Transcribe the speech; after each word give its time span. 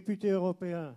député 0.00 0.30
européen, 0.30 0.96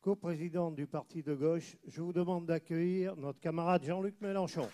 coprésident 0.00 0.70
du 0.70 0.86
parti 0.86 1.22
de 1.22 1.34
gauche, 1.34 1.76
je 1.86 2.00
vous 2.00 2.14
demande 2.14 2.46
d'accueillir 2.46 3.14
notre 3.14 3.38
camarade 3.40 3.84
Jean-Luc 3.84 4.18
Mélenchon. 4.22 4.70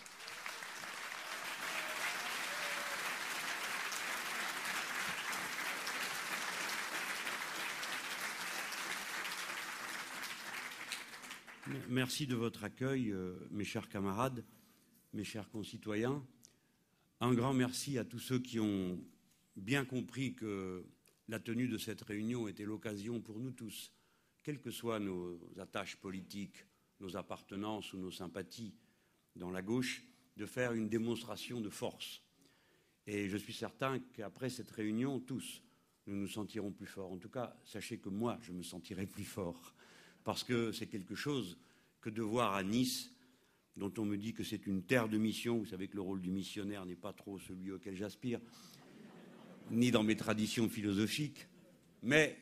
Merci 11.89 12.29
de 12.29 12.37
votre 12.37 12.63
accueil, 12.63 13.11
euh, 13.11 13.35
mes 13.51 13.65
chers 13.65 13.89
camarades, 13.89 14.45
mes 15.13 15.25
chers 15.25 15.51
concitoyens. 15.51 16.25
Un 17.21 17.35
grand 17.35 17.55
merci 17.55 17.99
à 17.99 18.05
tous 18.05 18.21
ceux 18.21 18.39
qui 18.39 18.61
ont 18.61 19.01
bien 19.57 19.85
compris 19.85 20.37
que 20.37 20.87
la 21.29 21.41
tenue 21.41 21.69
de 21.69 21.79
cette 21.79 22.03
réunion 22.03 22.49
était 22.49 22.65
l'occasion 22.65 23.21
pour 23.21 23.39
nous 23.39 23.51
tous, 23.51 23.93
quelles 24.43 24.61
que 24.61 24.71
soient 24.71 25.01
nos 25.01 25.39
attaches 25.59 25.97
politiques, 25.97 26.65
nos 27.01 27.17
appartenances 27.17 27.93
ou 27.93 27.99
nos 27.99 28.11
sympathies 28.11 28.75
dans 29.35 29.51
la 29.51 29.63
gauche, 29.63 30.05
de 30.37 30.47
faire 30.47 30.73
une 30.73 30.89
démonstration 30.89 31.61
de 31.61 31.71
force. 31.71 32.23
Et 33.07 33.29
je 33.29 33.37
suis 33.37 33.53
certain 33.53 33.99
qu'après 34.15 34.51
cette 34.51 34.71
réunion, 34.71 35.21
tous, 35.21 35.63
nous 36.07 36.17
nous 36.17 36.29
sentirons 36.29 36.73
plus 36.73 36.87
forts. 36.87 37.13
En 37.13 37.19
tout 37.19 37.29
cas, 37.29 37.57
sachez 37.65 37.99
que 37.99 38.09
moi, 38.09 38.39
je 38.43 38.53
me 38.53 38.63
sentirai 38.63 39.07
plus 39.07 39.25
fort. 39.25 39.75
Parce 40.25 40.45
que 40.45 40.73
c'est 40.73 40.87
quelque 40.87 41.15
chose 41.15 41.59
que 42.01 42.11
de 42.11 42.23
voir 42.23 42.55
à 42.55 42.63
Nice, 42.63 43.13
dont 43.77 43.93
on 43.99 44.05
me 44.05 44.17
dit 44.17 44.33
que 44.33 44.45
c'est 44.45 44.67
une 44.67 44.83
terre 44.83 45.09
de 45.09 45.19
mission. 45.19 45.59
Vous 45.59 45.67
savez 45.67 45.89
que 45.89 45.97
le 45.97 46.03
rôle 46.03 46.21
du 46.21 46.31
missionnaire 46.31 46.87
n'est 46.87 46.97
pas 46.97 47.13
trop 47.13 47.39
celui 47.39 47.73
auquel 47.73 47.95
j'aspire 47.95 48.41
ni 49.71 49.91
dans 49.91 50.03
mes 50.03 50.17
traditions 50.17 50.69
philosophiques, 50.69 51.47
mais 52.03 52.37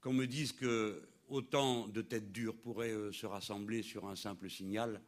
qu'on 0.00 0.12
me 0.12 0.26
dise 0.26 0.52
que 0.52 1.02
autant 1.28 1.88
de 1.88 2.02
têtes 2.02 2.32
dures 2.32 2.56
pourraient 2.56 2.92
euh, 2.92 3.12
se 3.12 3.26
rassembler 3.26 3.82
sur 3.82 4.06
un 4.06 4.16
simple 4.16 4.50
signal 4.50 5.00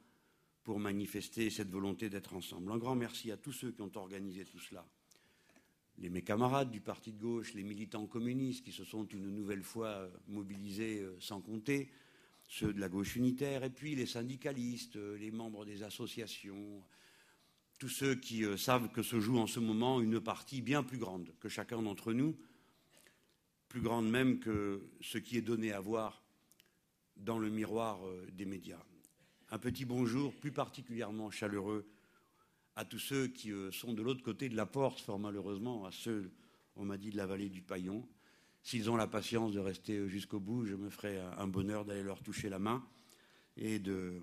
pour 0.64 0.80
manifester 0.80 1.50
cette 1.50 1.70
volonté 1.70 2.08
d'être 2.10 2.34
ensemble. 2.34 2.72
Un 2.72 2.78
grand 2.78 2.96
merci 2.96 3.30
à 3.30 3.36
tous 3.36 3.52
ceux 3.52 3.72
qui 3.72 3.82
ont 3.82 3.92
organisé 3.94 4.44
tout 4.44 4.58
cela. 4.58 4.84
Les, 5.98 6.10
mes 6.10 6.22
camarades 6.22 6.70
du 6.70 6.80
Parti 6.80 7.12
de 7.12 7.20
gauche, 7.20 7.54
les 7.54 7.62
militants 7.62 8.06
communistes 8.06 8.64
qui 8.64 8.72
se 8.72 8.84
sont 8.84 9.06
une 9.06 9.30
nouvelle 9.30 9.62
fois 9.62 9.88
euh, 9.88 10.08
mobilisés 10.28 11.00
euh, 11.00 11.16
sans 11.20 11.40
compter, 11.40 11.90
ceux 12.48 12.72
de 12.72 12.80
la 12.80 12.88
gauche 12.88 13.16
unitaire, 13.16 13.64
et 13.64 13.70
puis 13.70 13.96
les 13.96 14.06
syndicalistes, 14.06 14.96
les 14.96 15.32
membres 15.32 15.64
des 15.64 15.82
associations, 15.82 16.80
tous 17.78 17.88
ceux 17.88 18.14
qui 18.14 18.44
euh, 18.44 18.56
savent 18.56 18.90
que 18.90 19.02
se 19.02 19.20
joue 19.20 19.38
en 19.38 19.46
ce 19.46 19.60
moment 19.60 20.00
une 20.00 20.20
partie 20.20 20.62
bien 20.62 20.82
plus 20.82 20.98
grande 20.98 21.32
que 21.40 21.48
chacun 21.48 21.82
d'entre 21.82 22.12
nous, 22.12 22.36
plus 23.68 23.80
grande 23.80 24.08
même 24.08 24.38
que 24.38 24.82
ce 25.00 25.18
qui 25.18 25.36
est 25.36 25.42
donné 25.42 25.72
à 25.72 25.80
voir 25.80 26.22
dans 27.16 27.38
le 27.38 27.50
miroir 27.50 28.06
euh, 28.06 28.26
des 28.32 28.46
médias. 28.46 28.82
Un 29.50 29.58
petit 29.58 29.84
bonjour 29.84 30.34
plus 30.34 30.52
particulièrement 30.52 31.30
chaleureux 31.30 31.86
à 32.76 32.84
tous 32.84 32.98
ceux 32.98 33.28
qui 33.28 33.52
euh, 33.52 33.70
sont 33.72 33.92
de 33.92 34.02
l'autre 34.02 34.22
côté 34.22 34.48
de 34.48 34.56
la 34.56 34.66
porte, 34.66 35.00
fort 35.00 35.18
malheureusement, 35.18 35.84
à 35.84 35.92
ceux, 35.92 36.30
on 36.76 36.84
m'a 36.84 36.96
dit, 36.96 37.10
de 37.10 37.16
la 37.16 37.26
vallée 37.26 37.50
du 37.50 37.62
Paillon. 37.62 38.08
S'ils 38.62 38.90
ont 38.90 38.96
la 38.96 39.06
patience 39.06 39.52
de 39.52 39.60
rester 39.60 40.08
jusqu'au 40.08 40.40
bout, 40.40 40.64
je 40.64 40.74
me 40.74 40.90
ferai 40.90 41.20
un 41.20 41.46
bonheur 41.46 41.84
d'aller 41.84 42.02
leur 42.02 42.20
toucher 42.22 42.48
la 42.48 42.58
main 42.58 42.84
et 43.56 43.78
de 43.78 44.20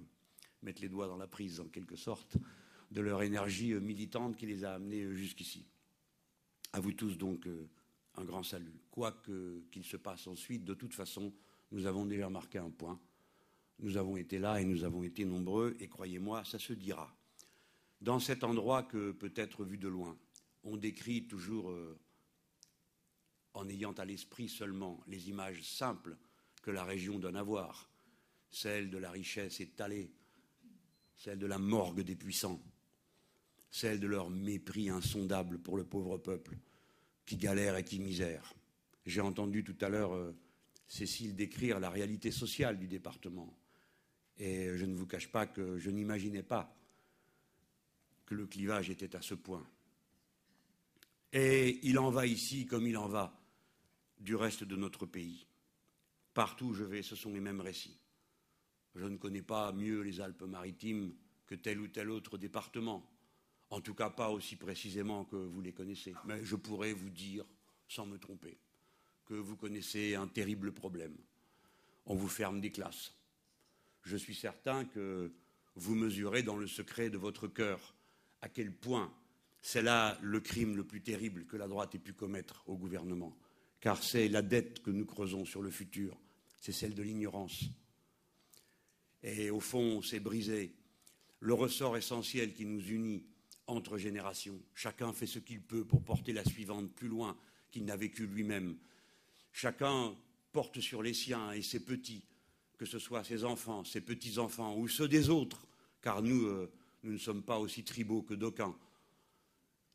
mettre 0.64 0.82
les 0.82 0.90
doigts 0.90 1.08
dans 1.08 1.18
la 1.18 1.28
prise, 1.28 1.62
en 1.62 1.68
quelque 1.68 1.96
sorte, 1.96 2.38
de 2.94 3.02
leur 3.02 3.24
énergie 3.24 3.74
euh, 3.74 3.80
militante 3.80 4.38
qui 4.38 4.46
les 4.46 4.64
a 4.64 4.76
amenés 4.76 5.02
euh, 5.02 5.16
jusqu'ici. 5.16 5.66
À 6.72 6.80
vous 6.80 6.94
tous 6.94 7.18
donc 7.18 7.46
euh, 7.48 7.68
un 8.16 8.24
grand 8.24 8.44
salut. 8.44 8.80
Quoi 8.92 9.22
qu'il 9.72 9.84
se 9.84 9.98
passe 9.98 10.28
ensuite, 10.28 10.64
de 10.64 10.76
toute 10.76 10.94
façon, 10.94 11.34
nous 11.72 11.88
avons 11.88 12.06
déjà 12.06 12.30
marqué 12.30 12.60
un 12.60 12.70
point. 12.70 13.00
Nous 13.80 13.98
avons 13.98 14.16
été 14.16 14.38
là 14.38 14.62
et 14.62 14.66
nous 14.66 14.84
avons 14.84 15.04
été 15.04 15.26
nombreux, 15.26 15.76
et 15.80 15.88
croyez-moi, 15.88 16.46
ça 16.46 16.60
se 16.60 16.74
dira. 16.74 17.14
Dans 18.00 18.20
cet 18.20 18.44
endroit 18.44 18.84
que 18.84 19.12
peut-être 19.12 19.66
vu 19.66 19.80
de 19.80 19.88
loin, 19.88 20.16
on 20.64 20.78
décrit 20.78 21.26
toujours, 21.26 21.76
en 23.56 23.68
ayant 23.68 23.94
à 23.94 24.06
l'esprit 24.06 24.48
seulement 24.48 25.02
les 25.08 25.30
images 25.30 25.64
simples 25.64 26.16
que 26.62 26.70
la 26.70 26.84
région 26.84 27.18
donne 27.18 27.36
à 27.36 27.44
voir, 27.44 27.90
celle 28.52 28.92
de 28.92 29.00
la 29.00 29.10
richesse 29.10 29.60
étalée, 29.60 30.14
celle 31.16 31.40
de 31.40 31.48
la 31.48 31.58
morgue 31.58 32.02
des 32.02 32.16
puissants, 32.16 32.62
celle 33.74 34.00
de 34.00 34.06
leur 34.06 34.30
mépris 34.30 34.92
insondable 34.92 35.58
pour 35.58 35.78
le 35.78 35.84
pauvre 35.84 36.20
peuple 36.20 36.60
qui 37.26 37.38
galère 37.38 37.76
et 37.76 37.84
qui 37.84 38.00
misère. 38.00 38.54
J'ai 39.08 39.20
entendu 39.20 39.64
tout 39.64 39.76
à 39.82 39.90
l'heure 39.90 40.14
euh, 40.14 40.38
Cécile 40.88 41.36
décrire 41.36 41.80
la 41.80 41.90
réalité 41.90 42.30
sociale 42.30 42.78
du 42.78 42.88
département. 42.88 43.58
Et 44.38 44.78
je 44.78 44.86
ne 44.86 44.94
vous 44.94 45.08
cache 45.08 45.32
pas 45.32 45.48
que 45.48 45.80
je 45.80 45.90
n'imaginais 45.90 46.44
pas 46.44 46.78
que 48.28 48.36
le 48.36 48.46
clivage 48.46 48.92
était 48.92 49.16
à 49.16 49.24
ce 49.24 49.34
point. 49.34 49.66
Et 51.32 51.80
il 51.82 51.98
en 51.98 52.12
va 52.12 52.28
ici 52.28 52.68
comme 52.68 52.86
il 52.86 52.96
en 52.96 53.08
va 53.08 53.44
du 54.20 54.36
reste 54.36 54.64
de 54.64 54.76
notre 54.76 55.08
pays. 55.08 55.48
Partout 56.36 56.68
où 56.68 56.74
je 56.76 56.84
vais, 56.84 57.02
ce 57.02 57.16
sont 57.16 57.34
les 57.34 57.40
mêmes 57.40 57.62
récits. 57.62 58.00
Je 58.94 59.06
ne 59.06 59.18
connais 59.18 59.42
pas 59.42 59.72
mieux 59.72 60.02
les 60.02 60.22
Alpes-Maritimes 60.22 61.16
que 61.48 61.56
tel 61.56 61.80
ou 61.80 61.88
tel 61.88 62.12
autre 62.12 62.38
département. 62.38 63.10
En 63.74 63.82
tout 63.82 63.96
cas, 63.96 64.12
pas 64.12 64.30
aussi 64.30 64.56
précisément 64.56 65.26
que 65.26 65.36
vous 65.36 65.60
les 65.60 65.72
connaissez. 65.72 66.14
Mais 66.26 66.46
je 66.46 66.56
pourrais 66.56 66.94
vous 66.94 67.10
dire, 67.10 67.44
sans 67.88 68.06
me 68.06 68.20
tromper, 68.20 68.56
que 69.26 69.34
vous 69.34 69.56
connaissez 69.56 70.14
un 70.14 70.28
terrible 70.28 70.72
problème. 70.72 71.18
On 72.06 72.14
vous 72.14 72.28
ferme 72.28 72.62
des 72.62 72.70
classes. 72.70 73.16
Je 74.04 74.16
suis 74.16 74.36
certain 74.36 74.86
que 74.86 75.34
vous 75.74 75.96
mesurez 75.96 76.44
dans 76.44 76.56
le 76.56 76.68
secret 76.68 77.10
de 77.10 77.18
votre 77.18 77.48
cœur 77.48 77.96
à 78.42 78.48
quel 78.48 78.72
point 78.72 79.12
c'est 79.64 79.82
là 79.82 80.20
le 80.22 80.40
crime 80.40 80.78
le 80.78 80.84
plus 80.84 81.02
terrible 81.02 81.48
que 81.48 81.58
la 81.58 81.68
droite 81.68 81.96
ait 81.96 82.00
pu 82.00 82.14
commettre 82.14 82.62
au 82.68 82.78
gouvernement. 82.78 83.36
Car 83.80 84.04
c'est 84.04 84.28
la 84.28 84.44
dette 84.44 84.84
que 84.84 84.92
nous 84.92 85.08
creusons 85.08 85.46
sur 85.46 85.64
le 85.64 85.72
futur, 85.72 86.16
c'est 86.62 86.74
celle 86.74 86.94
de 86.94 87.02
l'ignorance. 87.02 87.64
Et 89.24 89.50
au 89.50 89.60
fond, 89.60 90.04
c'est 90.04 90.20
briser 90.20 90.76
le 91.40 91.56
ressort 91.56 91.98
essentiel 91.98 92.54
qui 92.54 92.68
nous 92.68 92.88
unit 92.92 93.26
entre 93.68 93.98
générations. 93.98 94.60
Chacun 94.76 95.14
fait 95.14 95.28
ce 95.28 95.40
qu'il 95.40 95.62
peut 95.62 95.86
pour 95.86 96.04
porter 96.04 96.34
la 96.34 96.44
suivante 96.44 96.92
plus 96.92 97.08
loin 97.08 97.38
qu'il 97.72 97.86
n'a 97.86 97.96
vécu 97.96 98.28
lui-même. 98.28 98.76
Chacun 99.52 100.16
porte 100.52 100.80
sur 100.80 101.02
les 101.02 101.14
siens 101.14 101.52
et 101.52 101.62
ses 101.62 101.80
petits, 101.80 102.24
que 102.78 102.86
ce 102.86 103.00
soit 103.00 103.24
ses 103.24 103.44
enfants, 103.44 103.84
ses 103.84 104.02
petits-enfants 104.02 104.76
ou 104.78 104.88
ceux 104.88 105.08
des 105.08 105.30
autres, 105.30 105.66
car 106.02 106.22
nous, 106.22 106.46
euh, 106.46 106.72
nous 107.04 107.14
ne 107.14 107.18
sommes 107.18 107.44
pas 107.44 107.58
aussi 107.60 107.84
tribaux 107.84 108.22
que 108.22 108.34
d'aucuns. 108.34 108.76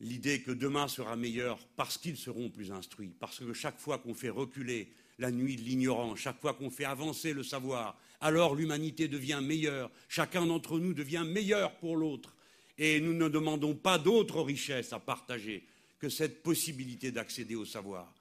L'idée 0.01 0.43
que 0.43 0.53
demain 0.53 0.87
sera 0.87 1.17
meilleur 1.17 1.59
parce 1.77 1.99
qu'ils 1.99 2.17
seront 2.17 2.51
plus 2.51 2.71
instruits, 2.71 3.15
parce 3.19 3.41
que 3.41 3.53
chaque 3.53 3.79
fois 3.79 3.99
qu'on 3.99 4.15
fait 4.15 4.31
reculer 4.31 4.93
la 5.19 5.33
nuit 5.33 5.57
de 5.57 5.63
l'ignorance, 5.63 6.21
chaque 6.21 6.41
fois 6.41 6.55
qu'on 6.55 6.71
fait 6.71 6.85
avancer 6.85 7.33
le 7.33 7.43
savoir, 7.43 7.99
alors 8.21 8.55
l'humanité 8.55 9.09
devient 9.09 9.41
meilleure, 9.43 9.91
chacun 10.09 10.47
d'entre 10.47 10.79
nous 10.79 10.95
devient 10.95 11.25
meilleur 11.27 11.77
pour 11.79 11.97
l'autre. 11.97 12.37
Et 12.79 13.01
nous 13.01 13.13
ne 13.13 13.29
demandons 13.29 13.75
pas 13.75 13.99
d'autres 13.99 14.41
richesses 14.41 14.93
à 14.93 15.01
partager 15.01 15.67
que 15.99 16.09
cette 16.09 16.43
possibilité 16.43 17.11
d'accéder 17.11 17.57
au 17.57 17.65
savoir. 17.65 18.15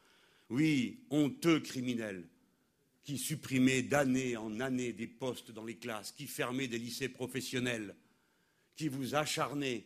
Oui, 0.49 1.01
honteux 1.09 1.59
criminels 1.59 2.27
qui 3.03 3.17
supprimaient 3.17 3.83
d'année 3.83 4.35
en 4.35 4.59
année 4.59 4.91
des 4.91 5.07
postes 5.07 5.51
dans 5.51 5.63
les 5.63 5.77
classes, 5.77 6.11
qui 6.11 6.27
fermaient 6.27 6.67
des 6.67 6.79
lycées 6.79 7.07
professionnels, 7.07 7.95
qui 8.75 8.89
vous 8.89 9.15
acharnez 9.15 9.85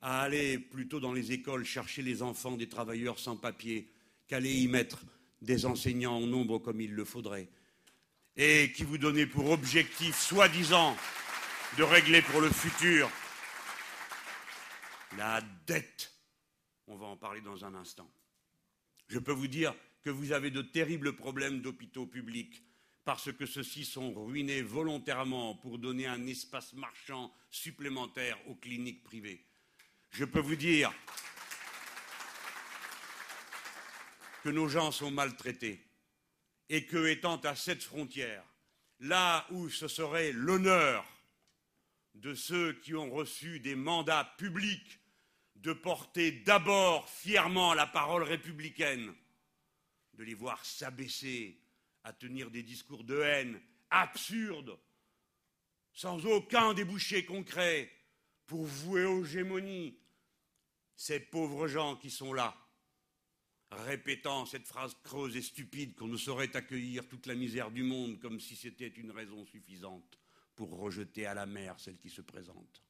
à 0.00 0.20
aller 0.22 0.58
plutôt 0.58 1.00
dans 1.00 1.12
les 1.12 1.32
écoles 1.32 1.64
chercher 1.64 2.02
les 2.02 2.22
enfants 2.22 2.56
des 2.56 2.68
travailleurs 2.68 3.18
sans 3.18 3.36
papier 3.36 3.88
qu'aller 4.28 4.52
y 4.52 4.68
mettre 4.68 5.02
des 5.42 5.66
enseignants 5.66 6.16
en 6.16 6.26
nombre 6.26 6.58
comme 6.58 6.80
il 6.80 6.92
le 6.92 7.04
faudrait, 7.04 7.48
et 8.36 8.70
qui 8.72 8.84
vous 8.84 8.98
donnez 8.98 9.26
pour 9.26 9.50
objectif, 9.50 10.16
soi-disant, 10.20 10.96
de 11.76 11.82
régler 11.82 12.22
pour 12.22 12.40
le 12.40 12.50
futur 12.50 13.10
la 15.16 15.40
dette. 15.66 16.12
On 16.86 16.96
va 16.96 17.06
en 17.06 17.16
parler 17.16 17.40
dans 17.40 17.64
un 17.64 17.74
instant. 17.74 18.10
Je 19.08 19.18
peux 19.18 19.32
vous 19.32 19.48
dire 19.48 19.74
que 20.02 20.10
vous 20.10 20.32
avez 20.32 20.50
de 20.50 20.62
terribles 20.62 21.14
problèmes 21.14 21.60
d'hôpitaux 21.60 22.06
publics 22.06 22.62
parce 23.04 23.32
que 23.32 23.46
ceux-ci 23.46 23.84
sont 23.84 24.12
ruinés 24.12 24.62
volontairement 24.62 25.54
pour 25.56 25.78
donner 25.78 26.06
un 26.06 26.26
espace 26.26 26.72
marchand 26.72 27.32
supplémentaire 27.50 28.38
aux 28.48 28.54
cliniques 28.54 29.02
privées. 29.02 29.44
Je 30.10 30.24
peux 30.24 30.40
vous 30.40 30.56
dire 30.56 30.92
que 34.42 34.48
nos 34.48 34.68
gens 34.68 34.90
sont 34.90 35.10
maltraités 35.10 35.80
et 36.68 36.86
que, 36.86 37.06
étant 37.06 37.36
à 37.40 37.54
cette 37.54 37.82
frontière, 37.82 38.44
là 39.00 39.46
où 39.50 39.68
ce 39.68 39.88
serait 39.88 40.32
l'honneur 40.32 41.04
de 42.14 42.34
ceux 42.34 42.72
qui 42.74 42.94
ont 42.94 43.10
reçu 43.10 43.60
des 43.60 43.74
mandats 43.74 44.34
publics 44.38 44.98
de 45.64 45.72
porter 45.72 46.30
d'abord 46.30 47.08
fièrement 47.08 47.72
la 47.72 47.86
parole 47.86 48.22
républicaine, 48.22 49.14
de 50.12 50.22
les 50.22 50.34
voir 50.34 50.62
s'abaisser 50.64 51.58
à 52.04 52.12
tenir 52.12 52.50
des 52.50 52.62
discours 52.62 53.02
de 53.02 53.18
haine 53.20 53.60
absurdes, 53.88 54.78
sans 55.94 56.26
aucun 56.26 56.74
débouché 56.74 57.24
concret, 57.24 57.90
pour 58.46 58.64
vouer 58.64 59.06
aux 59.06 59.24
gémonies 59.24 59.98
ces 60.96 61.18
pauvres 61.18 61.66
gens 61.66 61.96
qui 61.96 62.10
sont 62.10 62.34
là, 62.34 62.54
répétant 63.70 64.44
cette 64.44 64.66
phrase 64.66 64.94
creuse 65.02 65.34
et 65.34 65.42
stupide 65.42 65.94
qu'on 65.94 66.08
ne 66.08 66.18
saurait 66.18 66.54
accueillir 66.54 67.08
toute 67.08 67.24
la 67.24 67.34
misère 67.34 67.70
du 67.70 67.82
monde 67.82 68.20
comme 68.20 68.38
si 68.38 68.54
c'était 68.54 68.88
une 68.88 69.10
raison 69.10 69.46
suffisante 69.46 70.18
pour 70.54 70.76
rejeter 70.76 71.24
à 71.24 71.32
la 71.32 71.46
mer 71.46 71.80
celle 71.80 71.98
qui 71.98 72.10
se 72.10 72.20
présente. 72.20 72.82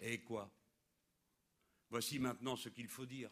Et 0.00 0.20
quoi? 0.22 0.50
Voici 1.90 2.18
maintenant 2.18 2.56
ce 2.56 2.68
qu'il 2.68 2.88
faut 2.88 3.06
dire. 3.06 3.30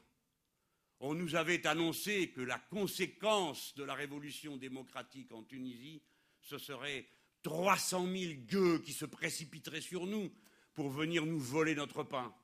On 1.01 1.15
nous 1.15 1.37
avait 1.37 1.67
annoncé 1.67 2.31
que 2.31 2.41
la 2.41 2.59
conséquence 2.59 3.75
de 3.77 3.85
la 3.85 3.95
révolution 3.95 4.57
démocratique 4.57 5.33
en 5.33 5.45
Tunisie, 5.45 6.03
ce 6.41 6.59
serait 6.59 7.07
300 7.43 8.07
000 8.13 8.33
gueux 8.49 8.81
qui 8.81 8.93
se 8.93 9.05
précipiteraient 9.05 9.81
sur 9.81 10.07
nous 10.07 10.33
pour 10.75 10.91
venir 10.91 11.25
nous 11.25 11.39
voler 11.39 11.77
notre 11.77 12.03
pain. 12.03 12.35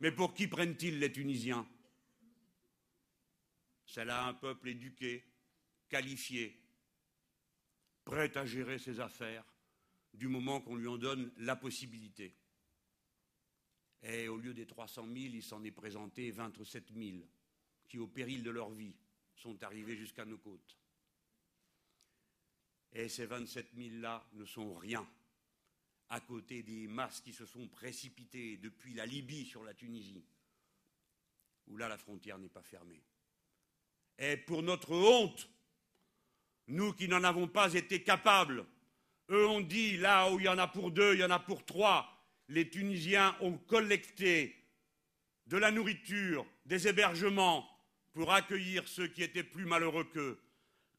Mais 0.00 0.12
pour 0.12 0.32
qui 0.32 0.48
prennent-ils 0.48 0.98
les 0.98 1.12
Tunisiens? 1.12 1.68
C'est 3.84 4.06
là 4.06 4.26
un 4.26 4.34
peuple 4.34 4.68
éduqué, 4.68 5.24
qualifié, 5.90 6.58
prêt 8.04 8.34
à 8.38 8.46
gérer 8.46 8.78
ses 8.78 8.98
affaires 9.00 9.44
du 10.14 10.28
moment 10.28 10.60
qu'on 10.60 10.76
lui 10.76 10.88
en 10.88 10.96
donne 10.96 11.30
la 11.36 11.56
possibilité. 11.56 12.34
Et 14.02 14.28
au 14.28 14.36
lieu 14.36 14.54
des 14.54 14.66
300 14.66 15.04
000, 15.04 15.16
il 15.16 15.42
s'en 15.42 15.62
est 15.64 15.70
présenté 15.70 16.30
27 16.30 16.92
000 16.96 17.18
qui, 17.88 17.98
au 17.98 18.06
péril 18.06 18.42
de 18.42 18.50
leur 18.50 18.70
vie, 18.70 18.94
sont 19.34 19.62
arrivés 19.62 19.96
jusqu'à 19.96 20.24
nos 20.24 20.38
côtes. 20.38 20.78
Et 22.92 23.08
ces 23.08 23.26
27 23.26 23.74
000-là 23.76 24.26
ne 24.32 24.44
sont 24.44 24.74
rien 24.74 25.06
à 26.08 26.20
côté 26.20 26.62
des 26.62 26.88
masses 26.88 27.20
qui 27.20 27.32
se 27.32 27.46
sont 27.46 27.68
précipitées 27.68 28.56
depuis 28.56 28.94
la 28.94 29.06
Libye 29.06 29.46
sur 29.46 29.62
la 29.62 29.74
Tunisie, 29.74 30.24
où 31.68 31.76
là 31.76 31.88
la 31.88 31.98
frontière 31.98 32.38
n'est 32.38 32.48
pas 32.48 32.62
fermée. 32.62 33.02
Et 34.18 34.36
pour 34.36 34.62
notre 34.62 34.92
honte, 34.92 35.48
nous 36.66 36.92
qui 36.92 37.06
n'en 37.06 37.22
avons 37.22 37.46
pas 37.46 37.74
été 37.74 38.02
capables, 38.02 38.66
eux 39.30 39.46
ont 39.46 39.60
dit 39.60 39.96
là 39.98 40.30
où 40.32 40.40
il 40.40 40.46
y 40.46 40.48
en 40.48 40.58
a 40.58 40.66
pour 40.66 40.90
deux, 40.90 41.14
il 41.14 41.20
y 41.20 41.24
en 41.24 41.30
a 41.30 41.38
pour 41.38 41.64
trois, 41.64 42.19
les 42.50 42.68
Tunisiens 42.68 43.36
ont 43.40 43.56
collecté 43.56 44.56
de 45.46 45.56
la 45.56 45.70
nourriture, 45.70 46.44
des 46.66 46.88
hébergements 46.88 47.68
pour 48.12 48.32
accueillir 48.32 48.86
ceux 48.88 49.06
qui 49.06 49.22
étaient 49.22 49.44
plus 49.44 49.64
malheureux 49.64 50.04
qu'eux. 50.04 50.40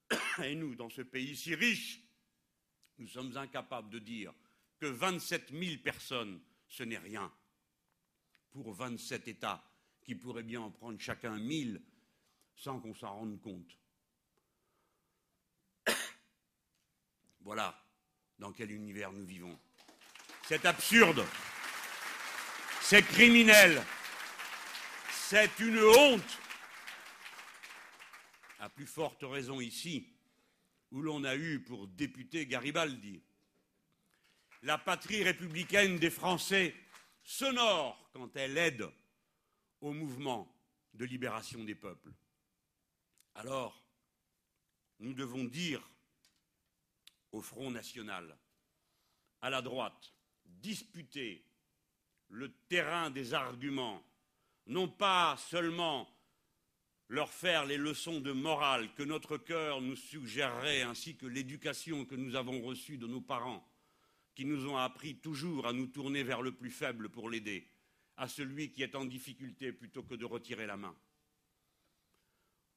Et 0.44 0.56
nous, 0.56 0.76
dans 0.76 0.90
ce 0.90 1.02
pays 1.02 1.36
si 1.36 1.54
riche, 1.54 2.02
nous 2.98 3.08
sommes 3.08 3.36
incapables 3.36 3.90
de 3.90 4.00
dire 4.00 4.34
que 4.80 4.86
27 4.86 5.52
000 5.52 5.78
personnes, 5.84 6.42
ce 6.68 6.84
n'est 6.84 6.98
rien 6.98 7.32
pour 8.52 8.74
27 8.74 9.28
États 9.28 9.64
qui 10.02 10.16
pourraient 10.16 10.44
bien 10.44 10.62
en 10.62 10.72
prendre 10.72 11.00
chacun 11.00 11.38
1000 11.38 11.82
sans 12.56 12.80
qu'on 12.80 12.96
s'en 12.96 13.14
rende 13.14 13.42
compte. 13.42 13.78
Voilà 17.42 17.78
dans 18.40 18.54
quel 18.54 18.72
univers 18.72 19.12
nous 19.12 19.26
vivons. 19.26 19.60
C'est 20.48 20.66
absurde, 20.66 21.26
c'est 22.82 23.04
criminel, 23.04 23.82
c'est 25.12 25.60
une 25.60 25.80
honte. 25.80 26.40
À 28.60 28.70
plus 28.70 28.86
forte 28.86 29.24
raison 29.24 29.62
ici, 29.62 30.08
où 30.92 31.02
l'on 31.02 31.24
a 31.24 31.36
eu 31.36 31.62
pour 31.62 31.88
député 31.88 32.46
Garibaldi. 32.46 33.22
La 34.64 34.78
patrie 34.78 35.24
républicaine 35.24 35.98
des 35.98 36.12
Français 36.12 36.76
sonore 37.24 38.10
quand 38.14 38.36
elle 38.36 38.58
aide 38.58 38.88
au 39.80 39.94
mouvement 39.94 40.54
de 40.94 41.06
libération 41.06 41.64
des 41.64 41.76
peuples. 41.76 42.12
Alors, 43.36 43.82
nous 45.00 45.14
devons 45.14 45.46
dire 45.46 45.82
au 47.32 47.42
Front 47.42 47.72
national, 47.72 48.38
à 49.42 49.50
la 49.50 49.62
droite, 49.62 50.14
disputer 50.62 51.44
le 52.30 52.52
terrain 52.70 53.10
des 53.10 53.34
arguments, 53.34 54.04
non 54.68 54.88
pas 54.88 55.36
seulement 55.38 56.10
leur 57.10 57.30
faire 57.30 57.66
les 57.66 57.78
leçons 57.78 58.22
de 58.22 58.32
morale 58.32 58.94
que 58.96 59.04
notre 59.04 59.38
cœur 59.38 59.82
nous 59.82 59.98
suggérerait, 59.98 60.84
ainsi 60.84 61.18
que 61.18 61.26
l'éducation 61.26 62.06
que 62.06 62.16
nous 62.16 62.36
avons 62.36 62.62
reçue 62.62 62.98
de 62.98 63.06
nos 63.06 63.20
parents, 63.20 63.68
qui 64.34 64.46
nous 64.46 64.66
ont 64.70 64.78
appris 64.78 65.16
toujours 65.16 65.68
à 65.68 65.74
nous 65.74 65.88
tourner 65.88 66.24
vers 66.24 66.42
le 66.42 66.54
plus 66.54 66.72
faible 66.72 67.10
pour 67.10 67.30
l'aider, 67.30 67.68
à 68.16 68.30
celui 68.30 68.72
qui 68.72 68.82
est 68.82 68.96
en 68.96 69.04
difficulté 69.04 69.74
plutôt 69.74 70.04
que 70.04 70.16
de 70.16 70.24
retirer 70.24 70.66
la 70.66 70.78
main. 70.78 70.96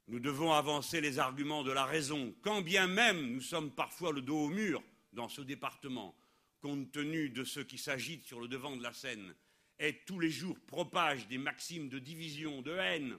Nous 0.08 0.18
devons 0.18 0.52
avancer 0.52 1.00
les 1.00 1.20
arguments 1.20 1.62
de 1.62 1.70
la 1.70 1.84
raison, 1.84 2.34
quand 2.42 2.60
bien 2.60 2.88
même 2.88 3.30
nous 3.30 3.40
sommes 3.40 3.70
parfois 3.70 4.12
le 4.12 4.20
dos 4.20 4.46
au 4.46 4.48
mur 4.48 4.82
dans 5.12 5.28
ce 5.28 5.42
département, 5.42 6.14
compte 6.64 6.92
tenu 6.92 7.28
de 7.28 7.44
ceux 7.44 7.64
qui 7.64 7.76
s'agitent 7.76 8.24
sur 8.24 8.40
le 8.40 8.48
devant 8.48 8.74
de 8.74 8.82
la 8.82 8.94
scène 8.94 9.34
et 9.78 9.98
tous 10.06 10.18
les 10.18 10.30
jours 10.30 10.58
propagent 10.60 11.28
des 11.28 11.36
maximes 11.36 11.90
de 11.90 11.98
division, 11.98 12.62
de 12.62 12.72
haine, 12.72 13.18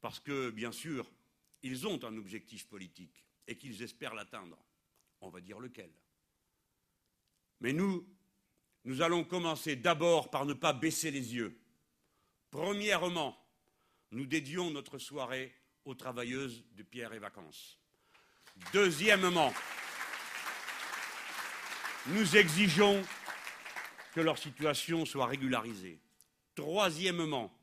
parce 0.00 0.18
que, 0.18 0.48
bien 0.48 0.72
sûr, 0.72 1.12
ils 1.62 1.86
ont 1.86 2.02
un 2.04 2.16
objectif 2.16 2.66
politique 2.68 3.26
et 3.46 3.58
qu'ils 3.58 3.82
espèrent 3.82 4.14
l'atteindre. 4.14 4.56
On 5.20 5.28
va 5.28 5.42
dire 5.42 5.58
lequel. 5.58 5.92
Mais 7.60 7.74
nous, 7.74 8.08
nous 8.84 9.02
allons 9.02 9.22
commencer 9.22 9.76
d'abord 9.76 10.30
par 10.30 10.46
ne 10.46 10.54
pas 10.54 10.72
baisser 10.72 11.10
les 11.10 11.34
yeux. 11.34 11.60
Premièrement, 12.50 13.36
nous 14.10 14.24
dédions 14.24 14.70
notre 14.70 14.96
soirée 14.96 15.54
aux 15.84 15.94
travailleuses 15.94 16.64
de 16.72 16.82
Pierre 16.82 17.12
et 17.12 17.18
Vacances. 17.18 17.78
Deuxièmement, 18.72 19.52
nous 22.06 22.36
exigeons 22.36 23.02
que 24.14 24.20
leur 24.20 24.38
situation 24.38 25.04
soit 25.06 25.26
régularisée. 25.26 25.98
Troisièmement, 26.54 27.56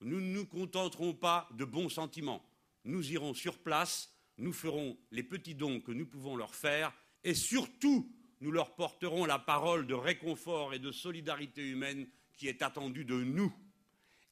nous 0.00 0.20
ne 0.20 0.32
nous 0.32 0.46
contenterons 0.46 1.14
pas 1.14 1.48
de 1.52 1.64
bons 1.64 1.88
sentiments. 1.88 2.44
Nous 2.84 3.12
irons 3.12 3.34
sur 3.34 3.58
place, 3.58 4.12
nous 4.36 4.52
ferons 4.52 4.96
les 5.10 5.22
petits 5.22 5.54
dons 5.54 5.80
que 5.80 5.92
nous 5.92 6.06
pouvons 6.06 6.36
leur 6.36 6.54
faire 6.54 6.92
et 7.24 7.34
surtout, 7.34 8.10
nous 8.40 8.50
leur 8.50 8.74
porterons 8.74 9.24
la 9.24 9.38
parole 9.38 9.86
de 9.86 9.94
réconfort 9.94 10.74
et 10.74 10.78
de 10.78 10.92
solidarité 10.92 11.62
humaine 11.62 12.06
qui 12.36 12.48
est 12.48 12.62
attendue 12.62 13.04
de 13.04 13.22
nous. 13.22 13.52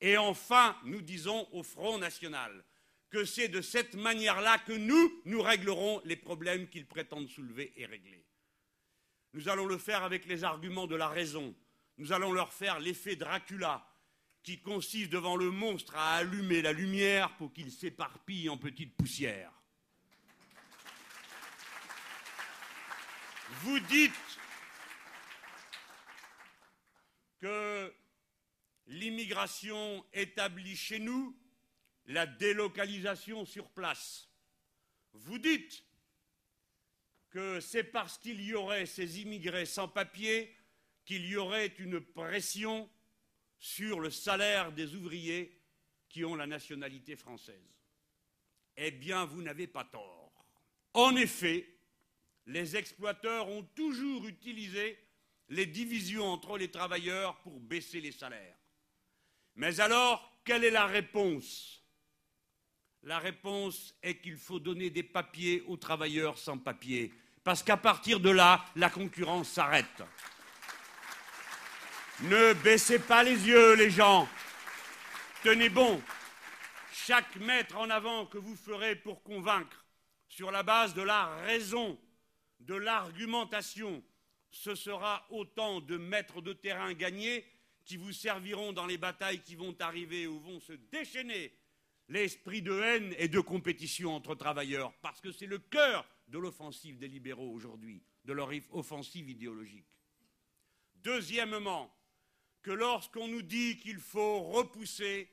Et 0.00 0.17
enfin, 0.17 0.76
nous 0.85 1.03
disons 1.03 1.49
au 1.53 1.62
Front 1.62 1.99
national 1.99 2.65
que 3.11 3.25
c'est 3.25 3.49
de 3.49 3.61
cette 3.61 3.95
manière-là 3.95 4.59
que 4.59 4.73
nous, 4.73 5.23
nous 5.25 5.41
réglerons 5.41 6.00
les 6.05 6.17
problèmes 6.17 6.69
qu'ils 6.69 6.87
prétendent 6.87 7.29
soulever 7.29 7.73
et 7.76 7.87
régler. 7.87 8.25
Nous 9.37 9.50
allons 9.50 9.66
le 9.66 9.76
faire 9.76 10.02
avec 10.02 10.25
les 10.25 10.45
arguments 10.45 10.87
de 10.87 10.97
la 10.97 11.09
raison. 11.09 11.55
Nous 11.99 12.12
allons 12.12 12.33
leur 12.33 12.55
faire 12.55 12.81
l'effet 12.81 13.16
Dracula, 13.16 13.87
qui 14.43 14.62
consiste 14.62 15.11
devant 15.11 15.37
le 15.37 15.50
monstre 15.50 15.95
à 15.95 16.14
allumer 16.14 16.62
la 16.62 16.73
lumière 16.73 17.37
pour 17.37 17.52
qu'il 17.52 17.71
s'éparpille 17.71 18.49
en 18.49 18.57
petites 18.57 18.97
poussières. 18.97 19.52
Vous 23.61 23.78
dites 23.81 24.38
que 27.38 27.95
l'immigration 28.87 30.02
établit 30.14 30.76
chez 30.76 30.99
nous 30.99 31.37
la 32.07 32.25
délocalisation 32.25 33.45
sur 33.45 33.69
place. 33.69 34.31
Vous 35.12 35.37
dites 35.37 35.86
que 37.37 37.61
c'est 37.61 37.85
parce 37.85 38.16
qu'il 38.16 38.40
y 38.40 38.55
aurait 38.55 38.87
ces 38.87 39.21
immigrés 39.21 39.66
sans 39.66 39.88
papier 39.88 40.57
qu'il 41.05 41.26
y 41.26 41.37
aurait 41.37 41.75
une 41.78 42.00
pression 42.00 42.88
sur 43.59 44.00
le 44.00 44.11
salaire 44.11 44.73
des 44.73 44.95
ouvriers 44.95 45.61
qui 46.09 46.25
ont 46.25 46.35
la 46.35 46.47
nationalité 46.47 47.14
française. 47.14 47.76
Eh 48.78 48.90
bien, 48.90 49.26
vous 49.26 49.43
n'avez 49.43 49.66
pas 49.66 49.85
tort. 49.85 50.33
En 50.95 51.14
effet, 51.14 51.69
les 52.47 52.75
exploiteurs 52.75 53.50
ont 53.50 53.64
toujours 53.75 54.26
utilisé 54.26 54.99
les 55.50 55.66
divisions 55.66 56.25
entre 56.25 56.57
les 56.57 56.71
travailleurs 56.71 57.38
pour 57.43 57.61
baisser 57.61 58.00
les 58.00 58.12
salaires. 58.12 58.57
Mais 59.57 59.78
alors, 59.81 60.40
quelle 60.43 60.64
est 60.64 60.71
la 60.71 60.87
réponse? 60.87 61.85
La 63.02 63.19
réponse 63.19 63.95
est 64.02 64.23
qu'il 64.23 64.38
faut 64.38 64.59
donner 64.59 64.88
des 64.88 65.02
papiers 65.02 65.61
aux 65.66 65.76
travailleurs 65.76 66.38
sans 66.38 66.57
papiers, 66.57 67.12
parce 67.47 67.62
qu'à 67.62 67.76
partir 67.76 68.19
de 68.19 68.29
là, 68.29 68.65
la 68.75 68.91
concurrence 68.91 69.50
s'arrête. 69.50 70.03
Ne 72.23 72.55
baissez 72.55 72.99
pas 72.99 73.23
les 73.23 73.47
yeux, 73.47 73.76
les 73.76 73.88
gens. 73.88 74.29
Tenez 75.45 75.69
bon. 75.69 76.03
Chaque 76.93 77.37
mètre 77.37 77.76
en 77.76 77.88
avant 77.88 78.26
que 78.26 78.37
vous 78.37 78.57
ferez 78.57 78.97
pour 78.97 79.23
convaincre 79.23 79.87
sur 80.26 80.50
la 80.50 80.65
base 80.65 80.93
de 80.95 81.03
la 81.03 81.26
raison, 81.45 81.97
de 82.59 82.75
l'argumentation, 82.75 84.03
ce 84.50 84.75
sera 84.75 85.25
autant 85.31 85.81
de 85.81 85.99
mètres 85.99 86.41
de 86.41 86.53
terrain 86.53 86.95
gagnés 86.95 87.47
qui 87.85 87.97
vous 87.97 88.12
serviront 88.12 88.73
dans 88.73 88.87
les 88.87 88.99
batailles 88.99 89.45
qui 89.45 89.55
vont 89.55 89.76
arriver 89.79 90.26
ou 90.26 90.41
vont 90.41 90.59
se 90.59 90.73
déchaîner 90.73 91.57
l'esprit 92.09 92.61
de 92.61 92.73
haine 92.73 93.15
et 93.19 93.29
de 93.29 93.38
compétition 93.38 94.17
entre 94.17 94.35
travailleurs, 94.35 94.93
parce 94.95 95.21
que 95.21 95.31
c'est 95.31 95.47
le 95.47 95.59
cœur 95.59 96.05
de 96.28 96.38
l'offensive 96.38 96.99
des 96.99 97.09
libéraux 97.09 97.50
aujourd'hui, 97.50 98.02
de 98.25 98.33
leur 98.33 98.50
offensive 98.71 99.28
idéologique. 99.28 99.87
Deuxièmement, 100.97 101.95
que 102.62 102.73
lorsqu'on 102.73 103.28
nous 103.28 103.42
dit 103.42 103.76
qu'il 103.76 104.00
faut 104.00 104.40
repousser 104.40 105.30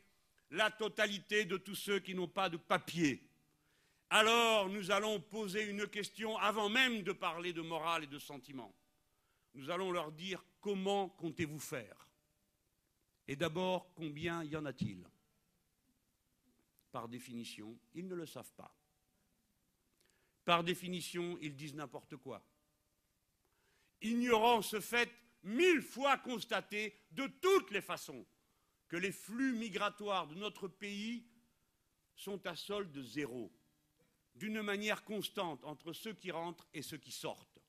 la 0.51 0.69
totalité 0.69 1.45
de 1.45 1.57
tous 1.57 1.75
ceux 1.75 2.00
qui 2.00 2.13
n'ont 2.13 2.27
pas 2.27 2.50
de 2.50 2.57
papier, 2.57 3.27
alors 4.12 4.69
nous 4.69 4.91
allons 4.91 5.19
poser 5.19 5.67
une 5.67 5.88
question 5.88 6.38
avant 6.38 6.69
même 6.69 7.01
de 7.01 7.12
parler 7.12 7.51
de 7.51 7.62
morale 7.62 8.03
et 8.03 8.07
de 8.07 8.19
sentiment. 8.19 8.75
Nous 9.55 9.71
allons 9.71 9.91
leur 9.91 10.12
dire 10.12 10.45
comment 10.62 11.09
comptez-vous 11.09 11.59
faire? 11.59 12.07
Et 13.27 13.35
d'abord, 13.35 13.91
combien 13.95 14.43
y 14.43 14.55
en 14.55 14.65
a-t-il? 14.65 15.03
Par 16.91 17.07
définition, 17.07 17.75
ils 17.95 18.07
ne 18.07 18.13
le 18.13 18.27
savent 18.27 18.53
pas. 18.53 18.75
Par 20.45 20.63
définition, 20.63 21.38
ils 21.41 21.55
disent 21.55 21.75
n'importe 21.75 22.17
quoi. 22.17 22.45
Ignorant 24.01 24.62
ce 24.62 24.79
fait 24.79 25.09
mille 25.43 25.81
fois 25.81 26.17
constaté 26.17 27.00
de 27.12 27.27
toutes 27.27 27.71
les 27.71 27.81
façons 27.81 28.25
que 28.88 28.97
les 28.97 29.12
flux 29.12 29.53
migratoires 29.53 30.27
de 30.27 30.35
notre 30.35 30.67
pays 30.67 31.25
sont 32.15 32.45
à 32.45 32.55
solde 32.55 33.01
zéro, 33.03 33.51
d'une 34.35 34.62
manière 34.62 35.03
constante 35.03 35.63
entre 35.63 35.93
ceux 35.93 36.13
qui 36.13 36.31
rentrent 36.31 36.67
et 36.73 36.81
ceux 36.81 36.97
qui 36.97 37.12
sortent, 37.12 37.59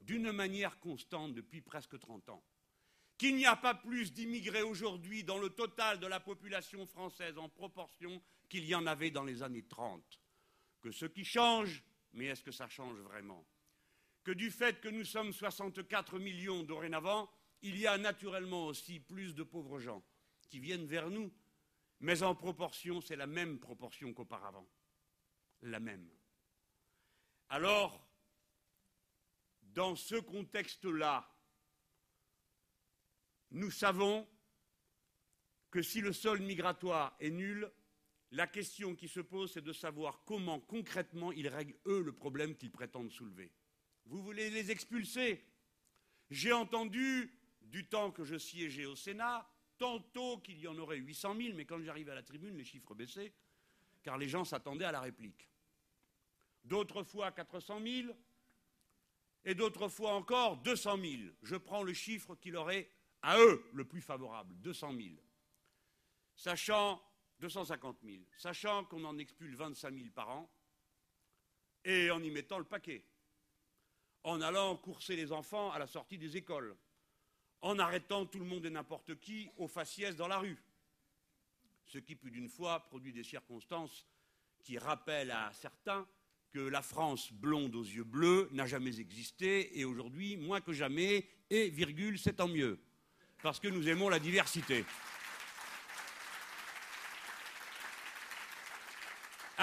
d'une 0.00 0.32
manière 0.32 0.78
constante 0.80 1.34
depuis 1.34 1.60
presque 1.60 1.98
30 1.98 2.30
ans, 2.30 2.44
qu'il 3.16 3.36
n'y 3.36 3.46
a 3.46 3.56
pas 3.56 3.74
plus 3.74 4.12
d'immigrés 4.12 4.62
aujourd'hui 4.62 5.22
dans 5.22 5.38
le 5.38 5.50
total 5.50 6.00
de 6.00 6.06
la 6.06 6.20
population 6.20 6.86
française 6.86 7.38
en 7.38 7.48
proportion 7.48 8.20
qu'il 8.48 8.64
y 8.64 8.74
en 8.74 8.86
avait 8.86 9.10
dans 9.10 9.24
les 9.24 9.42
années 9.42 9.66
30, 9.66 10.20
que 10.80 10.90
ce 10.90 11.06
qui 11.06 11.24
change, 11.24 11.82
mais 12.12 12.26
est-ce 12.26 12.42
que 12.42 12.52
ça 12.52 12.68
change 12.68 12.98
vraiment 12.98 13.46
Que 14.24 14.32
du 14.32 14.50
fait 14.50 14.80
que 14.80 14.88
nous 14.88 15.04
sommes 15.04 15.32
64 15.32 16.18
millions 16.18 16.62
dorénavant, 16.62 17.30
il 17.62 17.78
y 17.78 17.86
a 17.86 17.98
naturellement 17.98 18.66
aussi 18.66 19.00
plus 19.00 19.34
de 19.34 19.42
pauvres 19.42 19.78
gens 19.78 20.04
qui 20.48 20.58
viennent 20.58 20.86
vers 20.86 21.10
nous, 21.10 21.32
mais 22.00 22.22
en 22.22 22.34
proportion, 22.34 23.00
c'est 23.00 23.16
la 23.16 23.26
même 23.26 23.58
proportion 23.58 24.12
qu'auparavant. 24.12 24.68
La 25.62 25.78
même. 25.78 26.10
Alors, 27.48 28.04
dans 29.62 29.94
ce 29.94 30.16
contexte-là, 30.16 31.28
nous 33.52 33.70
savons 33.70 34.28
que 35.70 35.82
si 35.82 36.00
le 36.00 36.12
sol 36.12 36.40
migratoire 36.40 37.16
est 37.20 37.30
nul, 37.30 37.70
la 38.32 38.46
question 38.46 38.96
qui 38.96 39.08
se 39.08 39.20
pose, 39.20 39.52
c'est 39.52 39.62
de 39.62 39.72
savoir 39.72 40.24
comment 40.24 40.58
concrètement 40.58 41.32
ils 41.32 41.48
règlent, 41.48 41.76
eux, 41.86 42.02
le 42.02 42.12
problème 42.12 42.56
qu'ils 42.56 42.70
prétendent 42.70 43.10
soulever. 43.10 43.52
Vous 44.06 44.22
voulez 44.22 44.50
les 44.50 44.70
expulser? 44.70 45.44
J'ai 46.30 46.52
entendu, 46.52 47.30
du 47.60 47.86
temps 47.86 48.10
que 48.10 48.24
je 48.24 48.36
siégeais 48.36 48.86
au 48.86 48.96
Sénat, 48.96 49.48
tantôt 49.76 50.38
qu'il 50.38 50.58
y 50.58 50.66
en 50.66 50.78
aurait 50.78 50.96
800 50.96 51.36
000, 51.36 51.56
mais 51.56 51.66
quand 51.66 51.80
j'arrivais 51.82 52.12
à 52.12 52.14
la 52.14 52.22
tribune, 52.22 52.56
les 52.56 52.64
chiffres 52.64 52.94
baissaient, 52.94 53.34
car 54.02 54.16
les 54.16 54.28
gens 54.28 54.44
s'attendaient 54.44 54.86
à 54.86 54.92
la 54.92 55.00
réplique. 55.00 55.48
D'autres 56.64 57.02
fois 57.02 57.32
400 57.32 57.80
000, 57.84 58.08
et 59.44 59.54
d'autres 59.54 59.88
fois 59.88 60.12
encore 60.14 60.56
200 60.58 60.98
000. 60.98 61.22
Je 61.42 61.56
prends 61.56 61.82
le 61.82 61.92
chiffre 61.92 62.34
qui 62.36 62.50
leur 62.50 62.70
est, 62.70 62.90
à 63.20 63.38
eux, 63.38 63.68
le 63.74 63.84
plus 63.84 64.00
favorable, 64.00 64.54
200 64.60 64.94
000. 64.96 65.08
Sachant 66.34 67.02
250 67.42 67.98
000, 68.04 68.22
sachant 68.36 68.84
qu'on 68.84 69.04
en 69.04 69.18
expulse 69.18 69.56
25 69.56 69.92
000 69.92 70.10
par 70.14 70.30
an, 70.30 70.48
et 71.84 72.08
en 72.12 72.22
y 72.22 72.30
mettant 72.30 72.58
le 72.58 72.64
paquet, 72.64 73.04
en 74.22 74.40
allant 74.40 74.76
courser 74.76 75.16
les 75.16 75.32
enfants 75.32 75.72
à 75.72 75.80
la 75.80 75.88
sortie 75.88 76.18
des 76.18 76.36
écoles, 76.36 76.76
en 77.60 77.80
arrêtant 77.80 78.26
tout 78.26 78.38
le 78.38 78.44
monde 78.44 78.64
et 78.64 78.70
n'importe 78.70 79.18
qui 79.18 79.50
au 79.56 79.66
faciès 79.66 80.14
dans 80.14 80.28
la 80.28 80.38
rue, 80.38 80.62
ce 81.84 81.98
qui 81.98 82.14
plus 82.14 82.30
d'une 82.30 82.48
fois 82.48 82.78
produit 82.84 83.12
des 83.12 83.24
circonstances 83.24 84.06
qui 84.62 84.78
rappellent 84.78 85.32
à 85.32 85.52
certains 85.52 86.06
que 86.52 86.60
la 86.60 86.82
France 86.82 87.32
blonde 87.32 87.74
aux 87.74 87.82
yeux 87.82 88.04
bleus 88.04 88.48
n'a 88.52 88.66
jamais 88.66 89.00
existé 89.00 89.80
et 89.80 89.84
aujourd'hui, 89.84 90.36
moins 90.36 90.60
que 90.60 90.72
jamais, 90.72 91.26
et 91.50 91.70
virgule, 91.70 92.20
c'est 92.20 92.34
tant 92.34 92.46
mieux, 92.46 92.78
parce 93.42 93.58
que 93.58 93.66
nous 93.66 93.88
aimons 93.88 94.08
la 94.08 94.20
diversité. 94.20 94.84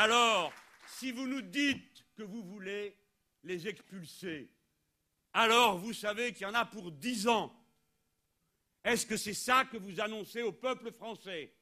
Alors, 0.01 0.53
si 0.88 1.12
vous 1.12 1.27
nous 1.27 1.41
dites 1.41 2.06
que 2.15 2.24
vous 2.24 2.41
voulez 2.41 2.96
les 3.44 3.68
expulser, 3.68 4.50
alors 5.34 5.77
vous 5.77 5.91
savez 5.91 6.32
qu'il 6.32 6.44
y 6.44 6.46
en 6.46 6.53
a 6.53 6.63
pour 6.63 6.89
dix 6.89 7.27
ans. 7.27 7.53
Est-ce 8.86 9.06
que 9.06 9.18
c'est 9.18 9.34
ça 9.34 9.65
que 9.65 9.75
vous 9.75 10.00
annoncez 10.00 10.41
au 10.41 10.53
peuple 10.53 10.94
français? 10.94 11.53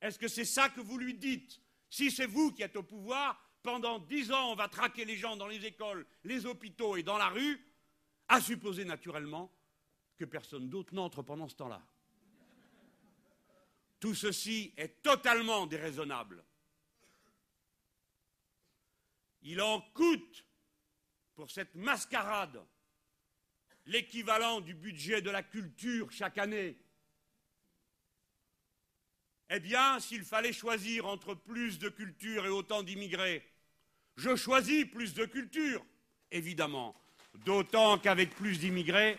Est-ce 0.00 0.16
que 0.16 0.28
c'est 0.28 0.44
ça 0.44 0.68
que 0.68 0.80
vous 0.80 0.96
lui 0.96 1.14
dites? 1.14 1.60
Si 1.90 2.12
c'est 2.12 2.26
vous 2.26 2.52
qui 2.52 2.62
êtes 2.62 2.76
au 2.76 2.84
pouvoir, 2.84 3.44
pendant 3.64 3.98
dix 3.98 4.30
ans, 4.30 4.52
on 4.52 4.54
va 4.54 4.68
traquer 4.68 5.04
les 5.04 5.16
gens 5.16 5.36
dans 5.36 5.48
les 5.48 5.66
écoles, 5.66 6.06
les 6.22 6.46
hôpitaux 6.46 6.96
et 6.96 7.02
dans 7.02 7.18
la 7.18 7.30
rue, 7.30 7.60
à 8.28 8.40
supposer 8.40 8.84
naturellement 8.84 9.52
que 10.16 10.24
personne 10.24 10.70
d'autre 10.70 10.94
n'entre 10.94 11.22
pendant 11.22 11.48
ce 11.48 11.56
temps-là. 11.56 11.82
Tout 13.98 14.14
ceci 14.14 14.72
est 14.76 15.02
totalement 15.02 15.66
déraisonnable. 15.66 16.44
Il 19.42 19.60
en 19.60 19.80
coûte 19.80 20.46
pour 21.34 21.50
cette 21.50 21.74
mascarade 21.74 22.64
l'équivalent 23.86 24.60
du 24.60 24.74
budget 24.74 25.22
de 25.22 25.30
la 25.30 25.42
culture 25.42 26.10
chaque 26.12 26.38
année. 26.38 26.78
Eh 29.50 29.60
bien, 29.60 30.00
s'il 30.00 30.24
fallait 30.24 30.52
choisir 30.52 31.06
entre 31.06 31.34
plus 31.34 31.78
de 31.78 31.88
culture 31.88 32.46
et 32.46 32.48
autant 32.48 32.82
d'immigrés, 32.82 33.46
je 34.16 34.36
choisis 34.36 34.84
plus 34.86 35.14
de 35.14 35.24
culture, 35.24 35.84
évidemment, 36.30 36.96
d'autant 37.44 37.98
qu'avec 37.98 38.30
plus 38.30 38.58
d'immigrés, 38.58 39.18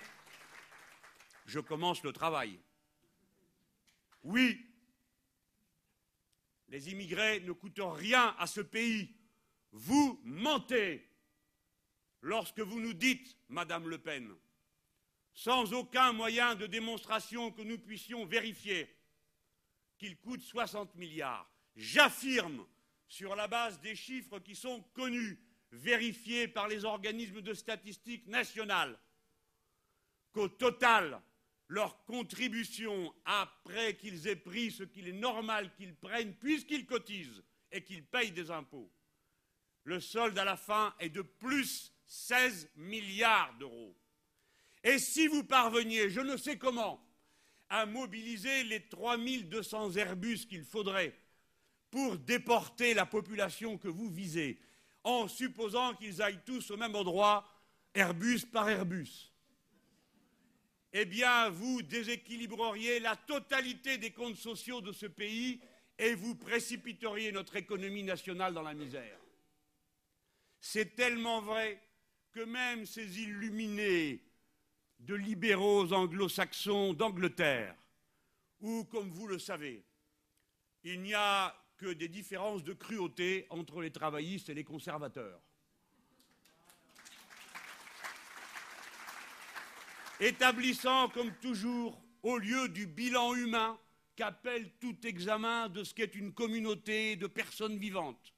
je 1.45 1.59
commence 1.59 2.01
le 2.03 2.13
travail. 2.13 2.59
Oui, 4.23 4.65
les 6.69 6.89
immigrés 6.89 7.41
ne 7.41 7.51
coûtent 7.51 7.79
rien 7.79 8.35
à 8.39 8.47
ce 8.47 8.61
pays. 8.61 9.13
Vous 9.73 10.21
mentez 10.23 11.03
lorsque 12.21 12.59
vous 12.59 12.79
nous 12.79 12.93
dites, 12.93 13.35
Madame 13.49 13.89
Le 13.89 13.97
Pen, 13.97 14.31
sans 15.33 15.73
aucun 15.73 16.13
moyen 16.13 16.53
de 16.53 16.67
démonstration 16.67 17.51
que 17.51 17.63
nous 17.63 17.79
puissions 17.79 18.23
vérifier, 18.23 18.87
qu'il 19.97 20.15
coûte 20.17 20.41
60 20.41 20.93
milliards. 20.95 21.51
J'affirme, 21.75 22.67
sur 23.07 23.35
la 23.35 23.47
base 23.47 23.81
des 23.81 23.95
chiffres 23.95 24.37
qui 24.39 24.55
sont 24.55 24.83
connus, 24.93 25.39
vérifiés 25.71 26.47
par 26.47 26.67
les 26.67 26.85
organismes 26.85 27.41
de 27.41 27.55
statistiques 27.55 28.27
nationales, 28.27 28.99
qu'au 30.33 30.49
total, 30.49 31.19
leur 31.67 32.05
contribution, 32.05 33.11
après 33.25 33.97
qu'ils 33.97 34.27
aient 34.27 34.35
pris 34.35 34.69
ce 34.69 34.83
qu'il 34.83 35.07
est 35.07 35.13
normal 35.13 35.73
qu'ils 35.73 35.95
prennent, 35.95 36.35
puisqu'ils 36.35 36.85
cotisent 36.85 37.43
et 37.71 37.83
qu'ils 37.83 38.05
payent 38.05 38.31
des 38.31 38.51
impôts, 38.51 38.91
le 39.83 39.99
solde 39.99 40.37
à 40.37 40.45
la 40.45 40.57
fin 40.57 40.93
est 40.99 41.09
de 41.09 41.21
plus 41.21 41.93
16 42.05 42.69
milliards 42.75 43.53
d'euros. 43.59 43.95
Et 44.83 44.99
si 44.99 45.27
vous 45.27 45.43
parveniez, 45.43 46.09
je 46.09 46.19
ne 46.19 46.37
sais 46.37 46.57
comment, 46.57 47.03
à 47.69 47.85
mobiliser 47.85 48.63
les 48.65 48.87
3200 48.87 49.93
Airbus 49.93 50.45
qu'il 50.47 50.63
faudrait 50.63 51.17
pour 51.89 52.17
déporter 52.17 52.93
la 52.93 53.05
population 53.05 53.77
que 53.77 53.87
vous 53.87 54.09
visez, 54.09 54.59
en 55.03 55.27
supposant 55.27 55.93
qu'ils 55.93 56.21
aillent 56.21 56.43
tous 56.45 56.71
au 56.71 56.77
même 56.77 56.95
endroit, 56.95 57.47
Airbus 57.93 58.41
par 58.51 58.69
Airbus, 58.69 59.31
eh 60.93 61.05
bien, 61.05 61.49
vous 61.49 61.81
déséquilibreriez 61.81 62.99
la 62.99 63.15
totalité 63.15 63.97
des 63.97 64.11
comptes 64.11 64.37
sociaux 64.37 64.81
de 64.81 64.91
ce 64.91 65.07
pays 65.07 65.59
et 65.97 66.13
vous 66.13 66.35
précipiteriez 66.35 67.31
notre 67.31 67.55
économie 67.55 68.03
nationale 68.03 68.53
dans 68.53 68.61
la 68.61 68.73
misère. 68.73 69.17
C'est 70.65 70.95
tellement 70.95 71.41
vrai 71.41 71.77
que 72.31 72.39
même 72.39 72.85
ces 72.85 73.19
illuminés 73.19 74.23
de 74.97 75.13
libéraux 75.13 75.91
anglo-saxons 75.91 76.93
d'Angleterre, 76.93 77.75
où, 78.61 78.85
comme 78.85 79.09
vous 79.11 79.27
le 79.27 79.39
savez, 79.39 79.83
il 80.85 81.01
n'y 81.01 81.13
a 81.13 81.53
que 81.75 81.87
des 81.87 82.07
différences 82.07 82.63
de 82.63 82.71
cruauté 82.71 83.45
entre 83.49 83.81
les 83.81 83.91
travaillistes 83.91 84.47
et 84.47 84.53
les 84.53 84.63
conservateurs, 84.63 85.41
établissant, 90.21 91.09
comme 91.09 91.35
toujours, 91.41 92.01
au 92.23 92.37
lieu 92.37 92.69
du 92.69 92.87
bilan 92.87 93.35
humain 93.35 93.77
qu'appelle 94.15 94.71
tout 94.79 95.05
examen 95.05 95.67
de 95.67 95.83
ce 95.83 95.93
qu'est 95.93 96.15
une 96.15 96.33
communauté 96.33 97.17
de 97.17 97.27
personnes 97.27 97.77
vivantes, 97.77 98.32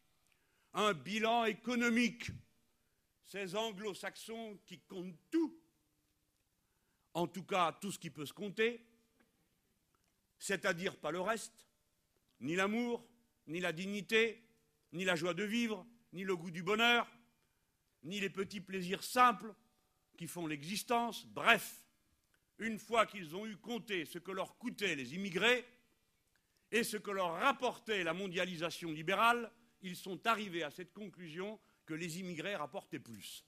un 0.76 0.94
bilan 0.94 1.46
économique, 1.46 2.30
ces 3.26 3.56
anglo-saxons 3.56 4.60
qui 4.66 4.80
comptent 4.82 5.18
tout, 5.32 5.58
en 7.14 7.28
tout 7.28 7.44
cas 7.44 7.72
tout 7.72 7.92
ce 7.92 7.98
qui 7.98 8.10
peut 8.10 8.26
se 8.26 8.34
compter, 8.34 8.86
c'est-à-dire 10.38 10.98
pas 10.98 11.12
le 11.12 11.22
reste, 11.22 11.66
ni 12.42 12.56
l'amour, 12.56 13.08
ni 13.48 13.62
la 13.62 13.72
dignité, 13.72 14.44
ni 14.92 15.06
la 15.06 15.16
joie 15.16 15.34
de 15.34 15.44
vivre, 15.44 15.88
ni 16.12 16.24
le 16.24 16.36
goût 16.36 16.52
du 16.52 16.62
bonheur, 16.62 17.08
ni 18.04 18.20
les 18.20 18.30
petits 18.30 18.62
plaisirs 18.62 19.04
simples 19.04 19.56
qui 20.18 20.28
font 20.28 20.46
l'existence. 20.46 21.26
Bref, 21.28 21.86
une 22.60 22.80
fois 22.80 23.06
qu'ils 23.06 23.36
ont 23.36 23.46
eu 23.46 23.56
compté 23.58 24.06
ce 24.06 24.20
que 24.20 24.32
leur 24.32 24.58
coûtaient 24.58 24.96
les 24.96 25.16
immigrés 25.16 25.66
et 26.72 26.84
ce 26.84 26.98
que 26.98 27.12
leur 27.12 27.34
rapportait 27.34 28.04
la 28.04 28.14
mondialisation 28.14 28.92
libérale, 28.92 29.52
ils 29.86 29.96
sont 29.96 30.26
arrivés 30.26 30.64
à 30.64 30.72
cette 30.72 30.94
conclusion 30.94 31.60
que 31.86 31.94
les 31.94 32.20
immigrés 32.20 32.56
rapportaient 32.56 33.00
plus. 33.00 33.46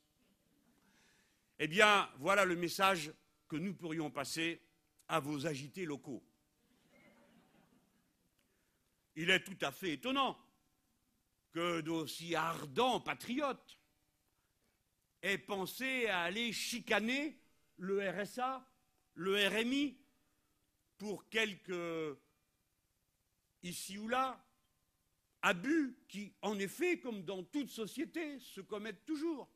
Eh 1.58 1.67
bien, 1.67 2.08
voilà 2.20 2.46
le 2.46 2.56
message 2.56 3.12
que 3.48 3.56
nous 3.56 3.74
pourrions 3.74 4.12
passer 4.12 4.62
à 5.08 5.20
vos 5.20 5.48
agités 5.48 5.84
locaux. 5.84 6.24
Il 9.15 9.32
est 9.32 9.44
tout 9.44 9.58
à 9.62 9.72
fait 9.72 9.94
étonnant 9.94 10.38
que 11.51 11.82
d'aussi 11.82 12.36
ardents 12.36 13.00
patriotes 13.00 13.79
aient 15.24 15.39
pensé 15.39 16.06
à 16.06 16.22
aller 16.22 16.53
chicaner 16.53 17.39
le 17.77 18.08
RSA, 18.12 18.63
le 19.15 19.48
RMI, 19.48 19.98
pour 21.00 21.27
quelques, 21.29 22.20
ici 23.63 23.98
ou 23.98 24.08
là, 24.08 24.46
abus 25.41 25.98
qui, 26.08 26.34
en 26.41 26.58
effet, 26.60 27.00
comme 27.00 27.24
dans 27.24 27.44
toute 27.44 27.70
société, 27.70 28.39
se 28.39 28.62
commettent 28.62 29.06
toujours, 29.06 29.50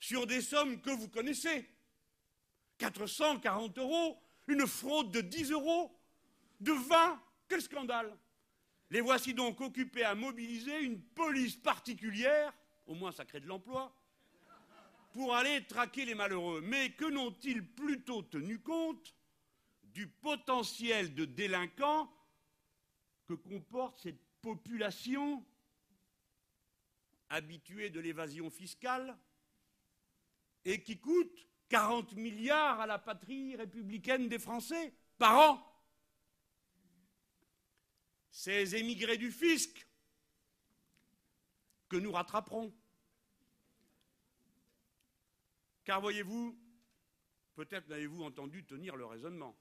sur 0.00 0.26
des 0.26 0.40
sommes 0.40 0.80
que 0.80 0.90
vous 0.90 1.08
connaissez. 1.08 1.68
440 2.78 3.78
euros, 3.78 4.20
une 4.48 4.66
fraude 4.66 5.10
de 5.12 5.20
10 5.20 5.52
euros, 5.52 5.96
de 6.60 6.72
20, 6.72 7.22
quel 7.48 7.62
scandale 7.62 8.16
les 8.92 9.00
voici 9.00 9.32
donc 9.32 9.58
occupés 9.62 10.04
à 10.04 10.14
mobiliser 10.14 10.82
une 10.82 11.00
police 11.00 11.56
particulière, 11.56 12.52
au 12.86 12.94
moins 12.94 13.10
ça 13.10 13.24
crée 13.24 13.40
de 13.40 13.46
l'emploi, 13.46 13.96
pour 15.14 15.34
aller 15.34 15.64
traquer 15.64 16.04
les 16.04 16.14
malheureux. 16.14 16.60
Mais 16.60 16.92
que 16.92 17.06
n'ont-ils 17.06 17.66
plutôt 17.66 18.20
tenu 18.20 18.58
compte 18.58 19.14
du 19.82 20.08
potentiel 20.08 21.14
de 21.14 21.24
délinquants 21.24 22.12
que 23.26 23.32
comporte 23.32 23.98
cette 23.98 24.20
population 24.42 25.44
habituée 27.30 27.88
de 27.88 28.00
l'évasion 28.00 28.50
fiscale 28.50 29.16
et 30.64 30.82
qui 30.82 30.98
coûte 30.98 31.48
40 31.70 32.12
milliards 32.16 32.80
à 32.80 32.86
la 32.86 32.98
patrie 32.98 33.56
républicaine 33.56 34.28
des 34.28 34.38
Français 34.38 34.92
par 35.16 35.38
an 35.38 35.68
ces 38.30 38.76
émigrés 38.76 39.18
du 39.18 39.30
fisc 39.30 39.86
que 41.88 41.96
nous 41.96 42.12
rattraperons. 42.12 42.74
Car 45.84 46.00
voyez-vous, 46.00 46.58
peut-être 47.54 47.88
n'avez-vous 47.88 48.22
entendu 48.24 48.64
tenir 48.64 48.96
le 48.96 49.04
raisonnement. 49.04 49.56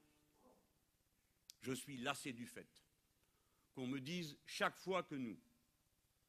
Je 1.61 1.73
suis 1.73 1.97
lassé 1.97 2.33
du 2.33 2.47
fait 2.47 2.80
qu'on 3.81 3.87
me 3.87 3.99
dise 3.99 4.37
chaque 4.45 4.77
fois 4.77 5.01
que 5.01 5.15
nous, 5.15 5.39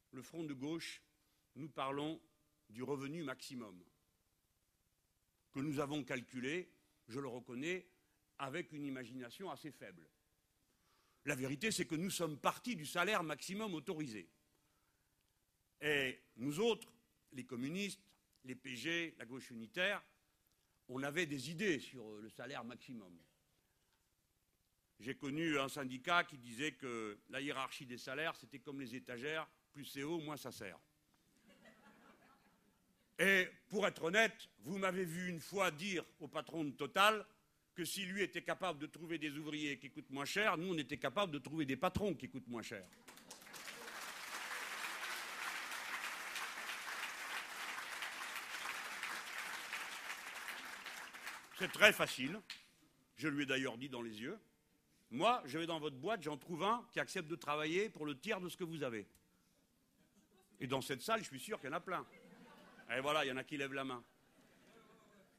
le 0.09 0.23
front 0.23 0.43
de 0.43 0.55
gauche, 0.55 1.03
nous 1.53 1.69
parlons 1.69 2.19
du 2.67 2.81
revenu 2.81 3.21
maximum, 3.21 3.79
que 5.51 5.59
nous 5.59 5.79
avons 5.79 6.03
calculé, 6.03 6.73
je 7.07 7.19
le 7.19 7.27
reconnais, 7.27 7.85
avec 8.39 8.71
une 8.71 8.83
imagination 8.83 9.51
assez 9.51 9.69
faible. 9.69 10.09
La 11.25 11.35
vérité, 11.35 11.69
c'est 11.69 11.85
que 11.85 11.93
nous 11.93 12.09
sommes 12.09 12.39
partis 12.39 12.75
du 12.75 12.87
salaire 12.87 13.21
maximum 13.21 13.75
autorisé. 13.75 14.27
Et 15.79 16.23
nous 16.37 16.59
autres, 16.59 16.91
les 17.33 17.45
communistes, 17.45 18.01
les 18.45 18.55
PG, 18.55 19.13
la 19.19 19.27
gauche 19.27 19.51
unitaire, 19.51 20.03
on 20.87 21.03
avait 21.03 21.27
des 21.27 21.51
idées 21.51 21.79
sur 21.79 22.17
le 22.17 22.29
salaire 22.29 22.63
maximum. 22.63 23.15
J'ai 24.99 25.15
connu 25.15 25.59
un 25.59 25.67
syndicat 25.67 26.23
qui 26.23 26.37
disait 26.37 26.71
que 26.73 27.17
la 27.29 27.41
hiérarchie 27.41 27.85
des 27.85 27.97
salaires, 27.97 28.35
c'était 28.35 28.59
comme 28.59 28.79
les 28.79 28.95
étagères, 28.95 29.47
plus 29.73 29.85
c'est 29.85 30.03
haut, 30.03 30.19
moins 30.19 30.37
ça 30.37 30.51
sert. 30.51 30.79
Et 33.19 33.47
pour 33.69 33.85
être 33.87 34.03
honnête, 34.03 34.49
vous 34.59 34.77
m'avez 34.77 35.05
vu 35.05 35.29
une 35.29 35.39
fois 35.39 35.71
dire 35.71 36.03
au 36.19 36.27
patron 36.27 36.63
de 36.63 36.71
Total 36.71 37.25
que 37.75 37.85
si 37.85 38.05
lui 38.05 38.21
était 38.21 38.41
capable 38.41 38.79
de 38.79 38.85
trouver 38.85 39.17
des 39.17 39.37
ouvriers 39.37 39.77
qui 39.77 39.89
coûtent 39.89 40.09
moins 40.09 40.25
cher, 40.25 40.57
nous, 40.57 40.73
on 40.73 40.77
était 40.77 40.97
capable 40.97 41.31
de 41.31 41.39
trouver 41.39 41.65
des 41.65 41.77
patrons 41.77 42.13
qui 42.13 42.29
coûtent 42.29 42.47
moins 42.47 42.61
cher. 42.61 42.85
C'est 51.57 51.71
très 51.71 51.93
facile. 51.93 52.39
Je 53.15 53.27
lui 53.27 53.43
ai 53.43 53.45
d'ailleurs 53.45 53.77
dit 53.77 53.89
dans 53.89 54.01
les 54.01 54.21
yeux. 54.21 54.37
Moi, 55.13 55.43
je 55.45 55.59
vais 55.59 55.67
dans 55.67 55.79
votre 55.79 55.95
boîte, 55.95 56.23
j'en 56.23 56.37
trouve 56.37 56.63
un 56.63 56.83
qui 56.91 56.99
accepte 56.99 57.29
de 57.29 57.35
travailler 57.35 57.87
pour 57.87 58.07
le 58.07 58.19
tiers 58.19 58.41
de 58.41 58.49
ce 58.49 58.57
que 58.57 58.63
vous 58.63 58.81
avez. 58.81 59.07
Et 60.59 60.65
dans 60.65 60.81
cette 60.81 61.03
salle, 61.03 61.19
je 61.19 61.27
suis 61.27 61.39
sûr 61.39 61.59
qu'il 61.59 61.69
y 61.69 61.71
en 61.71 61.75
a 61.75 61.79
plein. 61.79 62.03
Et 62.89 62.99
voilà, 62.99 63.23
il 63.23 63.27
y 63.27 63.31
en 63.31 63.37
a 63.37 63.43
qui 63.43 63.55
lèvent 63.55 63.73
la 63.73 63.83
main. 63.83 64.03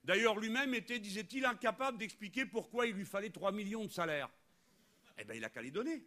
D'ailleurs, 0.04 0.38
lui-même 0.38 0.74
était, 0.74 1.00
disait-il, 1.00 1.44
incapable 1.44 1.98
d'expliquer 1.98 2.46
pourquoi 2.46 2.86
il 2.86 2.94
lui 2.94 3.04
fallait 3.04 3.30
3 3.30 3.50
millions 3.50 3.84
de 3.84 3.90
salaire. 3.90 4.30
Eh 5.18 5.24
bien, 5.24 5.34
il 5.34 5.44
a 5.44 5.50
qu'à 5.50 5.60
les 5.60 5.72
donner. 5.72 6.06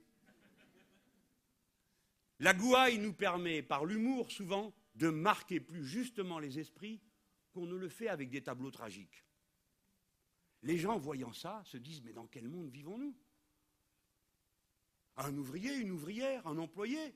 La 2.40 2.54
gouaille 2.54 3.00
nous 3.00 3.14
permet, 3.14 3.62
par 3.64 3.84
l'humour 3.84 4.32
souvent, 4.32 4.74
de 4.96 5.10
marquer 5.10 5.60
plus 5.60 5.86
justement 5.86 6.40
les 6.40 6.58
esprits 6.58 7.02
qu'on 7.52 7.66
ne 7.66 7.76
le 7.76 7.90
fait 7.90 8.08
avec 8.08 8.30
des 8.30 8.44
tableaux 8.44 8.72
tragiques. 8.72 9.26
Les 10.64 10.78
gens, 10.78 10.98
voyant 10.98 11.34
ça, 11.34 11.62
se 11.66 11.76
disent 11.76 12.02
Mais 12.02 12.14
dans 12.14 12.28
quel 12.28 12.48
monde 12.48 12.70
vivons-nous? 12.70 13.14
Un 15.18 15.36
ouvrier, 15.38 15.76
une 15.76 15.92
ouvrière, 15.92 16.46
un 16.46 16.58
employé, 16.58 17.16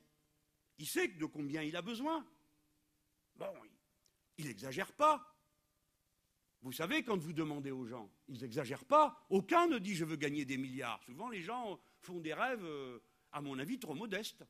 il 0.78 0.88
sait 0.88 1.08
de 1.08 1.26
combien 1.26 1.62
il 1.62 1.76
a 1.76 1.82
besoin. 1.82 2.26
Bon, 3.36 3.54
il 4.38 4.48
n'exagère 4.48 4.92
pas. 4.94 5.32
Vous 6.64 6.72
savez, 6.72 7.04
quand 7.04 7.18
vous 7.18 7.34
demandez 7.34 7.72
aux 7.72 7.86
gens, 7.86 8.12
ils 8.28 8.42
n'exagèrent 8.42 8.86
pas. 8.86 9.26
Aucun 9.30 9.68
ne 9.68 9.80
dit 9.80 9.96
je 9.96 10.06
veux 10.06 10.16
gagner 10.16 10.46
des 10.46 10.58
milliards. 10.58 11.02
Souvent, 11.04 11.30
les 11.30 11.42
gens 11.42 11.80
font 12.02 12.20
des 12.20 12.34
rêves, 12.34 12.64
euh, 12.64 13.00
à 13.32 13.42
mon 13.42 13.58
avis, 13.58 13.80
trop 13.80 13.96
modestes. 13.96 14.44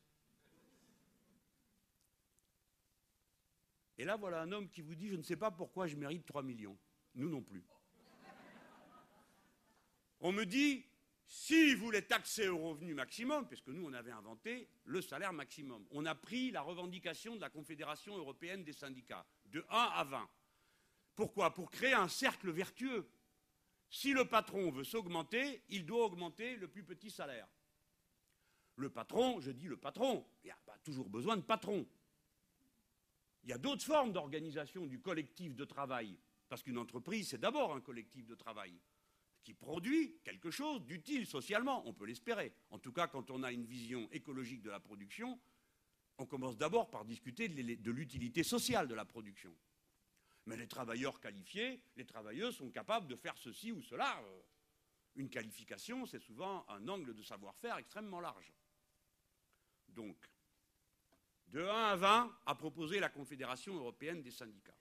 Et 3.98 4.04
là, 4.04 4.16
voilà 4.16 4.42
un 4.42 4.52
homme 4.52 4.68
qui 4.68 4.82
vous 4.82 4.94
dit 4.94 5.08
je 5.08 5.16
ne 5.16 5.22
sais 5.22 5.36
pas 5.36 5.50
pourquoi 5.50 5.86
je 5.86 5.96
mérite 5.96 6.26
3 6.26 6.42
millions. 6.42 6.76
Nous 7.14 7.28
non 7.28 7.42
plus. 7.42 7.64
On 10.20 10.32
me 10.32 10.44
dit 10.44 10.84
si 11.26 11.74
vous 11.74 11.86
voulez 11.86 12.02
taxer 12.02 12.48
au 12.48 12.58
revenu 12.58 12.94
maximum, 12.94 13.46
puisque 13.48 13.68
nous, 13.68 13.86
on 13.86 13.92
avait 13.92 14.10
inventé 14.10 14.68
le 14.84 15.00
salaire 15.00 15.32
maximum, 15.32 15.86
on 15.90 16.04
a 16.04 16.14
pris 16.14 16.50
la 16.50 16.60
revendication 16.60 17.36
de 17.36 17.40
la 17.40 17.50
Confédération 17.50 18.16
européenne 18.16 18.64
des 18.64 18.72
syndicats, 18.72 19.26
de 19.46 19.64
1 19.70 19.76
à 19.94 20.04
20. 20.04 20.28
Pourquoi? 21.14 21.54
Pour 21.54 21.70
créer 21.70 21.94
un 21.94 22.08
cercle 22.08 22.50
vertueux. 22.50 23.08
Si 23.88 24.12
le 24.12 24.26
patron 24.26 24.70
veut 24.70 24.84
s'augmenter, 24.84 25.62
il 25.68 25.84
doit 25.84 26.06
augmenter 26.06 26.56
le 26.56 26.68
plus 26.68 26.84
petit 26.84 27.10
salaire. 27.10 27.48
Le 28.76 28.88
patron, 28.88 29.40
je 29.40 29.50
dis 29.50 29.68
le 29.68 29.76
patron, 29.76 30.26
il 30.42 30.46
n'y 30.46 30.52
a 30.52 30.58
pas 30.64 30.78
toujours 30.78 31.10
besoin 31.10 31.36
de 31.36 31.42
patron. 31.42 31.86
Il 33.44 33.50
y 33.50 33.52
a 33.52 33.58
d'autres 33.58 33.84
formes 33.84 34.12
d'organisation 34.12 34.86
du 34.86 35.00
collectif 35.00 35.54
de 35.54 35.64
travail, 35.64 36.18
parce 36.48 36.62
qu'une 36.62 36.78
entreprise, 36.78 37.28
c'est 37.28 37.40
d'abord 37.40 37.74
un 37.74 37.80
collectif 37.80 38.26
de 38.26 38.34
travail 38.34 38.78
qui 39.42 39.54
produit 39.54 40.18
quelque 40.24 40.50
chose 40.50 40.82
d'utile 40.84 41.26
socialement, 41.26 41.86
on 41.86 41.92
peut 41.92 42.06
l'espérer. 42.06 42.52
En 42.70 42.78
tout 42.78 42.92
cas, 42.92 43.08
quand 43.08 43.30
on 43.30 43.42
a 43.42 43.52
une 43.52 43.64
vision 43.64 44.08
écologique 44.12 44.62
de 44.62 44.70
la 44.70 44.80
production, 44.80 45.38
on 46.18 46.26
commence 46.26 46.56
d'abord 46.56 46.90
par 46.90 47.04
discuter 47.04 47.48
de 47.48 47.90
l'utilité 47.90 48.42
sociale 48.42 48.88
de 48.88 48.94
la 48.94 49.04
production. 49.04 49.54
Mais 50.46 50.56
les 50.56 50.66
travailleurs 50.66 51.20
qualifiés, 51.20 51.82
les 51.96 52.04
travailleuses 52.04 52.56
sont 52.56 52.70
capables 52.70 53.06
de 53.06 53.16
faire 53.16 53.36
ceci 53.38 53.72
ou 53.72 53.82
cela. 53.82 54.20
Euh, 54.20 54.42
une 55.16 55.28
qualification, 55.28 56.06
c'est 56.06 56.20
souvent 56.20 56.64
un 56.68 56.88
angle 56.88 57.14
de 57.14 57.22
savoir-faire 57.22 57.76
extrêmement 57.78 58.20
large. 58.20 58.52
Donc, 59.88 60.16
de 61.48 61.60
1 61.60 61.68
à 61.68 61.96
20 61.96 62.38
a 62.46 62.54
proposé 62.54 62.98
la 62.98 63.10
Confédération 63.10 63.74
européenne 63.76 64.22
des 64.22 64.30
syndicats. 64.30 64.76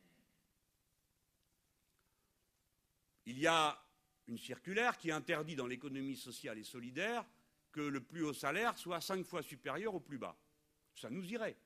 Il 3.26 3.38
y 3.38 3.45
a 3.45 3.80
une 4.27 4.38
circulaire 4.38 4.97
qui 4.97 5.12
interdit 5.12 5.55
dans 5.55 5.67
l'économie 5.67 6.15
sociale 6.15 6.57
et 6.57 6.63
solidaire 6.63 7.25
que 7.71 7.81
le 7.81 8.01
plus 8.01 8.23
haut 8.23 8.34
salaire 8.34 8.77
soit 8.77 9.01
cinq 9.01 9.25
fois 9.25 9.41
supérieur 9.41 9.95
au 9.95 9.99
plus 9.99 10.17
bas. 10.17 10.38
Ça 10.95 11.10
nous 11.10 11.25
irait. 11.31 11.57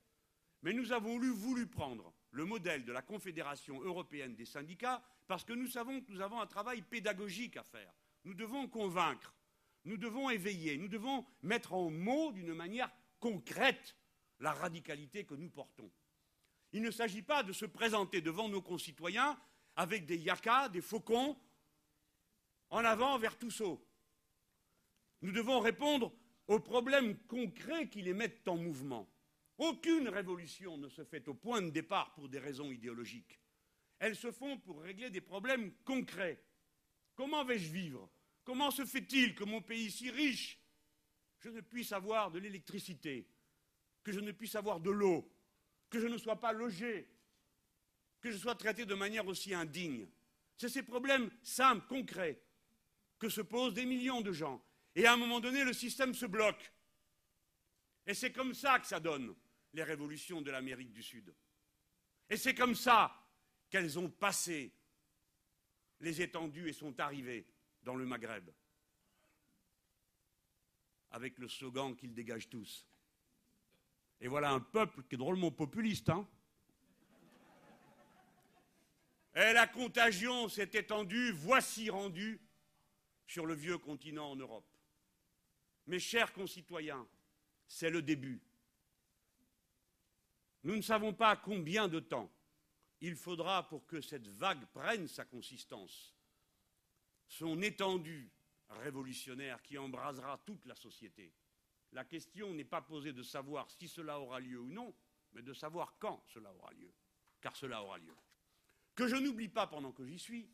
Mais 0.62 0.74
nous 0.74 0.92
avons 0.92 1.20
voulu 1.20 1.68
prendre 1.68 2.14
le 2.32 2.46
modèle 2.46 2.86
de 2.86 2.92
la 2.92 3.02
Confédération 3.02 3.82
européenne 3.82 4.36
des 4.36 4.46
syndicats 4.46 5.04
parce 5.28 5.44
que 5.44 5.54
nous 5.54 5.68
savons 5.68 6.02
que 6.02 6.12
nous 6.12 6.22
avons 6.22 6.40
un 6.40 6.48
travail 6.48 6.82
pédagogique 6.82 7.58
à 7.58 7.64
faire. 7.64 7.94
Nous 8.24 8.34
devons 8.34 8.68
convaincre, 8.68 9.36
nous 9.84 9.98
devons 9.98 10.30
éveiller, 10.30 10.78
nous 10.78 10.88
devons 10.88 11.26
mettre 11.44 11.74
en 11.74 11.90
mots 11.90 12.32
d'une 12.32 12.54
manière 12.54 12.92
concrète 13.20 13.96
la 14.40 14.54
radicalité 14.54 15.24
que 15.24 15.36
nous 15.36 15.50
portons. 15.50 15.92
Il 16.74 16.82
ne 16.82 16.92
s'agit 16.92 17.22
pas 17.22 17.44
de 17.44 17.54
se 17.54 17.66
présenter 17.66 18.22
devant 18.22 18.50
nos 18.50 18.62
concitoyens 18.62 19.40
avec 19.76 20.06
des 20.06 20.18
yakas, 20.18 20.70
des 20.70 20.82
faucons, 20.82 21.38
en 22.70 22.84
avant 22.84 23.18
vers 23.18 23.38
Toussaint. 23.38 23.80
Nous 25.22 25.32
devons 25.32 25.60
répondre 25.60 26.14
aux 26.48 26.60
problèmes 26.60 27.18
concrets 27.28 27.90
qui 27.90 28.02
les 28.02 28.14
mettent 28.14 28.48
en 28.48 28.58
mouvement. 28.58 29.10
Aucune 29.58 30.10
révolution 30.10 30.78
ne 30.78 30.90
se 30.90 31.04
fait 31.04 31.28
au 31.28 31.34
point 31.34 31.62
de 31.62 31.70
départ 31.70 32.14
pour 32.14 32.28
des 32.28 32.40
raisons 32.40 32.72
idéologiques. 32.72 33.40
Elles 34.00 34.16
se 34.16 34.32
font 34.32 34.58
pour 34.58 34.82
régler 34.82 35.10
des 35.10 35.22
problèmes 35.22 35.74
concrets. 35.86 36.44
Comment 37.16 37.46
vais-je 37.46 37.72
vivre? 37.72 38.10
Comment 38.44 38.70
se 38.70 38.86
fait-il 38.86 39.34
que 39.34 39.46
mon 39.46 39.62
pays 39.62 39.90
si 39.90 40.12
riche, 40.12 40.60
je 41.40 41.50
ne 41.50 41.62
puisse 41.62 41.92
avoir 41.94 42.32
de 42.32 42.40
l'électricité, 42.40 43.28
que 44.04 44.12
je 44.12 44.20
ne 44.20 44.32
puisse 44.32 44.56
avoir 44.56 44.80
de 44.80 44.92
l'eau, 44.92 45.32
que 45.90 46.00
je 46.00 46.08
ne 46.08 46.18
sois 46.18 46.40
pas 46.40 46.52
logé, 46.52 47.10
que 48.20 48.32
je 48.32 48.38
sois 48.38 48.56
traité 48.56 48.86
de 48.86 48.94
manière 48.94 49.26
aussi 49.26 49.54
indigne? 49.54 50.08
C'est 50.58 50.70
ces 50.70 50.84
problèmes 50.84 51.32
simples, 51.42 51.88
concrets, 51.88 52.42
que 53.20 53.30
se 53.30 53.42
posent 53.42 53.74
des 53.74 53.86
millions 53.86 54.22
de 54.22 54.32
gens. 54.32 54.64
Et 54.96 55.06
à 55.06 55.14
un 55.14 55.18
moment 55.18 55.40
donné, 55.40 55.64
le 55.64 55.74
système 55.74 56.14
se 56.14 56.26
bloque. 56.26 56.72
Et 58.06 58.14
c'est 58.14 58.32
comme 58.32 58.54
ça 58.54 58.80
que 58.80 58.88
ça 58.88 59.00
donne 59.00 59.36
les 59.74 59.84
révolutions 59.84 60.42
de 60.42 60.52
l'Amérique 60.52 60.92
du 60.92 61.04
Sud. 61.04 61.34
Et 62.30 62.38
c'est 62.38 62.56
comme 62.56 62.76
ça 62.76 63.14
qu'elles 63.70 64.00
ont 64.00 64.10
passé 64.10 64.74
les 66.00 66.22
étendues 66.22 66.70
et 66.70 66.74
sont 66.74 67.00
arrivées 67.00 67.48
dans 67.84 67.96
le 67.96 68.06
Maghreb, 68.06 68.50
avec 71.12 71.38
le 71.38 71.48
slogan 71.48 71.96
qu'ils 71.96 72.14
dégagent 72.14 72.50
tous. 72.50 72.86
Et 74.22 74.28
voilà 74.28 74.52
un 74.52 74.60
peuple 74.60 75.04
qui 75.04 75.16
est 75.16 75.18
drôlement 75.18 75.52
populiste, 75.52 76.10
hein 76.10 76.28
Et 79.36 79.52
la 79.54 79.68
contagion 79.68 80.48
s'est 80.48 80.72
étendue, 80.74 81.32
voici 81.32 81.90
rendue 81.90 82.40
sur 83.28 83.46
le 83.46 83.54
vieux 83.54 83.78
continent 83.78 84.32
en 84.32 84.36
Europe. 84.36 84.70
Mes 85.88 86.00
chers 86.00 86.34
concitoyens, 86.34 87.08
c'est 87.68 87.90
le 87.90 88.02
début. 88.02 88.42
Nous 90.64 90.76
ne 90.76 90.82
savons 90.82 91.14
pas 91.14 91.36
combien 91.36 91.88
de 91.88 92.00
temps 92.00 92.32
il 93.02 93.16
faudra 93.16 93.68
pour 93.68 93.86
que 93.86 94.02
cette 94.02 94.28
vague 94.28 94.66
prenne 94.68 95.08
sa 95.08 95.26
consistance, 95.26 96.16
son 97.28 97.62
étendue 97.62 98.32
révolutionnaire 98.70 99.62
qui 99.62 99.78
embrasera 99.78 100.40
toute 100.46 100.66
la 100.66 100.76
société. 100.76 101.34
La 101.92 102.04
question 102.04 102.54
n'est 102.54 102.66
pas 102.66 102.82
posée 102.82 103.14
de 103.14 103.24
savoir 103.24 103.70
si 103.70 103.88
cela 103.88 104.20
aura 104.20 104.40
lieu 104.40 104.60
ou 104.60 104.70
non, 104.70 104.94
mais 105.34 105.42
de 105.42 105.54
savoir 105.54 105.98
quand 106.00 106.24
cela 106.28 106.52
aura 106.54 106.74
lieu, 106.74 106.92
car 107.42 107.56
cela 107.56 107.84
aura 107.84 107.98
lieu. 108.00 108.16
Que 108.96 109.08
je 109.08 109.16
n'oublie 109.18 109.50
pas, 109.50 109.68
pendant 109.68 109.92
que 109.92 110.06
j'y 110.06 110.18
suis, 110.18 110.50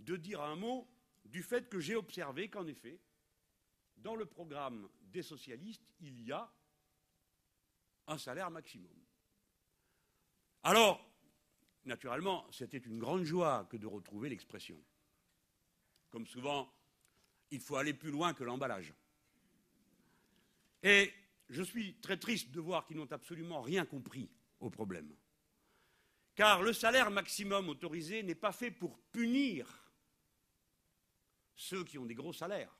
de 0.00 0.16
dire 0.16 0.42
un 0.42 0.56
mot 0.56 0.88
du 1.28 1.42
fait 1.42 1.68
que 1.68 1.80
j'ai 1.80 1.94
observé 1.94 2.48
qu'en 2.48 2.66
effet, 2.66 3.00
dans 3.96 4.16
le 4.16 4.26
programme 4.26 4.88
des 5.00 5.22
socialistes, 5.22 5.86
il 6.00 6.20
y 6.22 6.32
a 6.32 6.50
un 8.06 8.18
salaire 8.18 8.50
maximum. 8.50 8.96
Alors, 10.62 11.04
naturellement, 11.84 12.46
c'était 12.50 12.78
une 12.78 12.98
grande 12.98 13.24
joie 13.24 13.66
que 13.70 13.76
de 13.76 13.86
retrouver 13.86 14.28
l'expression. 14.28 14.80
Comme 16.10 16.26
souvent, 16.26 16.72
il 17.50 17.60
faut 17.60 17.76
aller 17.76 17.94
plus 17.94 18.10
loin 18.10 18.34
que 18.34 18.44
l'emballage. 18.44 18.94
Et 20.82 21.12
je 21.48 21.62
suis 21.62 21.94
très 22.00 22.18
triste 22.18 22.50
de 22.50 22.60
voir 22.60 22.86
qu'ils 22.86 22.96
n'ont 22.96 23.12
absolument 23.12 23.60
rien 23.60 23.84
compris 23.84 24.30
au 24.60 24.70
problème. 24.70 25.14
Car 26.34 26.62
le 26.62 26.72
salaire 26.72 27.10
maximum 27.10 27.68
autorisé 27.68 28.22
n'est 28.22 28.34
pas 28.34 28.52
fait 28.52 28.70
pour 28.70 28.98
punir 29.10 29.87
ceux 31.58 31.84
qui 31.84 31.98
ont 31.98 32.06
des 32.06 32.14
gros 32.14 32.32
salaires. 32.32 32.74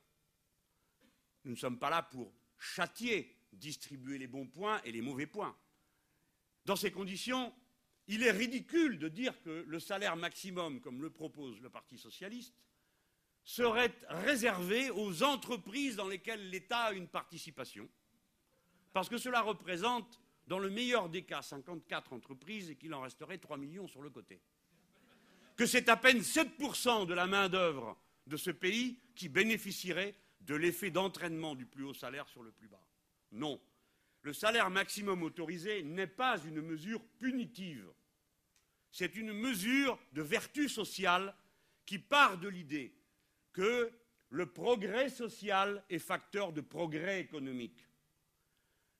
Nous 1.43 1.51
ne 1.51 1.57
sommes 1.57 1.77
pas 1.77 1.89
là 1.89 2.01
pour 2.01 2.33
châtier, 2.57 3.35
distribuer 3.51 4.17
les 4.17 4.27
bons 4.27 4.47
points 4.47 4.81
et 4.83 4.91
les 4.91 5.01
mauvais 5.01 5.27
points. 5.27 5.55
Dans 6.65 6.77
ces 6.77 6.91
conditions, 6.91 7.53
il 8.07 8.23
est 8.23 8.31
ridicule 8.31 8.97
de 8.97 9.09
dire 9.09 9.39
que 9.41 9.65
le 9.67 9.79
salaire 9.79 10.15
maximum, 10.15 10.79
comme 10.79 11.01
le 11.01 11.09
propose 11.09 11.59
le 11.61 11.69
Parti 11.69 11.97
socialiste, 11.97 12.55
serait 13.43 13.93
réservé 14.07 14.89
aux 14.91 15.23
entreprises 15.23 15.95
dans 15.95 16.07
lesquelles 16.07 16.49
l'État 16.49 16.85
a 16.85 16.93
une 16.93 17.07
participation, 17.07 17.89
parce 18.93 19.09
que 19.09 19.17
cela 19.17 19.41
représente, 19.41 20.21
dans 20.47 20.59
le 20.59 20.69
meilleur 20.69 21.09
des 21.09 21.23
cas, 21.23 21.41
54 21.41 22.13
entreprises 22.13 22.69
et 22.69 22.75
qu'il 22.75 22.93
en 22.93 23.01
resterait 23.01 23.37
3 23.37 23.57
millions 23.57 23.87
sur 23.87 24.01
le 24.01 24.09
côté. 24.09 24.41
Que 25.57 25.65
c'est 25.65 25.89
à 25.89 25.97
peine 25.97 26.19
7% 26.19 27.05
de 27.05 27.13
la 27.13 27.27
main-d'œuvre 27.27 27.97
de 28.29 28.37
ce 28.37 28.51
pays 28.51 28.99
qui 29.15 29.27
bénéficierait 29.27 30.15
de 30.41 30.55
l'effet 30.55 30.91
d'entraînement 30.91 31.55
du 31.55 31.65
plus 31.65 31.83
haut 31.83 31.93
salaire 31.93 32.29
sur 32.29 32.43
le 32.43 32.51
plus 32.51 32.67
bas. 32.69 32.85
Non. 33.31 33.59
Le 34.21 34.33
salaire 34.33 34.69
maximum 34.69 35.23
autorisé 35.23 35.83
n'est 35.83 36.07
pas 36.07 36.37
une 36.45 36.61
mesure 36.61 37.03
punitive. 37.17 37.89
C'est 38.91 39.15
une 39.15 39.33
mesure 39.33 39.99
de 40.13 40.21
vertu 40.21 40.69
sociale 40.69 41.35
qui 41.85 41.99
part 41.99 42.37
de 42.37 42.47
l'idée 42.47 42.93
que 43.51 43.91
le 44.29 44.45
progrès 44.45 45.09
social 45.09 45.83
est 45.89 45.99
facteur 45.99 46.53
de 46.53 46.61
progrès 46.61 47.19
économique. 47.21 47.87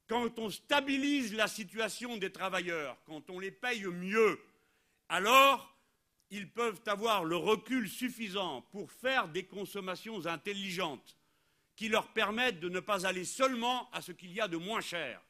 Quand 0.08 0.40
on 0.40 0.50
stabilise 0.50 1.36
la 1.36 1.48
situation 1.48 2.18
des 2.18 2.32
travailleurs, 2.32 2.98
quand 3.06 3.30
on 3.30 3.40
les 3.40 3.52
paye 3.52 3.86
mieux, 3.86 4.40
alors 5.08 5.79
ils 6.32 6.52
peuvent 6.52 6.82
avoir 6.86 7.24
le 7.24 7.36
recul 7.36 7.90
suffisant 7.90 8.62
pour 8.72 8.92
faire 8.92 9.28
des 9.28 9.46
consommations 9.46 10.26
intelligentes 10.26 11.18
qui 11.76 11.90
leur 11.90 12.12
permettent 12.14 12.60
de 12.60 12.70
ne 12.70 12.80
pas 12.80 13.06
aller 13.06 13.26
seulement 13.26 13.90
à 13.92 14.02
ce 14.02 14.12
qu'il 14.12 14.32
y 14.34 14.42
a 14.42 14.48
de 14.48 14.58
moins 14.58 14.82
cher, 14.82 15.22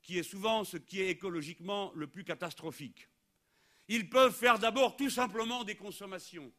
qui 0.00 0.18
est 0.18 0.22
souvent 0.22 0.64
ce 0.64 0.76
qui 0.76 1.00
est 1.00 1.08
écologiquement 1.08 1.92
le 1.94 2.06
plus 2.06 2.24
catastrophique. 2.24 3.08
Ils 3.88 4.08
peuvent 4.08 4.34
faire 4.34 4.58
d'abord 4.58 4.96
tout 4.96 5.10
simplement 5.10 5.64
des 5.64 5.74
consommations 5.74 6.52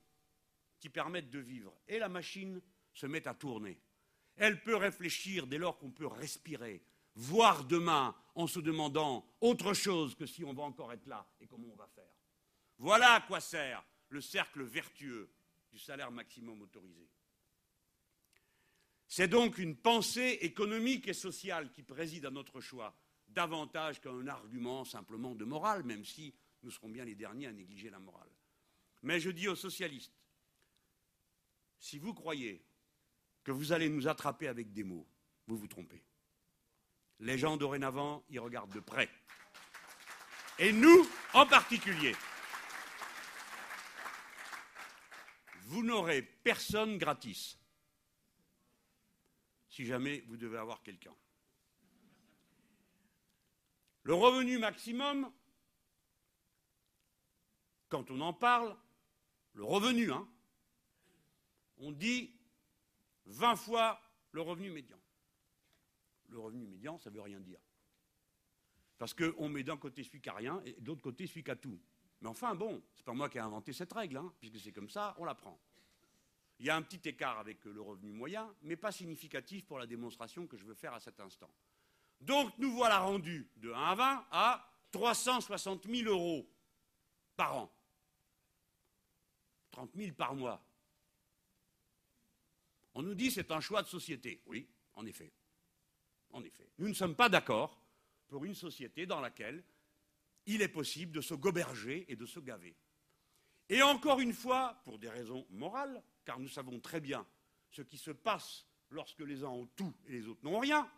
qui 0.80 0.90
permettent 0.90 1.30
de 1.30 1.40
vivre. 1.40 1.74
Et 1.88 1.98
la 1.98 2.10
machine 2.10 2.62
se 2.94 3.08
met 3.08 3.28
à 3.28 3.34
tourner. 3.34 3.80
Elle 4.36 4.62
peut 4.62 4.76
réfléchir 4.76 5.48
dès 5.48 5.58
lors 5.58 5.78
qu'on 5.78 5.92
peut 5.92 6.08
respirer, 6.08 6.84
voir 7.16 7.64
demain 7.64 8.16
en 8.36 8.48
se 8.48 8.60
demandant 8.60 9.26
autre 9.40 9.74
chose 9.74 10.16
que 10.16 10.26
si 10.26 10.44
on 10.44 10.54
va 10.54 10.64
encore 10.64 10.92
être 10.92 11.08
là 11.08 11.26
et 11.40 11.48
comment 11.48 11.70
on 11.72 11.78
va 11.78 11.88
faire. 11.88 12.12
Voilà 12.78 13.14
à 13.14 13.22
quoi 13.22 13.40
sert 13.40 13.84
le 14.10 14.22
cercle 14.22 14.64
vertueux 14.64 15.32
du 15.72 15.80
salaire 15.80 16.12
maximum 16.12 16.62
autorisé. 16.62 17.10
C'est 19.08 19.28
donc 19.28 19.58
une 19.58 19.76
pensée 19.76 20.40
économique 20.42 21.08
et 21.08 21.14
sociale 21.14 21.72
qui 21.72 21.84
préside 21.84 22.26
à 22.26 22.32
notre 22.32 22.62
choix, 22.62 22.96
davantage 23.28 24.02
qu'un 24.02 24.28
argument 24.28 24.86
simplement 24.86 25.36
de 25.36 25.46
morale, 25.46 25.84
même 25.84 26.06
si 26.06 26.34
nous 26.64 26.72
serons 26.72 26.90
bien 26.90 27.06
les 27.06 27.16
derniers 27.16 27.48
à 27.48 27.52
négliger 27.52 27.90
la 27.90 28.00
morale. 28.00 28.30
Mais 29.04 29.20
je 29.20 29.30
dis 29.30 29.48
aux 29.48 29.56
socialistes, 29.56 30.14
si 31.80 32.00
vous 32.00 32.14
croyez 32.14 32.64
que 33.44 33.52
vous 33.52 33.72
allez 33.72 33.90
nous 33.90 34.08
attraper 34.08 34.48
avec 34.48 34.72
des 34.72 34.84
mots, 34.84 35.08
vous 35.48 35.58
vous 35.58 35.68
trompez. 35.68 36.04
Les 37.20 37.38
gens 37.38 37.58
dorénavant 37.58 38.24
y 38.30 38.40
regardent 38.40 38.74
de 38.74 38.80
près. 38.80 39.10
Et 40.60 40.72
nous, 40.72 41.08
en 41.34 41.46
particulier. 41.46 42.16
Vous 45.74 45.82
n'aurez 45.82 46.22
personne 46.22 47.00
gratis 47.00 47.58
si 49.70 49.86
jamais 49.88 50.20
vous 50.28 50.38
devez 50.38 50.60
avoir 50.60 50.84
quelqu'un. 50.84 51.16
Le 54.04 54.14
revenu 54.14 54.60
maximum, 54.60 55.34
quand 57.90 58.12
on 58.12 58.22
en 58.22 58.34
parle, 58.34 58.78
le 59.54 59.64
revenu, 59.64 60.12
hein, 60.12 60.30
on 61.78 61.92
dit 61.92 62.40
20 63.26 63.56
fois 63.56 64.00
le 64.30 64.42
revenu 64.42 64.70
médian. 64.70 65.00
Le 66.30 66.38
revenu 66.38 66.68
médian, 66.68 67.00
ça 67.00 67.10
ne 67.10 67.16
veut 67.16 67.22
rien 67.22 67.40
dire. 67.40 67.60
Parce 69.00 69.16
qu'on 69.16 69.50
met 69.50 69.64
d'un 69.64 69.78
côté 69.78 70.04
celui 70.04 70.22
qui 70.22 70.30
n'a 70.30 70.36
rien 70.36 70.62
et 70.66 70.74
de 70.74 70.86
l'autre 70.86 71.02
côté 71.02 71.26
celui 71.26 71.44
qui 71.44 71.50
a 71.50 71.56
tout. 71.56 71.82
Mais 72.24 72.30
enfin, 72.30 72.56
bon, 72.56 72.82
c'est 72.96 73.04
pas 73.04 73.12
moi 73.12 73.28
qui 73.30 73.38
ai 73.38 73.42
inventé 73.42 73.74
cette 73.74 73.92
règle, 73.92 74.16
hein, 74.16 74.34
puisque 74.40 74.58
c'est 74.58 74.72
comme 74.72 74.90
ça, 74.90 75.14
on 75.18 75.26
la 75.26 75.36
prend. 75.36 75.60
Il 76.58 76.66
y 76.66 76.70
a 76.70 76.76
un 76.78 76.82
petit 76.82 77.10
écart 77.10 77.38
avec 77.38 77.66
le 77.66 77.82
revenu 77.82 78.14
moyen, 78.14 78.50
mais 78.62 78.78
pas 78.78 78.94
significatif 78.94 79.66
pour 79.66 79.78
la 79.78 79.86
démonstration 79.86 80.48
que 80.48 80.56
je 80.56 80.64
veux 80.64 80.74
faire 80.74 80.94
à 80.94 81.02
cet 81.02 81.20
instant. 81.20 81.54
Donc 82.22 82.58
nous 82.58 82.72
voilà 82.72 83.00
rendus 83.00 83.50
de 83.58 83.74
1 83.74 83.76
à 83.76 83.96
20 83.96 84.28
à 84.32 84.74
360 84.92 85.86
000 85.86 86.10
euros 86.10 86.50
par 87.36 87.58
an. 87.58 87.70
30 89.72 89.92
000 89.94 90.14
par 90.14 90.34
mois. 90.34 90.64
On 92.94 93.02
nous 93.02 93.16
dit 93.16 93.32
c'est 93.32 93.52
un 93.52 93.60
choix 93.60 93.84
de 93.84 93.88
société. 93.90 94.42
Oui, 94.46 94.66
en 94.94 95.06
effet. 95.06 95.34
En 96.32 96.42
effet. 96.42 96.70
Nous 96.78 96.88
ne 96.88 96.94
sommes 96.94 97.16
pas 97.16 97.28
d'accord 97.28 97.78
pour 98.30 98.46
une 98.46 98.56
société 98.56 99.06
dans 99.06 99.20
laquelle 99.20 99.62
il 100.46 100.62
est 100.62 100.68
possible 100.68 101.12
de 101.12 101.22
se 101.22 101.34
goberger 101.34 102.06
et 102.12 102.16
de 102.16 102.26
se 102.26 102.40
gaver. 102.40 102.76
Et 103.70 103.82
encore 103.82 104.20
une 104.20 104.34
fois, 104.34 104.82
pour 104.84 105.00
des 105.00 105.10
raisons 105.10 105.46
morales, 105.50 106.04
car 106.26 106.40
nous 106.40 106.50
savons 106.50 106.80
très 106.80 107.00
bien 107.00 107.26
ce 107.72 107.82
qui 107.82 107.98
se 107.98 108.12
passe 108.12 108.66
lorsque 108.90 109.22
les 109.22 109.44
uns 109.44 109.50
ont 109.50 109.68
tout 109.76 109.94
et 110.08 110.12
les 110.12 110.28
autres 110.28 110.44
n'ont 110.44 110.60
rien, 110.60 110.90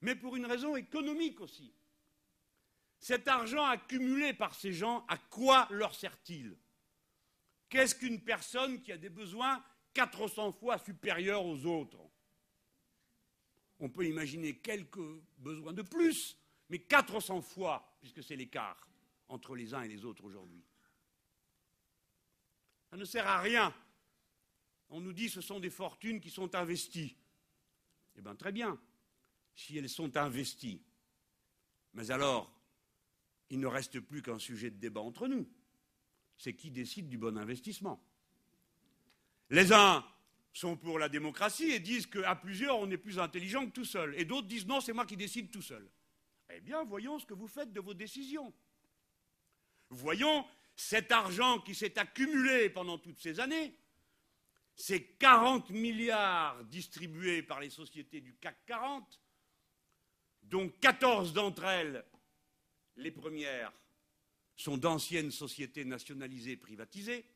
mais 0.00 0.14
pour 0.14 0.36
une 0.36 0.46
raison 0.46 0.76
économique 0.76 1.40
aussi. 1.40 1.72
Cet 3.00 3.28
argent 3.28 3.64
accumulé 3.64 4.32
par 4.32 4.54
ces 4.54 4.72
gens, 4.72 5.04
à 5.08 5.18
quoi 5.18 5.68
leur 5.70 5.94
sert-il? 5.94 6.56
Qu'est-ce 7.68 7.94
qu'une 7.94 8.20
personne 8.20 8.80
qui 8.82 8.92
a 8.92 8.96
des 8.96 9.10
besoins 9.10 9.62
400 9.94 10.52
fois 10.52 10.78
supérieurs 10.78 11.44
aux 11.44 11.66
autres? 11.66 12.00
On 13.80 13.88
peut 13.88 14.06
imaginer 14.06 14.56
quelques 14.56 15.20
besoins 15.36 15.72
de 15.72 15.82
plus, 15.82 16.36
mais 16.68 16.80
400 16.80 17.42
fois, 17.42 17.96
puisque 18.00 18.22
c'est 18.22 18.36
l'écart 18.36 18.88
entre 19.28 19.54
les 19.54 19.74
uns 19.74 19.82
et 19.82 19.88
les 19.88 20.04
autres 20.04 20.24
aujourd'hui. 20.24 20.64
Ça 22.90 22.96
ne 22.96 23.04
sert 23.04 23.26
à 23.26 23.40
rien. 23.40 23.74
On 24.90 25.00
nous 25.00 25.12
dit 25.12 25.26
que 25.26 25.32
ce 25.32 25.40
sont 25.40 25.60
des 25.60 25.70
fortunes 25.70 26.20
qui 26.20 26.30
sont 26.30 26.54
investies. 26.54 27.16
Eh 28.16 28.22
bien, 28.22 28.34
très 28.34 28.52
bien, 28.52 28.80
si 29.54 29.76
elles 29.76 29.88
sont 29.88 30.16
investies. 30.16 30.82
Mais 31.94 32.10
alors, 32.10 32.52
il 33.50 33.60
ne 33.60 33.66
reste 33.66 34.00
plus 34.00 34.22
qu'un 34.22 34.38
sujet 34.38 34.70
de 34.70 34.76
débat 34.76 35.00
entre 35.00 35.26
nous. 35.26 35.48
C'est 36.36 36.54
qui 36.54 36.70
décide 36.70 37.08
du 37.08 37.18
bon 37.18 37.36
investissement. 37.36 38.02
Les 39.50 39.72
uns 39.72 40.04
sont 40.52 40.76
pour 40.76 40.98
la 40.98 41.08
démocratie 41.08 41.70
et 41.70 41.80
disent 41.80 42.06
qu'à 42.06 42.34
plusieurs, 42.36 42.78
on 42.78 42.90
est 42.90 42.96
plus 42.96 43.18
intelligent 43.18 43.66
que 43.66 43.72
tout 43.72 43.84
seul. 43.84 44.14
Et 44.16 44.24
d'autres 44.24 44.48
disent 44.48 44.66
non, 44.66 44.80
c'est 44.80 44.92
moi 44.92 45.06
qui 45.06 45.16
décide 45.16 45.50
tout 45.50 45.62
seul. 45.62 45.88
Eh 46.50 46.60
bien, 46.60 46.84
voyons 46.84 47.18
ce 47.18 47.26
que 47.26 47.34
vous 47.34 47.48
faites 47.48 47.72
de 47.72 47.80
vos 47.80 47.94
décisions. 47.94 48.52
Voyons 49.90 50.46
cet 50.74 51.12
argent 51.12 51.60
qui 51.60 51.74
s'est 51.74 51.98
accumulé 51.98 52.70
pendant 52.70 52.98
toutes 52.98 53.18
ces 53.18 53.40
années, 53.40 53.74
ces 54.74 55.04
40 55.04 55.70
milliards 55.70 56.64
distribués 56.64 57.42
par 57.42 57.60
les 57.60 57.70
sociétés 57.70 58.20
du 58.20 58.34
CAC 58.36 58.64
40, 58.66 59.20
dont 60.42 60.68
14 60.68 61.32
d'entre 61.32 61.64
elles, 61.64 62.04
les 62.96 63.10
premières, 63.10 63.72
sont 64.56 64.76
d'anciennes 64.76 65.30
sociétés 65.30 65.84
nationalisées 65.84 66.56
privatisées, 66.56 67.26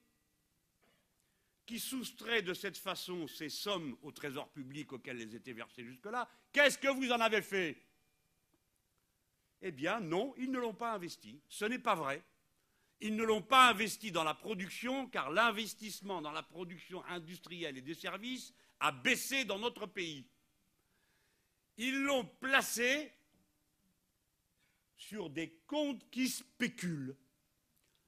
qui 1.67 1.79
soustraient 1.79 2.43
de 2.43 2.55
cette 2.55 2.77
façon 2.77 3.27
ces 3.29 3.49
sommes 3.49 3.97
au 4.03 4.13
trésor 4.13 4.51
public 4.51 4.93
auxquelles 4.93 5.21
elles 5.21 5.35
étaient 5.35 5.53
versées 5.53 5.85
jusque-là, 5.85 6.29
qu'est-ce 6.53 6.79
que 6.79 6.89
vous 6.89 7.11
en 7.13 7.21
avez 7.21 7.43
fait? 7.43 7.81
Eh 9.63 9.71
bien, 9.71 10.01
non, 10.01 10.35
ils 10.37 10.51
ne 10.51 10.59
l'ont 10.59 10.75
pas 10.75 10.93
investi. 10.93 11.41
Ce 11.49 11.65
n'est 11.65 11.79
pas 11.79 11.95
vrai. 11.95 12.23
Ils 13.01 13.17
ne 13.17 13.25
l'ont 13.25 13.43
pas 13.43 13.71
investi 13.71 14.13
dans 14.13 14.25
la 14.25 14.35
production, 14.35 15.07
car 15.09 15.31
l'investissement 15.31 16.21
dans 16.21 16.33
la 16.33 16.43
production 16.43 17.05
industrielle 17.07 17.79
et 17.79 17.83
des 17.83 17.95
services 17.95 18.53
a 18.81 18.93
baissé 18.93 19.45
dans 19.45 19.59
notre 19.59 19.87
pays. 19.87 20.27
Ils 21.77 22.03
l'ont 22.03 22.25
placé 22.25 23.13
sur 24.97 25.31
des 25.31 25.51
comptes 25.67 26.09
qui 26.11 26.29
spéculent, 26.29 27.17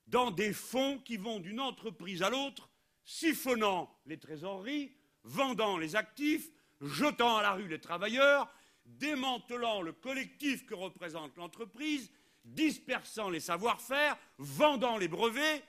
dans 0.07 0.31
des 0.31 0.53
fonds 0.53 0.99
qui 0.99 1.17
vont 1.17 1.41
d'une 1.41 1.61
entreprise 1.61 2.23
à 2.23 2.31
l'autre, 2.31 2.69
siphonnant 3.05 3.97
les 4.07 4.19
trésoreries, 4.19 4.95
vendant 5.23 5.79
les 5.79 5.97
actifs, 5.97 6.51
jetant 6.81 7.37
à 7.37 7.43
la 7.43 7.53
rue 7.53 7.69
les 7.69 7.81
travailleurs, 7.81 8.53
démantelant 8.85 9.83
le 9.83 9.93
collectif 9.93 10.67
que 10.67 10.75
représente 10.75 11.37
l'entreprise, 11.37 12.11
dispersant 12.45 13.31
les 13.31 13.41
savoir-faire, 13.41 14.17
vendant 14.39 14.99
les 14.99 15.09
brevets, 15.09 15.65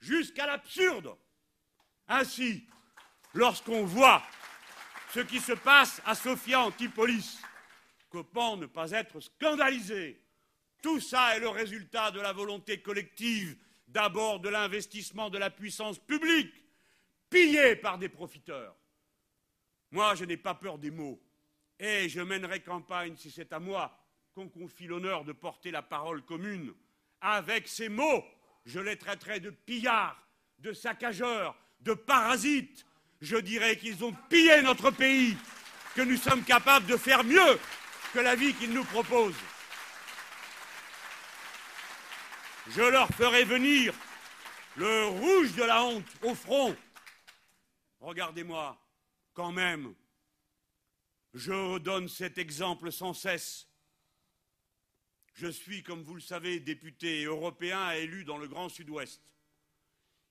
jusqu'à 0.00 0.46
l'absurde. 0.46 1.16
Ainsi, 2.08 2.66
lorsqu'on 3.34 3.84
voit 3.84 4.22
ce 5.14 5.20
qui 5.20 5.40
se 5.40 5.52
passe 5.52 6.00
à 6.04 6.14
Sophia 6.14 6.60
Antipolis, 6.60 7.38
comment 8.10 8.56
ne 8.56 8.66
pas 8.66 8.90
être 8.90 9.20
scandalisé? 9.20 10.20
Tout 10.82 11.00
ça 11.00 11.36
est 11.36 11.40
le 11.40 11.48
résultat 11.48 12.10
de 12.10 12.20
la 12.20 12.32
volonté 12.32 12.80
collective, 12.80 13.56
d'abord 13.88 14.40
de 14.40 14.48
l'investissement 14.48 15.30
de 15.30 15.38
la 15.38 15.50
puissance 15.50 15.98
publique, 15.98 16.52
pillée 17.30 17.76
par 17.76 17.98
des 17.98 18.08
profiteurs. 18.08 18.76
Moi, 19.90 20.14
je 20.14 20.24
n'ai 20.24 20.36
pas 20.36 20.54
peur 20.54 20.78
des 20.78 20.90
mots, 20.90 21.20
et 21.78 22.08
je 22.08 22.20
mènerai 22.20 22.60
campagne, 22.60 23.16
si 23.16 23.30
c'est 23.30 23.52
à 23.52 23.58
moi 23.58 23.96
qu'on 24.34 24.48
confie 24.48 24.86
l'honneur 24.86 25.24
de 25.24 25.32
porter 25.32 25.70
la 25.70 25.82
parole 25.82 26.22
commune. 26.22 26.74
Avec 27.20 27.68
ces 27.68 27.88
mots, 27.88 28.24
je 28.64 28.80
les 28.80 28.96
traiterai 28.96 29.40
de 29.40 29.50
pillards, 29.50 30.20
de 30.58 30.72
saccageurs, 30.72 31.56
de 31.80 31.94
parasites. 31.94 32.86
Je 33.20 33.36
dirai 33.36 33.78
qu'ils 33.78 34.04
ont 34.04 34.14
pillé 34.28 34.62
notre 34.62 34.90
pays, 34.90 35.36
que 35.94 36.02
nous 36.02 36.16
sommes 36.16 36.44
capables 36.44 36.86
de 36.86 36.96
faire 36.96 37.24
mieux 37.24 37.58
que 38.12 38.20
la 38.20 38.34
vie 38.34 38.54
qu'ils 38.54 38.72
nous 38.72 38.84
proposent. 38.84 39.34
je 42.68 42.82
leur 42.82 43.08
ferai 43.08 43.44
venir 43.44 43.94
le 44.76 45.06
rouge 45.06 45.54
de 45.54 45.62
la 45.62 45.84
honte 45.84 46.06
au 46.22 46.34
front. 46.34 46.76
Regardez-moi, 48.00 48.76
quand 49.34 49.52
même, 49.52 49.94
je 51.36 51.76
donne 51.78 52.08
cet 52.08 52.38
exemple 52.38 52.90
sans 52.90 53.12
cesse. 53.12 53.68
Je 55.34 55.48
suis, 55.48 55.82
comme 55.82 56.02
vous 56.02 56.14
le 56.14 56.20
savez, 56.22 56.60
député 56.60 57.24
européen 57.24 57.90
élu 57.92 58.24
dans 58.24 58.38
le 58.38 58.48
Grand 58.48 58.70
Sud-Ouest. 58.70 59.22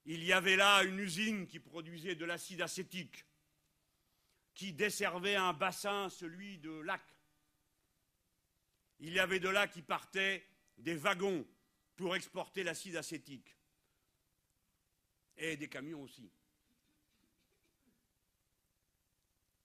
Il 0.05 0.23
y 0.23 0.33
avait 0.33 0.55
là 0.55 0.83
une 0.83 0.97
usine 0.97 1.45
qui 1.45 1.59
produisait 1.59 2.15
de 2.15 2.25
l'acide 2.25 2.63
acétique, 2.63 3.23
qui 4.55 4.73
desservait 4.73 5.35
un 5.35 5.53
bassin, 5.53 6.09
celui 6.09 6.57
de 6.57 6.71
Lac. 6.71 7.03
Il 8.99 9.13
y 9.13 9.19
avait 9.19 9.39
de 9.39 9.49
là 9.49 9.67
qui 9.67 9.83
partaient 9.83 10.43
des 10.79 10.95
wagons 10.95 11.45
pour 11.95 12.15
exporter 12.15 12.63
l'acide 12.63 12.95
acétique. 12.95 13.55
Et 15.37 15.55
des 15.55 15.69
camions 15.69 16.01
aussi. 16.01 16.31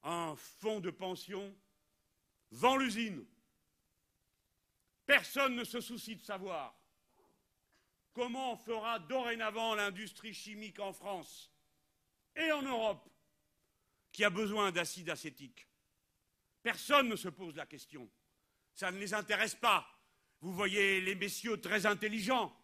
Un 0.02 0.34
fonds 0.36 0.80
de 0.80 0.90
pension 0.90 1.54
vend 2.50 2.76
l'usine. 2.76 3.24
Personne 5.06 5.56
ne 5.56 5.64
se 5.64 5.80
soucie 5.80 6.16
de 6.16 6.22
savoir 6.22 6.80
comment 8.12 8.56
fera 8.56 8.98
dorénavant 8.98 9.74
l'industrie 9.74 10.34
chimique 10.34 10.78
en 10.78 10.92
France 10.92 11.52
et 12.36 12.50
en 12.52 12.62
Europe 12.62 13.08
qui 14.12 14.24
a 14.24 14.30
besoin 14.30 14.72
d'acide 14.72 15.10
acétique. 15.10 15.68
Personne 16.62 17.08
ne 17.08 17.16
se 17.16 17.28
pose 17.28 17.56
la 17.56 17.66
question. 17.66 18.10
Ça 18.74 18.90
ne 18.90 18.98
les 18.98 19.14
intéresse 19.14 19.54
pas. 19.54 19.86
Vous 20.40 20.52
voyez 20.52 21.00
les 21.00 21.14
messieurs 21.14 21.60
très 21.60 21.86
intelligents, 21.86 22.56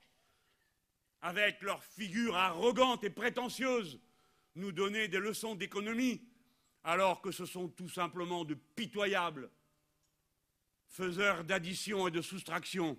avec 1.20 1.60
leur 1.62 1.82
figure 1.84 2.36
arrogante 2.36 3.04
et 3.04 3.10
prétentieuse, 3.10 4.00
nous 4.54 4.72
donner 4.72 5.08
des 5.08 5.18
leçons 5.18 5.54
d'économie, 5.54 6.26
alors 6.86 7.20
que 7.20 7.32
ce 7.32 7.44
sont 7.46 7.68
tout 7.68 7.88
simplement 7.88 8.44
de 8.44 8.54
pitoyables 8.54 9.50
faiseurs 10.86 11.42
d'addition 11.42 12.06
et 12.06 12.12
de 12.12 12.22
soustraction, 12.22 12.96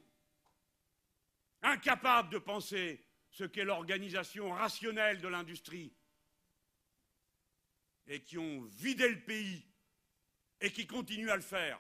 incapables 1.62 2.30
de 2.30 2.38
penser 2.38 3.02
ce 3.30 3.46
qu'est 3.46 3.64
l'organisation 3.64 4.52
rationnelle 4.52 5.22
de 5.22 5.30
l'industrie, 5.30 5.96
et 8.08 8.22
qui 8.22 8.38
ont 8.38 8.64
vidé 8.66 9.08
le 9.08 9.24
pays 9.24 9.66
et 10.60 10.70
qui 10.72 10.86
continuent 10.86 11.30
à 11.30 11.38
le 11.38 11.42
faire 11.42 11.80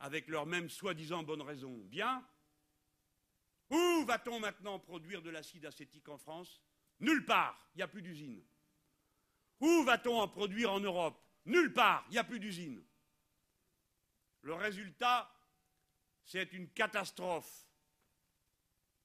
avec 0.00 0.26
leur 0.26 0.44
même 0.44 0.68
soi-disant 0.68 1.22
bonne 1.22 1.42
raison. 1.42 1.72
Bien. 1.84 2.26
Où 3.70 4.04
va-t-on 4.06 4.40
maintenant 4.40 4.78
produire 4.80 5.22
de 5.22 5.30
l'acide 5.30 5.66
acétique 5.66 6.08
en 6.08 6.18
France? 6.18 6.60
Nulle 6.98 7.24
part, 7.24 7.70
il 7.74 7.78
n'y 7.78 7.82
a 7.82 7.88
plus 7.88 8.02
d'usine. 8.02 8.44
Où 9.60 9.82
va-t-on 9.84 10.20
en 10.20 10.28
produire 10.28 10.72
en 10.72 10.80
Europe? 10.80 11.20
Nulle 11.46 11.72
part, 11.72 12.04
il 12.08 12.12
n'y 12.12 12.18
a 12.18 12.24
plus 12.24 12.40
d'usine. 12.40 12.82
Le 14.42 14.54
résultat, 14.54 15.32
c'est 16.24 16.52
une 16.52 16.68
catastrophe 16.70 17.66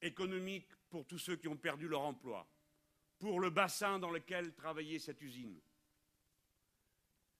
économique 0.02 0.70
pour 0.90 1.06
tous 1.06 1.20
ceux 1.20 1.36
qui 1.36 1.48
ont 1.48 1.58
perdu 1.58 1.88
leur 1.88 2.02
emploi, 2.02 2.48
pour 3.20 3.40
le 3.40 3.50
bassin 3.50 4.00
dans 4.00 4.12
lequel 4.12 4.54
travaillait 4.54 5.00
cette 5.00 5.22
usine, 5.22 5.62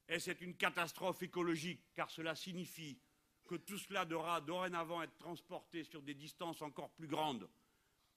Et 0.08 0.19
c'est 0.19 0.41
une 0.41 0.56
catastrophe 0.56 1.24
écologique, 1.24 1.93
car 1.93 2.10
cela 2.12 2.36
signifie 2.36 3.00
que 3.47 3.56
tout 3.56 3.78
cela 3.78 4.06
devra 4.06 4.41
dorénavant 4.41 5.02
être 5.02 5.17
transporté 5.17 5.84
sur 5.84 6.02
des 6.02 6.13
distances 6.13 6.62
encore 6.62 6.91
plus 6.91 7.08
grandes. 7.08 7.50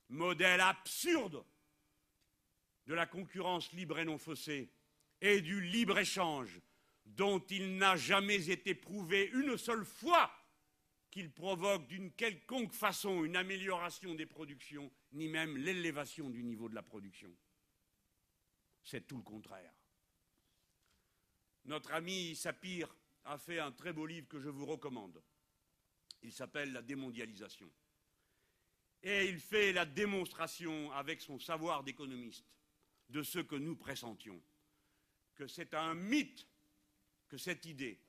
Modèle 0.09 0.61
absurde 0.61 1.45
de 2.87 2.95
la 2.95 3.07
concurrence 3.07 3.73
libre 3.73 3.99
et 3.99 4.05
non 4.05 4.19
faussée 4.19 4.71
et 5.25 5.41
du 5.41 5.63
libre-échange 5.63 6.61
dont 7.07 7.41
il 7.49 7.79
n'a 7.79 7.97
jamais 7.97 8.51
été 8.51 8.75
prouvé 8.75 9.31
une 9.33 9.57
seule 9.57 9.87
fois 9.87 10.31
qu'il 11.11 11.33
provoque 11.33 11.87
d'une 11.87 12.13
quelconque 12.13 12.75
façon 12.75 13.25
une 13.25 13.37
amélioration 13.37 14.15
des 14.15 14.27
productions, 14.27 14.93
ni 15.13 15.29
même 15.29 15.57
l'élévation 15.57 16.29
du 16.29 16.45
niveau 16.45 16.69
de 16.69 16.75
la 16.75 16.83
production. 16.83 17.35
C'est 18.83 19.07
tout 19.07 19.17
le 19.17 19.23
contraire. 19.23 19.73
Notre 21.65 21.93
ami 21.93 22.37
Sapir 22.37 22.95
a 23.25 23.39
fait 23.39 23.61
un 23.61 23.73
très 23.73 23.95
beau 23.95 24.05
livre 24.05 24.29
que 24.29 24.41
je 24.41 24.51
vous 24.51 24.67
recommande. 24.67 25.23
Il 26.21 26.33
s'appelle 26.33 26.73
La 26.73 26.83
démondialisation. 26.83 27.71
Et 29.03 29.29
il 29.29 29.39
fait 29.39 29.73
la 29.73 29.87
démonstration 29.87 30.93
avec 30.93 31.23
son 31.23 31.39
savoir 31.39 31.83
d'économiste 31.83 32.45
de 33.09 33.23
ce 33.23 33.39
que 33.39 33.57
nous 33.57 33.77
pressentions, 33.77 34.43
que 35.35 35.47
c'est 35.47 35.75
un 35.75 35.95
mythe 35.95 36.47
que 37.29 37.37
cette 37.37 37.67
idée 37.67 38.01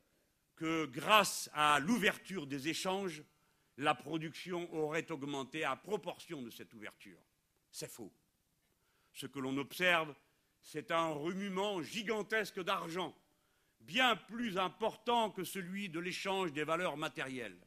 que 0.56 0.86
grâce 0.86 1.50
à 1.54 1.80
l'ouverture 1.80 2.48
des 2.48 2.70
échanges, 2.70 3.24
la 3.78 3.94
production 3.94 4.74
aurait 4.74 5.12
augmenté 5.12 5.64
à 5.64 5.76
proportion 5.76 6.42
de 6.42 6.50
cette 6.50 6.74
ouverture. 6.74 7.20
C'est 7.72 7.92
faux. 7.92 8.14
Ce 9.12 9.26
que 9.26 9.40
l'on 9.40 9.58
observe, 9.58 10.16
c'est 10.62 10.92
un 10.92 11.10
remuement 11.10 11.82
gigantesque 11.82 12.62
d'argent, 12.62 13.16
bien 13.82 14.16
plus 14.16 14.58
important 14.58 15.30
que 15.30 15.44
celui 15.44 15.90
de 15.90 16.00
l'échange 16.00 16.54
des 16.54 16.64
valeurs 16.64 16.98
matérielles. 16.98 17.60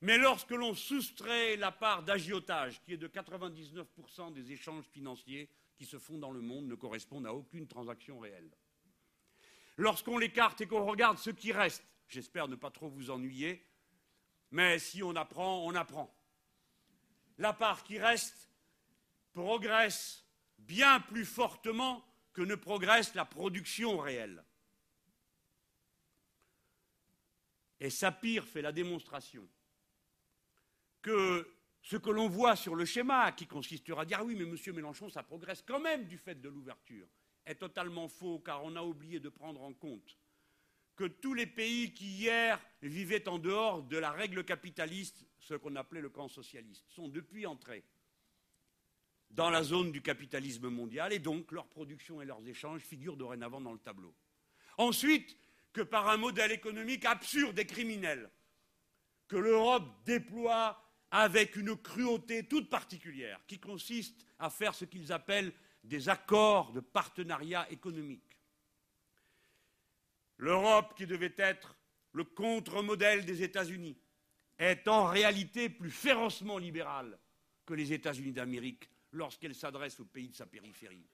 Mais 0.00 0.18
lorsque 0.18 0.50
l'on 0.50 0.74
soustrait 0.74 1.56
la 1.56 1.72
part 1.72 2.02
d'agiotage, 2.02 2.80
qui 2.82 2.92
est 2.92 2.98
de 2.98 3.08
99% 3.08 4.32
des 4.32 4.52
échanges 4.52 4.84
financiers 4.84 5.48
qui 5.76 5.84
se 5.84 5.98
font 5.98 6.18
dans 6.18 6.30
le 6.30 6.40
monde, 6.40 6.66
ne 6.66 6.74
correspondent 6.74 7.26
à 7.26 7.34
aucune 7.34 7.66
transaction 7.66 8.20
réelle. 8.20 8.50
Lorsqu'on 9.76 10.18
l'écarte 10.18 10.60
et 10.60 10.66
qu'on 10.66 10.84
regarde 10.84 11.18
ce 11.18 11.30
qui 11.30 11.52
reste, 11.52 11.84
j'espère 12.08 12.48
ne 12.48 12.56
pas 12.56 12.70
trop 12.70 12.88
vous 12.88 13.10
ennuyer, 13.10 13.66
mais 14.50 14.78
si 14.78 15.02
on 15.02 15.16
apprend, 15.16 15.64
on 15.66 15.74
apprend. 15.74 16.14
La 17.38 17.52
part 17.52 17.82
qui 17.82 17.98
reste 17.98 18.50
progresse 19.32 20.24
bien 20.58 21.00
plus 21.00 21.24
fortement 21.24 22.04
que 22.32 22.42
ne 22.42 22.54
progresse 22.54 23.14
la 23.14 23.24
production 23.24 23.98
réelle. 23.98 24.44
Et 27.80 27.90
Sapir 27.90 28.46
fait 28.46 28.62
la 28.62 28.72
démonstration 28.72 29.48
que 31.02 31.54
ce 31.82 31.96
que 31.96 32.10
l'on 32.10 32.28
voit 32.28 32.56
sur 32.56 32.74
le 32.74 32.86
schéma, 32.86 33.32
qui 33.32 33.46
consistera 33.46 34.02
à 34.02 34.04
dire 34.04 34.18
ah 34.20 34.24
oui, 34.24 34.34
mais 34.36 34.46
monsieur 34.46 34.72
Mélenchon, 34.72 35.10
ça 35.10 35.22
progresse 35.22 35.62
quand 35.62 35.80
même 35.80 36.06
du 36.06 36.16
fait 36.16 36.40
de 36.40 36.48
l'ouverture, 36.48 37.08
est 37.46 37.56
totalement 37.56 38.08
faux, 38.08 38.38
car 38.38 38.64
on 38.64 38.76
a 38.76 38.82
oublié 38.82 39.20
de 39.20 39.28
prendre 39.28 39.62
en 39.62 39.72
compte 39.72 40.18
que 40.96 41.04
tous 41.04 41.34
les 41.34 41.46
pays 41.46 41.92
qui 41.92 42.06
hier 42.06 42.60
vivaient 42.82 43.28
en 43.28 43.38
dehors 43.38 43.82
de 43.82 43.98
la 43.98 44.12
règle 44.12 44.44
capitaliste, 44.44 45.26
ce 45.40 45.54
qu'on 45.54 45.76
appelait 45.76 46.00
le 46.00 46.08
camp 46.08 46.28
socialiste, 46.28 46.84
sont 46.88 47.08
depuis 47.08 47.46
entrés 47.46 47.84
dans 49.30 49.50
la 49.50 49.64
zone 49.64 49.90
du 49.90 50.00
capitalisme 50.00 50.68
mondial, 50.68 51.12
et 51.12 51.18
donc 51.18 51.50
leur 51.50 51.66
production 51.66 52.22
et 52.22 52.24
leurs 52.24 52.46
échanges 52.46 52.82
figurent 52.82 53.16
dorénavant 53.16 53.60
dans 53.60 53.72
le 53.72 53.80
tableau. 53.80 54.14
Ensuite, 54.78 55.36
que 55.72 55.82
par 55.82 56.08
un 56.08 56.16
modèle 56.16 56.52
économique 56.52 57.04
absurde 57.04 57.58
et 57.58 57.66
criminel, 57.66 58.30
que 59.26 59.36
l'Europe 59.36 60.04
déploie 60.04 60.80
avec 61.10 61.56
une 61.56 61.76
cruauté 61.76 62.46
toute 62.46 62.70
particulière, 62.70 63.40
qui 63.48 63.58
consiste 63.58 64.24
à 64.38 64.50
faire 64.50 64.74
ce 64.74 64.84
qu'ils 64.84 65.12
appellent 65.12 65.52
des 65.84 66.08
accords 66.08 66.72
de 66.72 66.80
partenariat 66.80 67.70
économique. 67.70 68.40
L'Europe, 70.38 70.94
qui 70.96 71.06
devait 71.06 71.34
être 71.36 71.76
le 72.12 72.24
contre-modèle 72.24 73.24
des 73.24 73.42
États-Unis, 73.42 73.96
est 74.58 74.88
en 74.88 75.06
réalité 75.06 75.68
plus 75.68 75.90
férocement 75.90 76.58
libérale 76.58 77.18
que 77.66 77.74
les 77.74 77.92
États-Unis 77.92 78.32
d'Amérique 78.32 78.88
lorsqu'elle 79.12 79.54
s'adresse 79.54 80.00
aux 80.00 80.04
pays 80.04 80.28
de 80.28 80.34
sa 80.34 80.46
périphérie. 80.46 81.06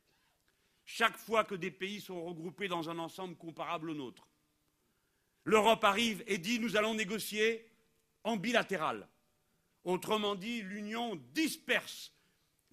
Chaque 0.84 1.16
fois 1.16 1.44
que 1.44 1.54
des 1.54 1.70
pays 1.70 2.00
sont 2.00 2.24
regroupés 2.24 2.68
dans 2.68 2.88
un 2.90 2.98
ensemble 2.98 3.36
comparable 3.36 3.90
au 3.90 3.94
nôtre, 3.94 4.26
l'Europe 5.44 5.84
arrive 5.84 6.22
et 6.26 6.38
dit 6.38 6.58
nous 6.58 6.76
allons 6.76 6.94
négocier 6.94 7.66
en 8.24 8.36
bilatéral. 8.36 9.08
Autrement 9.84 10.34
dit, 10.34 10.62
l'Union 10.62 11.16
disperse 11.32 12.12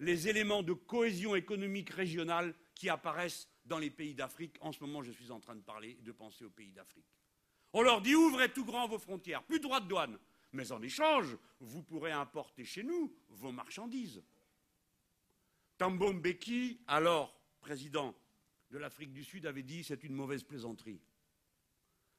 les 0.00 0.28
éléments 0.28 0.62
de 0.62 0.72
cohésion 0.72 1.34
économique 1.34 1.90
régionale 1.90 2.54
qui 2.74 2.88
apparaissent 2.88 3.48
dans 3.64 3.78
les 3.78 3.90
pays 3.90 4.14
d'Afrique. 4.14 4.56
En 4.60 4.72
ce 4.72 4.80
moment, 4.80 5.02
je 5.02 5.12
suis 5.12 5.30
en 5.30 5.40
train 5.40 5.56
de 5.56 5.60
parler, 5.62 5.98
de 6.02 6.12
penser 6.12 6.44
aux 6.44 6.50
pays 6.50 6.72
d'Afrique. 6.72 7.06
On 7.72 7.82
leur 7.82 8.00
dit 8.00 8.14
ouvrez 8.14 8.50
tout 8.52 8.64
grand 8.64 8.88
vos 8.88 8.98
frontières, 8.98 9.42
plus 9.42 9.58
de 9.58 9.64
droits 9.64 9.80
de 9.80 9.88
douane. 9.88 10.18
Mais 10.52 10.72
en 10.72 10.80
échange, 10.80 11.36
vous 11.60 11.82
pourrez 11.82 12.12
importer 12.12 12.64
chez 12.64 12.82
nous 12.82 13.14
vos 13.28 13.52
marchandises. 13.52 14.22
Thabo 15.76 16.12
Mbeki, 16.12 16.80
alors 16.86 17.38
président 17.60 18.14
de 18.70 18.78
l'Afrique 18.78 19.12
du 19.12 19.24
Sud, 19.24 19.46
avait 19.46 19.62
dit 19.62 19.84
c'est 19.84 20.02
une 20.04 20.14
mauvaise 20.14 20.42
plaisanterie. 20.42 21.00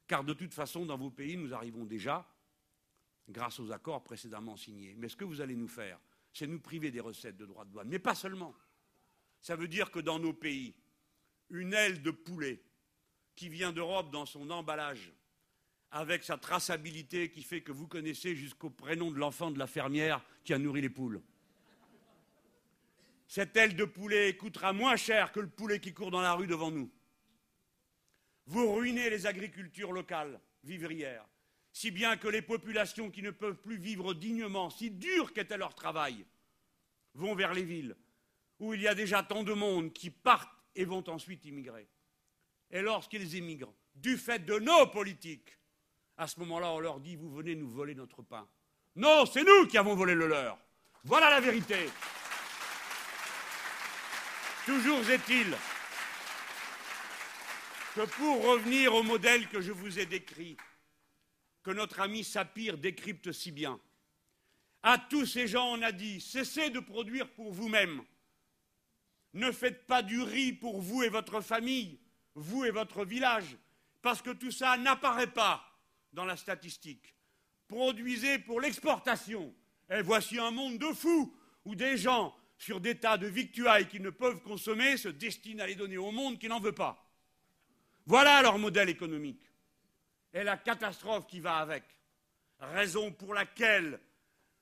Car 0.06 0.24
de 0.24 0.32
toute 0.32 0.54
façon, 0.54 0.86
dans 0.86 0.96
vos 0.96 1.10
pays, 1.10 1.36
nous 1.36 1.52
arrivons 1.54 1.84
déjà 1.84 2.28
grâce 3.28 3.60
aux 3.60 3.72
accords 3.72 4.02
précédemment 4.02 4.56
signés. 4.56 4.94
Mais 4.96 5.08
ce 5.08 5.16
que 5.16 5.24
vous 5.24 5.40
allez 5.40 5.56
nous 5.56 5.68
faire, 5.68 6.00
c'est 6.32 6.46
nous 6.46 6.60
priver 6.60 6.90
des 6.90 7.00
recettes 7.00 7.36
de 7.36 7.46
droits 7.46 7.64
de 7.64 7.70
douane. 7.70 7.88
Mais 7.88 7.98
pas 7.98 8.14
seulement. 8.14 8.54
Ça 9.40 9.56
veut 9.56 9.68
dire 9.68 9.90
que 9.90 10.00
dans 10.00 10.18
nos 10.18 10.32
pays, 10.32 10.74
une 11.50 11.74
aile 11.74 12.02
de 12.02 12.10
poulet 12.10 12.62
qui 13.34 13.48
vient 13.48 13.72
d'Europe 13.72 14.10
dans 14.10 14.26
son 14.26 14.50
emballage, 14.50 15.12
avec 15.90 16.22
sa 16.22 16.38
traçabilité 16.38 17.30
qui 17.30 17.42
fait 17.42 17.62
que 17.62 17.72
vous 17.72 17.88
connaissez 17.88 18.36
jusqu'au 18.36 18.70
prénom 18.70 19.10
de 19.10 19.18
l'enfant 19.18 19.50
de 19.50 19.58
la 19.58 19.66
fermière 19.66 20.24
qui 20.44 20.54
a 20.54 20.58
nourri 20.58 20.80
les 20.80 20.90
poules. 20.90 21.20
Cette 23.26 23.56
aile 23.56 23.76
de 23.76 23.84
poulet 23.84 24.36
coûtera 24.36 24.72
moins 24.72 24.96
cher 24.96 25.32
que 25.32 25.40
le 25.40 25.48
poulet 25.48 25.80
qui 25.80 25.92
court 25.92 26.10
dans 26.10 26.20
la 26.20 26.34
rue 26.34 26.46
devant 26.46 26.70
nous. 26.70 26.90
Vous 28.46 28.72
ruinez 28.72 29.10
les 29.10 29.26
agricultures 29.26 29.92
locales, 29.92 30.40
vivrières 30.64 31.26
si 31.72 31.90
bien 31.90 32.16
que 32.16 32.28
les 32.28 32.42
populations 32.42 33.10
qui 33.10 33.22
ne 33.22 33.30
peuvent 33.30 33.60
plus 33.60 33.76
vivre 33.76 34.14
dignement, 34.14 34.70
si 34.70 34.90
dur 34.90 35.32
qu'était 35.32 35.58
leur 35.58 35.74
travail, 35.74 36.24
vont 37.14 37.34
vers 37.34 37.54
les 37.54 37.62
villes, 37.62 37.96
où 38.58 38.74
il 38.74 38.82
y 38.82 38.88
a 38.88 38.94
déjà 38.94 39.22
tant 39.22 39.42
de 39.42 39.52
monde 39.52 39.92
qui 39.92 40.10
partent 40.10 40.50
et 40.74 40.84
vont 40.84 41.04
ensuite 41.08 41.44
immigrer. 41.44 41.88
Et 42.70 42.82
lorsqu'ils 42.82 43.34
immigrent, 43.34 43.74
du 43.94 44.16
fait 44.16 44.44
de 44.44 44.58
nos 44.58 44.86
politiques, 44.86 45.58
à 46.16 46.26
ce 46.26 46.38
moment-là, 46.40 46.70
on 46.72 46.80
leur 46.80 47.00
dit, 47.00 47.16
vous 47.16 47.30
venez 47.30 47.54
nous 47.54 47.68
voler 47.68 47.94
notre 47.94 48.22
pain. 48.22 48.46
Non, 48.96 49.24
c'est 49.26 49.42
nous 49.42 49.66
qui 49.66 49.78
avons 49.78 49.94
volé 49.94 50.14
le 50.14 50.26
leur. 50.26 50.58
Voilà 51.04 51.30
la 51.30 51.40
vérité. 51.40 51.88
Toujours 54.66 55.08
est-il 55.08 55.56
que 57.94 58.02
pour 58.02 58.44
revenir 58.44 58.94
au 58.94 59.02
modèle 59.02 59.48
que 59.48 59.60
je 59.60 59.72
vous 59.72 59.98
ai 59.98 60.06
décrit, 60.06 60.56
que 61.62 61.70
notre 61.70 62.00
ami 62.00 62.24
Sapir 62.24 62.78
décrypte 62.78 63.32
si 63.32 63.52
bien. 63.52 63.80
À 64.82 64.98
tous 64.98 65.26
ces 65.26 65.46
gens, 65.46 65.72
on 65.72 65.82
a 65.82 65.92
dit 65.92 66.20
cessez 66.20 66.70
de 66.70 66.80
produire 66.80 67.28
pour 67.30 67.52
vous-même. 67.52 68.02
Ne 69.34 69.52
faites 69.52 69.86
pas 69.86 70.02
du 70.02 70.22
riz 70.22 70.52
pour 70.52 70.80
vous 70.80 71.02
et 71.02 71.08
votre 71.08 71.40
famille, 71.40 72.00
vous 72.34 72.64
et 72.64 72.70
votre 72.70 73.04
village, 73.04 73.56
parce 74.02 74.22
que 74.22 74.30
tout 74.30 74.50
ça 74.50 74.76
n'apparaît 74.76 75.32
pas 75.32 75.64
dans 76.12 76.24
la 76.24 76.36
statistique. 76.36 77.14
Produisez 77.68 78.38
pour 78.40 78.60
l'exportation. 78.60 79.54
Et 79.90 80.02
voici 80.02 80.38
un 80.38 80.50
monde 80.50 80.78
de 80.78 80.92
fous 80.92 81.34
où 81.64 81.74
des 81.74 81.96
gens, 81.96 82.34
sur 82.58 82.80
des 82.80 82.98
tas 82.98 83.18
de 83.18 83.26
victuailles 83.26 83.88
qu'ils 83.88 84.02
ne 84.02 84.10
peuvent 84.10 84.42
consommer, 84.42 84.96
se 84.96 85.08
destinent 85.08 85.62
à 85.62 85.66
les 85.66 85.74
donner 85.74 85.98
au 85.98 86.10
monde 86.10 86.38
qui 86.38 86.48
n'en 86.48 86.60
veut 86.60 86.74
pas. 86.74 87.06
Voilà 88.06 88.42
leur 88.42 88.58
modèle 88.58 88.88
économique 88.88 89.49
et 90.32 90.44
la 90.44 90.56
catastrophe 90.56 91.26
qui 91.26 91.40
va 91.40 91.56
avec. 91.56 91.84
Raison 92.58 93.10
pour 93.12 93.34
laquelle 93.34 94.00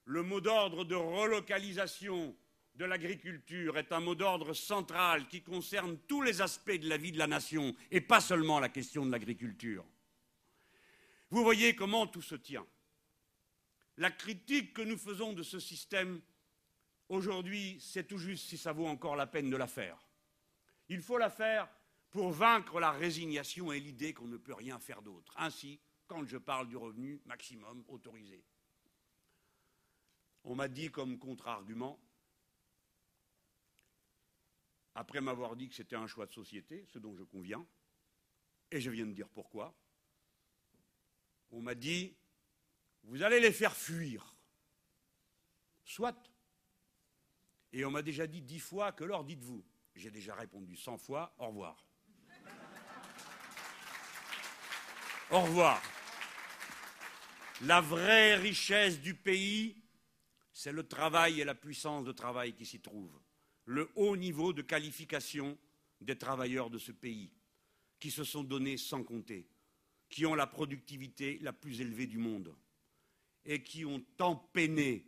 le 0.05 0.23
mot 0.23 0.41
d'ordre 0.41 0.85
de 0.85 0.95
relocalisation 0.95 2.35
de 2.75 2.85
l'agriculture 2.85 3.77
est 3.77 3.91
un 3.91 3.99
mot 3.99 4.15
d'ordre 4.15 4.53
central 4.53 5.27
qui 5.27 5.41
concerne 5.41 5.97
tous 6.07 6.21
les 6.21 6.41
aspects 6.41 6.71
de 6.71 6.87
la 6.87 6.97
vie 6.97 7.11
de 7.11 7.17
la 7.17 7.27
nation 7.27 7.75
et 7.91 8.01
pas 8.01 8.21
seulement 8.21 8.59
la 8.59 8.69
question 8.69 9.05
de 9.05 9.11
l'agriculture. 9.11 9.85
Vous 11.29 11.43
voyez 11.43 11.75
comment 11.75 12.07
tout 12.07 12.21
se 12.21 12.35
tient. 12.35 12.65
La 13.97 14.11
critique 14.11 14.73
que 14.73 14.81
nous 14.81 14.97
faisons 14.97 15.33
de 15.33 15.43
ce 15.43 15.59
système 15.59 16.21
aujourd'hui, 17.09 17.77
c'est 17.81 18.07
tout 18.07 18.17
juste 18.17 18.47
si 18.47 18.57
ça 18.57 18.71
vaut 18.71 18.87
encore 18.87 19.17
la 19.17 19.27
peine 19.27 19.49
de 19.49 19.57
la 19.57 19.67
faire. 19.67 19.97
Il 20.87 21.01
faut 21.01 21.17
la 21.17 21.29
faire 21.29 21.67
pour 22.11 22.31
vaincre 22.31 22.79
la 22.79 22.91
résignation 22.91 23.71
et 23.71 23.79
l'idée 23.79 24.13
qu'on 24.13 24.27
ne 24.27 24.37
peut 24.37 24.53
rien 24.53 24.79
faire 24.79 25.01
d'autre. 25.01 25.33
Ainsi, 25.37 25.79
quand 26.07 26.25
je 26.25 26.37
parle 26.37 26.67
du 26.67 26.75
revenu 26.75 27.21
maximum 27.25 27.83
autorisé. 27.87 28.43
On 30.43 30.55
m'a 30.55 30.67
dit 30.67 30.89
comme 30.89 31.19
contre-argument, 31.19 31.99
après 34.95 35.21
m'avoir 35.21 35.55
dit 35.55 35.69
que 35.69 35.75
c'était 35.75 35.95
un 35.95 36.07
choix 36.07 36.25
de 36.25 36.33
société, 36.33 36.85
ce 36.87 36.97
dont 36.97 37.15
je 37.15 37.23
conviens, 37.23 37.65
et 38.71 38.81
je 38.81 38.89
viens 38.89 39.05
de 39.05 39.13
dire 39.13 39.29
pourquoi, 39.29 39.75
on 41.51 41.61
m'a 41.61 41.75
dit, 41.75 42.15
vous 43.03 43.23
allez 43.23 43.39
les 43.39 43.51
faire 43.51 43.75
fuir. 43.75 44.35
Soit. 45.83 46.17
Et 47.71 47.85
on 47.85 47.91
m'a 47.91 48.01
déjà 48.01 48.27
dit 48.27 48.41
dix 48.41 48.59
fois, 48.59 48.91
que 48.91 49.03
leur 49.03 49.23
dites-vous 49.23 49.63
J'ai 49.95 50.11
déjà 50.11 50.35
répondu 50.35 50.75
cent 50.75 50.97
fois, 50.97 51.33
au 51.37 51.47
revoir. 51.47 51.88
Au 55.31 55.41
revoir. 55.41 55.79
La 57.61 57.81
vraie 57.81 58.35
richesse 58.35 58.99
du 58.99 59.13
pays, 59.13 59.75
c'est 60.51 60.71
le 60.71 60.87
travail 60.87 61.39
et 61.39 61.45
la 61.45 61.53
puissance 61.53 62.03
de 62.03 62.11
travail 62.11 62.53
qui 62.53 62.65
s'y 62.65 62.79
trouvent. 62.79 63.19
Le 63.65 63.91
haut 63.95 64.17
niveau 64.17 64.53
de 64.53 64.63
qualification 64.63 65.55
des 66.01 66.17
travailleurs 66.17 66.71
de 66.71 66.79
ce 66.79 66.91
pays, 66.91 67.29
qui 67.99 68.09
se 68.09 68.23
sont 68.23 68.43
donnés 68.43 68.77
sans 68.77 69.03
compter, 69.03 69.47
qui 70.09 70.25
ont 70.25 70.33
la 70.33 70.47
productivité 70.47 71.37
la 71.43 71.53
plus 71.53 71.79
élevée 71.79 72.07
du 72.07 72.17
monde 72.17 72.55
et 73.45 73.61
qui 73.61 73.85
ont 73.85 74.03
tant 74.17 74.35
peiné 74.35 75.05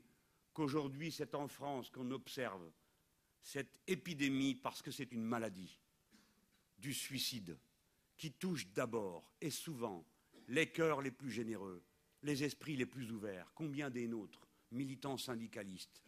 qu'aujourd'hui 0.53 1.11
c'est 1.11 1.34
en 1.34 1.47
France 1.47 1.89
qu'on 1.89 2.11
observe 2.11 2.69
cette 3.41 3.80
épidémie 3.88 4.53
parce 4.53 4.84
que 4.84 4.91
c'est 4.91 5.11
une 5.11 5.24
maladie 5.24 5.80
du 6.78 6.93
suicide 6.93 7.57
qui 8.22 8.32
touche 8.34 8.67
d'abord 8.67 9.34
et 9.41 9.49
souvent 9.49 10.05
les 10.47 10.72
cœurs 10.72 11.01
les 11.01 11.09
plus 11.09 11.32
généreux, 11.32 11.84
les 12.22 12.43
esprits 12.43 12.78
les 12.78 12.86
plus 12.86 13.11
ouverts. 13.11 13.51
Combien 13.55 13.89
des 13.89 14.07
nôtres, 14.07 14.47
militants 14.69 15.17
syndicalistes, 15.17 16.03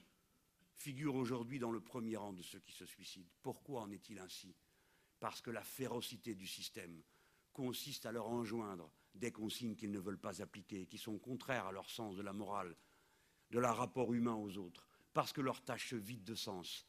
figurent 0.76 1.16
aujourd'hui 1.16 1.58
dans 1.58 1.72
le 1.72 1.82
premier 1.82 2.16
rang 2.16 2.32
de 2.32 2.44
ceux 2.44 2.60
qui 2.60 2.72
se 2.72 2.86
suicident? 2.86 3.32
Pourquoi 3.42 3.82
en 3.82 3.90
est-il 3.90 4.20
ainsi? 4.20 4.56
Parce 5.20 5.42
que 5.42 5.50
la 5.50 5.64
férocité 5.64 6.36
du 6.36 6.46
système 6.46 7.02
consiste 7.52 8.06
à 8.06 8.12
leur 8.12 8.28
enjoindre 8.28 8.92
des 9.16 9.32
consignes 9.32 9.76
qu'ils 9.76 9.90
ne 9.90 9.98
veulent 9.98 10.20
pas 10.20 10.40
appliquer, 10.40 10.86
qui 10.86 11.00
sont 11.00 11.18
contraires 11.18 11.66
à 11.66 11.72
leur 11.72 11.90
sens 11.90 12.16
de 12.16 12.22
la 12.22 12.34
morale, 12.34 12.78
de 13.50 13.58
leur 13.58 13.76
rapport 13.76 14.14
humain 14.14 14.36
aux 14.36 14.56
autres, 14.60 14.88
parce 15.14 15.34
que 15.34 15.42
leur 15.42 15.64
tâche 15.64 15.90
se 15.90 15.96
vide 15.96 16.24
de 16.24 16.36
sens, 16.36 16.86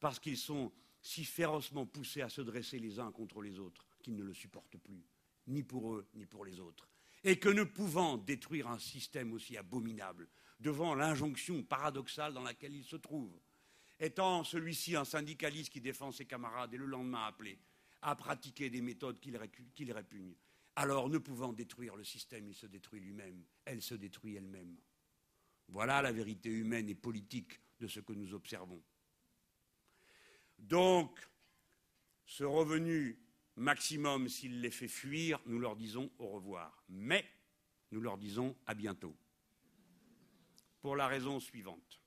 parce 0.00 0.18
qu'ils 0.18 0.38
sont 0.38 0.72
si 1.02 1.26
férocement 1.26 1.84
poussés 1.84 2.22
à 2.22 2.30
se 2.30 2.40
dresser 2.40 2.78
les 2.78 2.98
uns 2.98 3.12
contre 3.12 3.42
les 3.42 3.58
autres 3.58 3.86
qu'ils 4.04 4.14
ne 4.14 4.22
le 4.22 4.34
supportent 4.34 4.76
plus, 4.76 5.04
ni 5.46 5.62
pour 5.62 5.94
eux, 5.94 6.06
ni 6.14 6.26
pour 6.26 6.44
les 6.44 6.60
autres. 6.60 6.88
Et 7.24 7.38
que 7.38 7.48
ne 7.48 7.64
pouvant 7.64 8.18
détruire 8.18 8.68
un 8.68 8.78
système 8.78 9.32
aussi 9.32 9.56
abominable, 9.56 10.28
devant 10.60 10.94
l'injonction 10.94 11.62
paradoxale 11.62 12.34
dans 12.34 12.42
laquelle 12.42 12.74
ils 12.74 12.84
se 12.84 12.96
trouvent, 12.96 13.40
étant 13.98 14.44
celui-ci 14.44 14.94
un 14.94 15.04
syndicaliste 15.04 15.72
qui 15.72 15.80
défend 15.80 16.12
ses 16.12 16.26
camarades 16.26 16.74
et 16.74 16.78
le 16.78 16.86
lendemain 16.86 17.24
appelé 17.24 17.58
à 18.02 18.14
pratiquer 18.14 18.68
des 18.68 18.82
méthodes 18.82 19.18
qu'il 19.18 19.92
répugne, 19.92 20.34
alors 20.76 21.08
ne 21.08 21.18
pouvant 21.18 21.52
détruire 21.52 21.96
le 21.96 22.04
système, 22.04 22.46
il 22.46 22.54
se 22.54 22.66
détruit 22.66 23.00
lui-même, 23.00 23.42
elle 23.64 23.80
se 23.80 23.94
détruit 23.94 24.36
elle-même. 24.36 24.76
Voilà 25.68 26.02
la 26.02 26.12
vérité 26.12 26.50
humaine 26.50 26.90
et 26.90 26.94
politique 26.94 27.58
de 27.80 27.86
ce 27.86 28.00
que 28.00 28.12
nous 28.12 28.34
observons. 28.34 28.82
Donc, 30.58 31.18
ce 32.26 32.44
revenu 32.44 33.18
maximum, 33.56 34.28
s'il 34.28 34.60
les 34.60 34.70
fait 34.70 34.88
fuir, 34.88 35.40
nous 35.46 35.58
leur 35.58 35.76
disons 35.76 36.10
au 36.18 36.28
revoir. 36.28 36.84
Mais 36.88 37.24
nous 37.90 38.00
leur 38.00 38.18
disons 38.18 38.56
à 38.66 38.74
bientôt. 38.74 39.16
Pour 40.80 40.96
la 40.96 41.06
raison 41.06 41.40
suivante. 41.40 42.00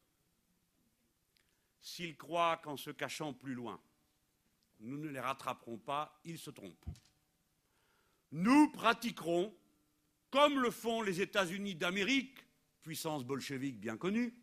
S'ils 1.79 2.17
croient 2.17 2.57
qu'en 2.57 2.77
se 2.77 2.91
cachant 2.91 3.33
plus 3.33 3.53
loin, 3.53 3.81
nous 4.79 4.97
ne 4.97 5.07
les 5.07 5.19
rattraperons 5.19 5.77
pas, 5.77 6.19
ils 6.25 6.37
se 6.37 6.51
trompent. 6.51 6.85
Nous 8.31 8.69
pratiquerons, 8.71 9.55
comme 10.29 10.59
le 10.59 10.69
font 10.69 11.01
les 11.01 11.21
États-Unis 11.21 11.75
d'Amérique, 11.75 12.45
puissance 12.81 13.23
bolchevique 13.23 13.79
bien 13.79 13.97
connue, 13.97 14.33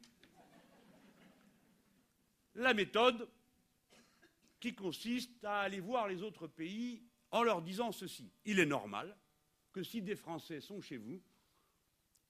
la 2.55 2.73
méthode 2.73 3.29
qui 4.65 4.75
consiste 4.75 5.45
à 5.45 5.61
aller 5.61 5.81
voir 5.81 6.09
les 6.09 6.23
autres 6.23 6.47
pays 6.47 7.03
en 7.31 7.43
leur 7.43 7.61
disant 7.61 7.93
ceci. 7.93 8.33
Il 8.47 8.59
est 8.59 8.65
normal 8.65 9.15
que 9.73 9.83
si 9.83 10.01
des 10.01 10.17
Français 10.17 10.63
sont 10.63 10.81
chez 10.81 10.97
vous, 10.97 11.23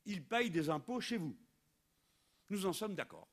ils 0.05 0.21
payent 0.21 0.51
des 0.51 0.69
impôts 0.69 1.01
chez 1.01 1.17
vous. 1.17 1.39
Nous 2.51 2.67
en 2.67 2.73
sommes 2.73 2.97
d'accord. 2.97 3.29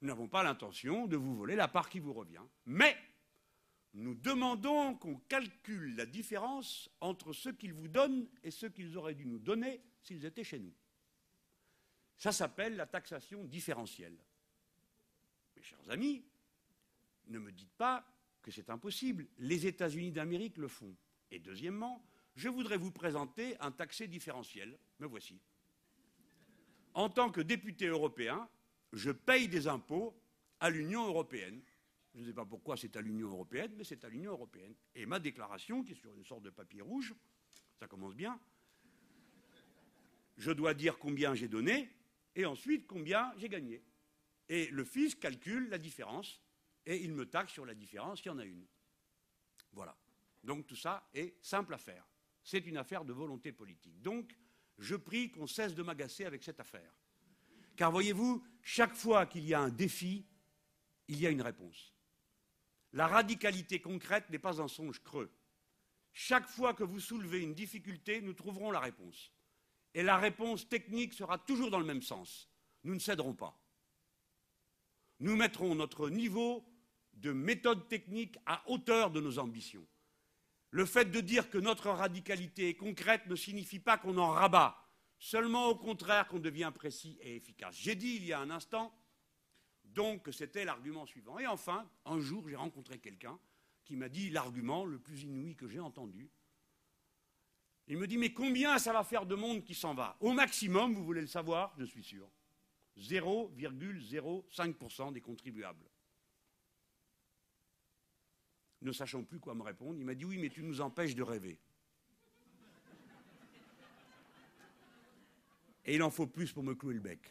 Nous 0.00 0.06
n'avons 0.06 0.28
pas 0.28 0.44
l'intention 0.44 1.08
de 1.08 1.16
vous 1.16 1.34
voler 1.34 1.56
la 1.56 1.66
part 1.66 1.90
qui 1.90 1.98
vous 1.98 2.12
revient, 2.12 2.44
mais 2.64 2.96
nous 3.94 4.14
demandons 4.14 4.94
qu'on 4.94 5.16
calcule 5.16 5.96
la 5.96 6.06
différence 6.06 6.88
entre 7.00 7.32
ce 7.32 7.48
qu'ils 7.48 7.74
vous 7.74 7.88
donnent 7.88 8.28
et 8.44 8.52
ce 8.52 8.66
qu'ils 8.66 8.96
auraient 8.96 9.16
dû 9.16 9.26
nous 9.26 9.40
donner 9.40 9.82
s'ils 10.00 10.24
étaient 10.24 10.44
chez 10.44 10.60
nous. 10.60 10.72
Ça 12.18 12.30
s'appelle 12.30 12.76
la 12.76 12.86
taxation 12.86 13.42
différentielle. 13.42 14.16
Mes 15.56 15.62
chers 15.62 15.90
amis, 15.90 16.29
ne 17.30 17.38
me 17.38 17.52
dites 17.52 17.72
pas 17.72 18.06
que 18.42 18.50
c'est 18.50 18.70
impossible. 18.70 19.26
Les 19.38 19.66
États-Unis 19.66 20.12
d'Amérique 20.12 20.56
le 20.56 20.68
font. 20.68 20.94
Et 21.30 21.38
deuxièmement, 21.38 22.04
je 22.34 22.48
voudrais 22.48 22.76
vous 22.76 22.90
présenter 22.90 23.56
un 23.60 23.70
taxé 23.70 24.08
différentiel. 24.08 24.78
Me 24.98 25.06
voici. 25.06 25.40
En 26.94 27.08
tant 27.08 27.30
que 27.30 27.40
député 27.40 27.86
européen, 27.86 28.48
je 28.92 29.10
paye 29.10 29.48
des 29.48 29.68
impôts 29.68 30.20
à 30.58 30.70
l'Union 30.70 31.06
européenne. 31.06 31.60
Je 32.14 32.20
ne 32.20 32.26
sais 32.26 32.32
pas 32.32 32.44
pourquoi 32.44 32.76
c'est 32.76 32.96
à 32.96 33.00
l'Union 33.00 33.28
européenne, 33.28 33.72
mais 33.76 33.84
c'est 33.84 34.04
à 34.04 34.08
l'Union 34.08 34.32
européenne. 34.32 34.74
Et 34.94 35.06
ma 35.06 35.20
déclaration, 35.20 35.84
qui 35.84 35.92
est 35.92 35.96
sur 35.96 36.14
une 36.14 36.24
sorte 36.24 36.42
de 36.42 36.50
papier 36.50 36.82
rouge, 36.82 37.14
ça 37.78 37.86
commence 37.86 38.14
bien, 38.14 38.38
je 40.36 40.50
dois 40.50 40.74
dire 40.74 40.98
combien 40.98 41.34
j'ai 41.34 41.48
donné 41.48 41.90
et 42.34 42.46
ensuite 42.46 42.86
combien 42.86 43.32
j'ai 43.36 43.48
gagné. 43.48 43.82
Et 44.48 44.66
le 44.68 44.84
fisc 44.84 45.20
calcule 45.20 45.68
la 45.68 45.78
différence 45.78 46.42
et 46.86 47.02
il 47.02 47.12
me 47.12 47.28
taxe 47.28 47.52
sur 47.52 47.66
la 47.66 47.74
différence, 47.74 48.20
il 48.24 48.28
y 48.28 48.30
en 48.30 48.38
a 48.38 48.44
une. 48.44 48.66
Voilà. 49.72 49.96
Donc 50.42 50.66
tout 50.66 50.76
ça 50.76 51.08
est 51.14 51.36
simple 51.42 51.74
à 51.74 51.78
faire. 51.78 52.06
C'est 52.42 52.66
une 52.66 52.76
affaire 52.76 53.04
de 53.04 53.12
volonté 53.12 53.52
politique. 53.52 54.00
Donc, 54.00 54.36
je 54.78 54.96
prie 54.96 55.30
qu'on 55.30 55.46
cesse 55.46 55.74
de 55.74 55.82
m'agacer 55.82 56.24
avec 56.24 56.42
cette 56.42 56.58
affaire. 56.58 56.92
Car 57.76 57.90
voyez-vous, 57.90 58.42
chaque 58.62 58.94
fois 58.94 59.26
qu'il 59.26 59.46
y 59.46 59.54
a 59.54 59.60
un 59.60 59.68
défi, 59.68 60.26
il 61.08 61.20
y 61.20 61.26
a 61.26 61.30
une 61.30 61.42
réponse. 61.42 61.94
La 62.92 63.06
radicalité 63.06 63.80
concrète 63.80 64.30
n'est 64.30 64.38
pas 64.38 64.60
un 64.60 64.68
songe 64.68 65.02
creux. 65.02 65.30
Chaque 66.12 66.48
fois 66.48 66.74
que 66.74 66.82
vous 66.82 66.98
soulevez 66.98 67.40
une 67.40 67.54
difficulté, 67.54 68.20
nous 68.20 68.32
trouverons 68.32 68.70
la 68.70 68.80
réponse. 68.80 69.32
Et 69.94 70.02
la 70.02 70.16
réponse 70.16 70.68
technique 70.68 71.14
sera 71.14 71.38
toujours 71.38 71.70
dans 71.70 71.78
le 71.78 71.84
même 71.84 72.02
sens. 72.02 72.48
Nous 72.84 72.94
ne 72.94 72.98
céderons 72.98 73.34
pas. 73.34 73.60
Nous 75.20 75.36
mettrons 75.36 75.74
notre 75.74 76.08
niveau 76.08 76.64
de 77.14 77.32
méthode 77.32 77.88
technique 77.88 78.38
à 78.46 78.62
hauteur 78.68 79.10
de 79.10 79.20
nos 79.20 79.38
ambitions. 79.38 79.86
Le 80.70 80.86
fait 80.86 81.06
de 81.06 81.20
dire 81.20 81.50
que 81.50 81.58
notre 81.58 81.90
radicalité 81.90 82.68
est 82.68 82.76
concrète 82.76 83.26
ne 83.26 83.34
signifie 83.34 83.80
pas 83.80 83.98
qu'on 83.98 84.16
en 84.18 84.30
rabat, 84.30 84.76
seulement 85.18 85.68
au 85.68 85.74
contraire 85.74 86.28
qu'on 86.28 86.38
devient 86.38 86.72
précis 86.74 87.18
et 87.20 87.36
efficace. 87.36 87.76
J'ai 87.76 87.94
dit 87.94 88.16
il 88.16 88.24
y 88.24 88.32
a 88.32 88.40
un 88.40 88.50
instant 88.50 88.94
donc 89.84 90.22
que 90.22 90.32
c'était 90.32 90.64
l'argument 90.64 91.06
suivant. 91.06 91.38
Et 91.38 91.46
enfin, 91.46 91.88
un 92.04 92.20
jour, 92.20 92.48
j'ai 92.48 92.56
rencontré 92.56 92.98
quelqu'un 92.98 93.38
qui 93.84 93.96
m'a 93.96 94.08
dit 94.08 94.30
l'argument 94.30 94.84
le 94.84 94.98
plus 94.98 95.22
inouï 95.24 95.56
que 95.56 95.66
j'ai 95.66 95.80
entendu. 95.80 96.30
Il 97.88 97.96
me 97.96 98.06
dit 98.06 98.18
Mais 98.18 98.32
combien 98.32 98.78
ça 98.78 98.92
va 98.92 99.02
faire 99.02 99.26
de 99.26 99.34
monde 99.34 99.64
qui 99.64 99.74
s'en 99.74 99.94
va? 99.94 100.16
Au 100.20 100.32
maximum, 100.32 100.94
vous 100.94 101.04
voulez 101.04 101.20
le 101.20 101.26
savoir 101.26 101.74
Je 101.76 101.84
suis 101.84 102.04
sûr. 102.04 102.30
0,05% 102.98 105.12
des 105.12 105.20
contribuables. 105.20 105.89
Ne 108.82 108.92
sachant 108.92 109.22
plus 109.22 109.38
quoi 109.38 109.54
me 109.54 109.62
répondre, 109.62 109.98
il 109.98 110.04
m'a 110.04 110.14
dit 110.14 110.24
Oui, 110.24 110.38
mais 110.38 110.48
tu 110.48 110.62
nous 110.62 110.80
empêches 110.80 111.14
de 111.14 111.22
rêver. 111.22 111.58
Et 115.84 115.96
il 115.96 116.02
en 116.02 116.10
faut 116.10 116.26
plus 116.26 116.52
pour 116.52 116.62
me 116.62 116.74
clouer 116.74 116.94
le 116.94 117.00
bec. 117.00 117.30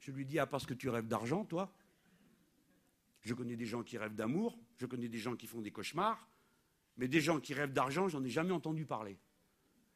Je 0.00 0.10
lui 0.10 0.24
dis 0.24 0.38
Ah, 0.38 0.46
parce 0.46 0.66
que 0.66 0.74
tu 0.74 0.88
rêves 0.88 1.06
d'argent, 1.06 1.44
toi 1.44 1.72
Je 3.22 3.34
connais 3.34 3.56
des 3.56 3.66
gens 3.66 3.82
qui 3.82 3.98
rêvent 3.98 4.14
d'amour, 4.14 4.58
je 4.78 4.86
connais 4.86 5.08
des 5.08 5.18
gens 5.18 5.36
qui 5.36 5.46
font 5.46 5.60
des 5.60 5.70
cauchemars, 5.70 6.28
mais 6.96 7.08
des 7.08 7.20
gens 7.20 7.40
qui 7.40 7.54
rêvent 7.54 7.72
d'argent, 7.72 8.08
j'en 8.08 8.24
ai 8.24 8.30
jamais 8.30 8.52
entendu 8.52 8.84
parler. 8.84 9.18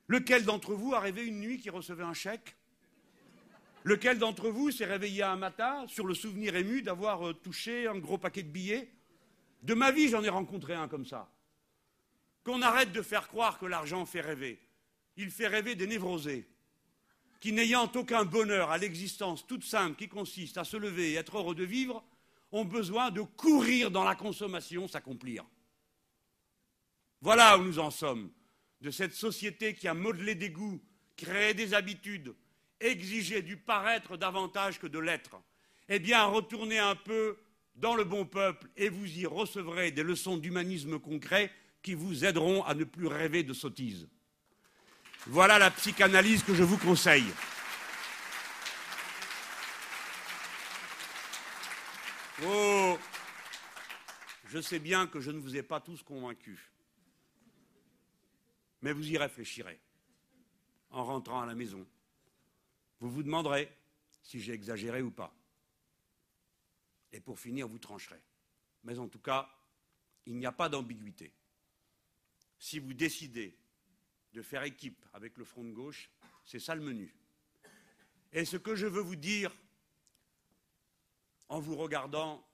Lequel 0.07 0.45
d'entre 0.45 0.75
vous 0.75 0.93
a 0.93 1.01
rêvé 1.01 1.25
une 1.25 1.41
nuit 1.41 1.59
qui 1.59 1.71
recevait 1.71 2.03
un 2.03 2.15
chèque? 2.15 2.57
Lequel 3.85 4.19
d'entre 4.19 4.51
vous 4.51 4.71
s'est 4.71 4.85
réveillé 4.85 5.23
un 5.23 5.37
matin 5.37 5.87
sur 5.87 6.07
le 6.07 6.15
souvenir 6.15 6.55
ému 6.55 6.83
d'avoir 6.83 7.29
euh, 7.29 7.33
touché 7.33 7.87
un 7.87 7.99
gros 7.99 8.19
paquet 8.19 8.43
de 8.43 8.51
billets? 8.51 8.93
De 9.63 9.75
ma 9.75 9.91
vie, 9.91 10.09
j'en 10.09 10.23
ai 10.23 10.29
rencontré 10.29 10.75
un 10.75 10.89
comme 10.89 11.07
ça. 11.07 11.31
Qu'on 12.45 12.63
arrête 12.63 12.93
de 12.93 13.03
faire 13.03 13.29
croire 13.29 13.59
que 13.59 13.67
l'argent 13.67 14.07
fait 14.07 14.21
rêver. 14.21 14.59
Il 15.17 15.31
fait 15.31 15.49
rêver 15.49 15.75
des 15.75 15.87
névrosés, 15.87 16.49
qui 17.41 17.53
n'ayant 17.53 17.91
aucun 17.95 18.25
bonheur 18.25 18.71
à 18.71 18.79
l'existence 18.79 19.47
toute 19.47 19.65
simple 19.65 19.97
qui 19.97 20.09
consiste 20.09 20.57
à 20.57 20.65
se 20.65 20.77
lever 20.77 21.13
et 21.13 21.15
être 21.17 21.39
heureux 21.39 21.55
de 21.55 21.65
vivre, 21.65 22.05
ont 22.53 22.65
besoin 22.65 23.11
de 23.11 23.23
courir 23.23 23.91
dans 23.91 24.05
la 24.05 24.15
consommation 24.15 24.89
s'accomplir. 24.89 25.45
Voilà 27.21 27.59
où 27.59 27.63
nous 27.63 27.79
en 27.79 27.91
sommes, 27.91 28.31
de 28.81 28.91
cette 28.91 29.15
société 29.15 29.75
qui 29.75 29.89
a 29.89 29.95
modelé 29.95 30.35
des 30.35 30.51
goûts, 30.51 30.81
créé 31.17 31.53
des 31.53 31.75
habitudes, 31.75 32.35
exigé 32.81 33.43
du 33.43 33.57
paraître 33.57 34.17
davantage 34.17 34.79
que 34.79 34.87
de 34.87 34.99
l'être. 34.99 35.41
Eh 35.89 35.99
bien, 35.99 36.25
retournez 36.25 36.79
un 36.79 36.97
peu 36.97 37.39
dans 37.81 37.95
le 37.95 38.05
bon 38.05 38.27
peuple 38.27 38.69
et 38.77 38.91
vous 38.91 39.07
y 39.07 39.27
recevrez 39.27 39.91
des 39.91 40.03
leçons 40.03 40.37
d'humanisme 40.37 40.99
concret 40.99 41.51
qui 41.83 41.95
vous 41.95 42.25
aideront 42.25 42.63
à 42.65 42.75
ne 42.75 42.85
plus 42.85 43.07
rêver 43.07 43.43
de 43.43 43.55
sottises. 43.55 44.07
Voilà 45.27 45.59
la 45.59 45.71
psychanalyse 45.71 46.43
que 46.43 46.55
je 46.55 46.63
vous 46.63 46.77
conseille. 46.77 47.33
Oh, 52.45 52.99
je 54.47 54.61
sais 54.61 54.79
bien 54.79 55.07
que 55.07 55.21
je 55.21 55.31
ne 55.31 55.39
vous 55.39 55.57
ai 55.57 55.63
pas 55.63 55.81
tous 55.81 56.03
convaincus, 56.03 56.59
mais 58.83 58.93
vous 58.93 59.11
y 59.11 59.19
réfléchirez 59.19 59.79
en 60.91 61.05
rentrant 61.05 61.41
à 61.41 61.47
la 61.47 61.55
maison. 61.55 61.87
Vous 63.01 63.11
vous 63.11 63.23
demanderez 63.23 63.71
si 64.23 64.41
j'ai 64.41 64.53
exagéré 64.53 65.03
ou 65.03 65.11
pas. 65.11 65.35
Et 67.13 67.21
pour 67.21 67.39
finir, 67.39 67.69
vous 67.69 67.79
trancherez. 67.79 68.23
Mais 68.85 68.99
en 68.99 69.09
tout 69.09 69.19
cas, 69.19 69.51
il 70.27 70.37
n'y 70.37 70.47
a 70.47 70.53
pas 70.53 70.69
d'ambiguïté. 70.69 71.33
Si 72.59 72.79
vous 72.79 72.95
décidez 72.95 73.57
de 74.33 74.43
faire 74.43 74.63
équipe 74.63 75.05
avec 75.13 75.37
le 75.37 75.45
front 75.45 75.65
de 75.65 75.73
gauche, 75.73 76.11
c'est 76.45 76.61
ça 76.61 76.75
le 76.75 76.83
menu. 76.83 77.15
Et 78.33 78.45
ce 78.45 78.57
que 78.57 78.75
je 78.75 78.87
veux 78.87 79.01
vous 79.01 79.17
dire 79.17 79.53
en 81.49 81.59
vous 81.59 81.75
regardant, 81.77 82.47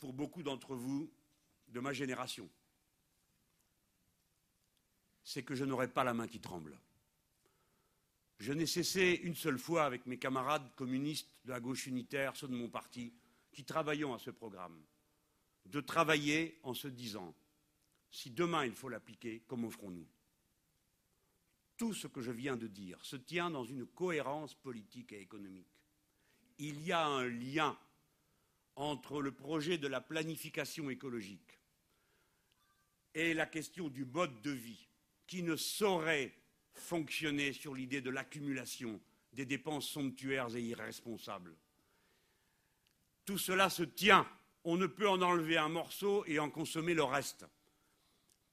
pour 0.00 0.12
beaucoup 0.12 0.42
d'entre 0.42 0.74
vous, 0.74 1.12
de 1.68 1.80
ma 1.80 1.92
génération, 1.92 2.48
c'est 5.22 5.42
que 5.42 5.54
je 5.54 5.64
n'aurai 5.64 5.88
pas 5.88 6.04
la 6.04 6.14
main 6.14 6.26
qui 6.26 6.40
tremble. 6.40 6.78
Je 8.38 8.52
n'ai 8.52 8.66
cessé 8.66 9.20
une 9.24 9.34
seule 9.34 9.58
fois 9.58 9.84
avec 9.84 10.06
mes 10.06 10.18
camarades 10.18 10.72
communistes 10.76 11.40
de 11.44 11.50
la 11.50 11.60
gauche 11.60 11.86
unitaire, 11.86 12.36
ceux 12.36 12.46
de 12.46 12.54
mon 12.54 12.68
parti, 12.68 13.12
qui 13.50 13.64
travaillons 13.64 14.14
à 14.14 14.18
ce 14.18 14.30
programme, 14.30 14.80
de 15.66 15.80
travailler 15.80 16.60
en 16.62 16.72
se 16.72 16.86
disant 16.86 17.34
si 18.10 18.30
demain 18.30 18.64
il 18.64 18.72
faut 18.72 18.88
l'appliquer, 18.88 19.42
comment 19.48 19.70
ferons-nous 19.70 20.06
Tout 21.76 21.92
ce 21.92 22.06
que 22.06 22.20
je 22.20 22.30
viens 22.30 22.56
de 22.56 22.68
dire 22.68 23.04
se 23.04 23.16
tient 23.16 23.50
dans 23.50 23.64
une 23.64 23.86
cohérence 23.86 24.54
politique 24.54 25.12
et 25.12 25.20
économique. 25.20 25.82
Il 26.58 26.80
y 26.82 26.92
a 26.92 27.06
un 27.06 27.26
lien 27.26 27.76
entre 28.76 29.20
le 29.20 29.32
projet 29.32 29.78
de 29.78 29.88
la 29.88 30.00
planification 30.00 30.88
écologique 30.90 31.58
et 33.14 33.34
la 33.34 33.46
question 33.46 33.88
du 33.88 34.04
mode 34.04 34.40
de 34.42 34.52
vie 34.52 34.88
qui 35.26 35.42
ne 35.42 35.56
saurait 35.56 36.37
fonctionner 36.80 37.52
sur 37.52 37.74
l'idée 37.74 38.00
de 38.00 38.10
l'accumulation 38.10 39.00
des 39.32 39.44
dépenses 39.44 39.88
somptuaires 39.88 40.54
et 40.56 40.62
irresponsables. 40.62 41.54
Tout 43.24 43.38
cela 43.38 43.70
se 43.70 43.82
tient. 43.82 44.26
On 44.64 44.76
ne 44.76 44.86
peut 44.86 45.08
en 45.08 45.22
enlever 45.22 45.56
un 45.58 45.68
morceau 45.68 46.24
et 46.26 46.38
en 46.38 46.50
consommer 46.50 46.94
le 46.94 47.04
reste. 47.04 47.46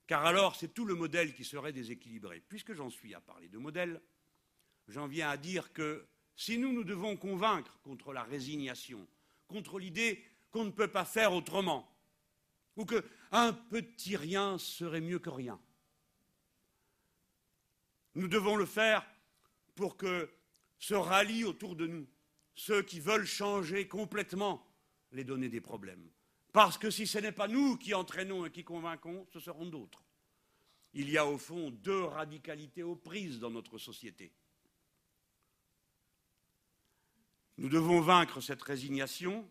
Car 0.06 0.24
alors, 0.24 0.54
c'est 0.54 0.72
tout 0.72 0.84
le 0.84 0.94
modèle 0.94 1.34
qui 1.34 1.44
serait 1.44 1.72
déséquilibré. 1.72 2.42
Puisque 2.48 2.74
j'en 2.74 2.90
suis 2.90 3.14
à 3.14 3.20
parler 3.20 3.48
de 3.48 3.58
modèle, 3.58 4.00
j'en 4.88 5.06
viens 5.06 5.30
à 5.30 5.36
dire 5.36 5.72
que 5.72 6.06
si 6.36 6.58
nous 6.58 6.72
nous 6.72 6.84
devons 6.84 7.16
convaincre 7.16 7.78
contre 7.82 8.12
la 8.12 8.22
résignation, 8.22 9.06
contre 9.48 9.78
l'idée 9.78 10.22
qu'on 10.50 10.64
ne 10.64 10.70
peut 10.70 10.88
pas 10.88 11.04
faire 11.04 11.32
autrement, 11.32 11.90
ou 12.76 12.84
qu'un 12.84 13.52
petit 13.70 14.16
rien 14.16 14.58
serait 14.58 15.00
mieux 15.00 15.18
que 15.18 15.30
rien, 15.30 15.58
nous 18.16 18.28
devons 18.28 18.56
le 18.56 18.66
faire 18.66 19.06
pour 19.74 19.96
que 19.96 20.30
se 20.78 20.94
rallient 20.94 21.44
autour 21.44 21.76
de 21.76 21.86
nous 21.86 22.06
ceux 22.54 22.82
qui 22.82 22.98
veulent 22.98 23.26
changer 23.26 23.86
complètement 23.86 24.66
les 25.12 25.24
données 25.24 25.50
des 25.50 25.60
problèmes. 25.60 26.10
Parce 26.52 26.78
que 26.78 26.90
si 26.90 27.06
ce 27.06 27.18
n'est 27.18 27.32
pas 27.32 27.48
nous 27.48 27.76
qui 27.76 27.92
entraînons 27.92 28.46
et 28.46 28.50
qui 28.50 28.64
convainquons, 28.64 29.26
ce 29.30 29.38
seront 29.38 29.66
d'autres. 29.66 30.02
Il 30.94 31.10
y 31.10 31.18
a 31.18 31.26
au 31.26 31.36
fond 31.36 31.70
deux 31.70 32.04
radicalités 32.04 32.82
aux 32.82 32.96
prises 32.96 33.38
dans 33.38 33.50
notre 33.50 33.76
société. 33.76 34.32
Nous 37.58 37.68
devons 37.68 38.00
vaincre 38.00 38.40
cette 38.40 38.62
résignation, 38.62 39.46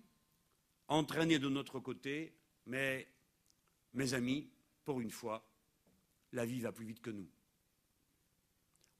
entraîner 0.87 1.37
de 1.37 1.49
notre 1.49 1.79
côté, 1.79 2.35
mais, 2.65 3.07
mes 3.93 4.15
amis, 4.15 4.49
pour 4.83 5.01
une 5.01 5.11
fois, 5.11 5.47
la 6.31 6.45
vie 6.45 6.61
va 6.61 6.71
plus 6.71 6.85
vite 6.85 7.01
que 7.01 7.11
nous. 7.11 7.29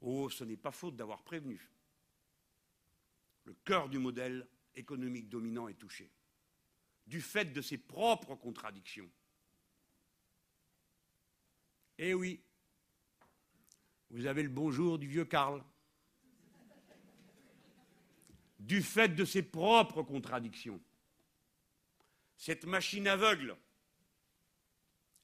Oh, 0.08 0.30
ce 0.30 0.44
n'est 0.44 0.56
pas 0.56 0.70
faute 0.70 0.94
d'avoir 0.94 1.24
prévenu. 1.24 1.60
Le 3.42 3.54
cœur 3.64 3.88
du 3.88 3.98
modèle 3.98 4.46
économique 4.76 5.28
dominant 5.28 5.66
est 5.66 5.74
touché, 5.74 6.08
du 7.08 7.20
fait 7.20 7.46
de 7.46 7.60
ses 7.60 7.76
propres 7.76 8.36
contradictions. 8.36 9.10
Eh 11.98 12.14
oui, 12.14 12.40
vous 14.10 14.26
avez 14.26 14.44
le 14.44 14.48
bonjour 14.48 14.96
du 14.96 15.08
vieux 15.08 15.24
Karl. 15.24 15.64
Du 18.60 18.82
fait 18.82 19.08
de 19.08 19.24
ses 19.24 19.42
propres 19.42 20.04
contradictions. 20.04 20.80
Cette 22.36 22.64
machine 22.64 23.08
aveugle 23.08 23.56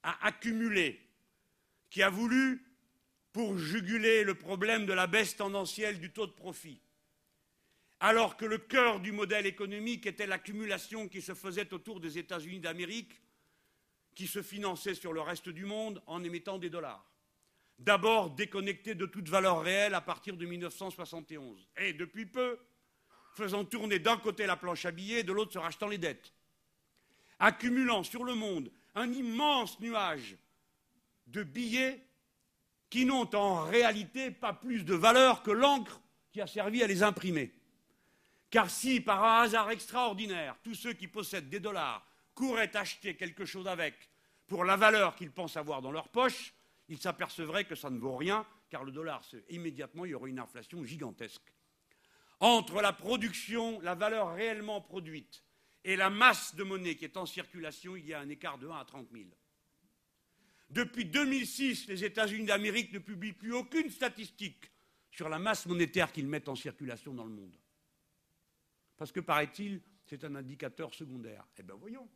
a 0.01 0.25
accumulé, 0.25 0.99
qui 1.89 2.03
a 2.03 2.09
voulu 2.09 2.72
pour 3.33 3.57
juguler 3.57 4.23
le 4.23 4.35
problème 4.35 4.85
de 4.85 4.93
la 4.93 5.07
baisse 5.07 5.35
tendancielle 5.35 5.99
du 5.99 6.11
taux 6.11 6.27
de 6.27 6.31
profit, 6.31 6.79
alors 7.99 8.37
que 8.37 8.45
le 8.45 8.59
cœur 8.59 8.99
du 8.99 9.11
modèle 9.11 9.47
économique 9.47 10.05
était 10.05 10.27
l'accumulation 10.27 11.09
qui 11.09 11.21
se 11.21 11.33
faisait 11.33 11.73
autour 11.73 11.99
des 11.99 12.19
États-Unis 12.19 12.59
d'Amérique, 12.59 13.19
qui 14.13 14.27
se 14.27 14.43
finançait 14.43 14.93
sur 14.93 15.13
le 15.13 15.21
reste 15.21 15.49
du 15.49 15.65
monde 15.65 16.01
en 16.05 16.23
émettant 16.23 16.59
des 16.59 16.69
dollars. 16.69 17.09
D'abord 17.79 18.29
déconnecté 18.29 18.93
de 18.93 19.07
toute 19.07 19.29
valeur 19.29 19.63
réelle 19.63 19.95
à 19.95 20.01
partir 20.01 20.37
de 20.37 20.45
1971, 20.45 21.67
et 21.77 21.93
depuis 21.93 22.27
peu, 22.27 22.59
faisant 23.33 23.65
tourner 23.65 23.97
d'un 23.97 24.17
côté 24.17 24.45
la 24.45 24.57
planche 24.57 24.85
à 24.85 24.91
billets 24.91 25.21
et 25.21 25.23
de 25.23 25.33
l'autre 25.33 25.53
se 25.53 25.57
rachetant 25.57 25.87
les 25.87 25.97
dettes, 25.97 26.33
accumulant 27.39 28.03
sur 28.03 28.23
le 28.23 28.35
monde 28.35 28.71
un 28.93 29.11
immense 29.11 29.79
nuage 29.79 30.37
de 31.25 31.41
billets 31.41 32.05
qui 32.93 33.07
n'ont 33.07 33.35
en 33.35 33.63
réalité 33.63 34.29
pas 34.29 34.53
plus 34.53 34.85
de 34.85 34.93
valeur 34.93 35.41
que 35.41 35.49
l'encre 35.49 35.99
qui 36.31 36.41
a 36.41 36.45
servi 36.45 36.83
à 36.83 36.85
les 36.85 37.01
imprimer. 37.01 37.51
Car 38.51 38.69
si, 38.69 39.01
par 39.01 39.23
un 39.23 39.41
hasard 39.41 39.71
extraordinaire, 39.71 40.55
tous 40.61 40.75
ceux 40.75 40.93
qui 40.93 41.07
possèdent 41.07 41.49
des 41.49 41.59
dollars 41.59 42.05
couraient 42.35 42.77
acheter 42.77 43.15
quelque 43.15 43.45
chose 43.45 43.67
avec 43.67 43.95
pour 44.45 44.63
la 44.63 44.75
valeur 44.75 45.15
qu'ils 45.15 45.31
pensent 45.31 45.57
avoir 45.57 45.81
dans 45.81 45.89
leur 45.89 46.09
poche, 46.09 46.53
ils 46.87 46.99
s'apercevraient 46.99 47.65
que 47.65 47.73
ça 47.73 47.89
ne 47.89 47.97
vaut 47.97 48.15
rien, 48.15 48.45
car 48.69 48.83
le 48.83 48.91
dollar, 48.91 49.23
immédiatement, 49.49 50.05
il 50.05 50.11
y 50.11 50.13
aurait 50.13 50.29
une 50.29 50.37
inflation 50.37 50.83
gigantesque. 50.83 51.51
Entre 52.41 52.79
la 52.79 52.93
production, 52.93 53.79
la 53.81 53.95
valeur 53.95 54.35
réellement 54.35 54.81
produite, 54.81 55.43
et 55.83 55.95
la 55.95 56.11
masse 56.11 56.53
de 56.53 56.63
monnaie 56.63 56.95
qui 56.95 57.05
est 57.05 57.17
en 57.17 57.25
circulation, 57.25 57.95
il 57.95 58.05
y 58.05 58.13
a 58.13 58.19
un 58.19 58.29
écart 58.29 58.59
de 58.59 58.67
1 58.67 58.77
à 58.77 58.85
30 58.85 59.07
000. 59.11 59.23
Depuis 60.69 61.05
2006, 61.05 61.87
les 61.87 62.03
États-Unis 62.03 62.45
d'Amérique 62.45 62.93
ne 62.93 62.99
publient 62.99 63.33
plus 63.33 63.53
aucune 63.53 63.89
statistique 63.89 64.71
sur 65.11 65.29
la 65.29 65.39
masse 65.39 65.65
monétaire 65.65 66.11
qu'ils 66.11 66.27
mettent 66.27 66.49
en 66.49 66.55
circulation 66.55 67.13
dans 67.13 67.25
le 67.25 67.31
monde. 67.31 67.55
Parce 68.97 69.11
que, 69.11 69.19
paraît-il, 69.19 69.81
c'est 70.05 70.23
un 70.23 70.35
indicateur 70.35 70.93
secondaire. 70.93 71.45
Eh 71.57 71.63
bien, 71.63 71.75
voyons. 71.75 72.09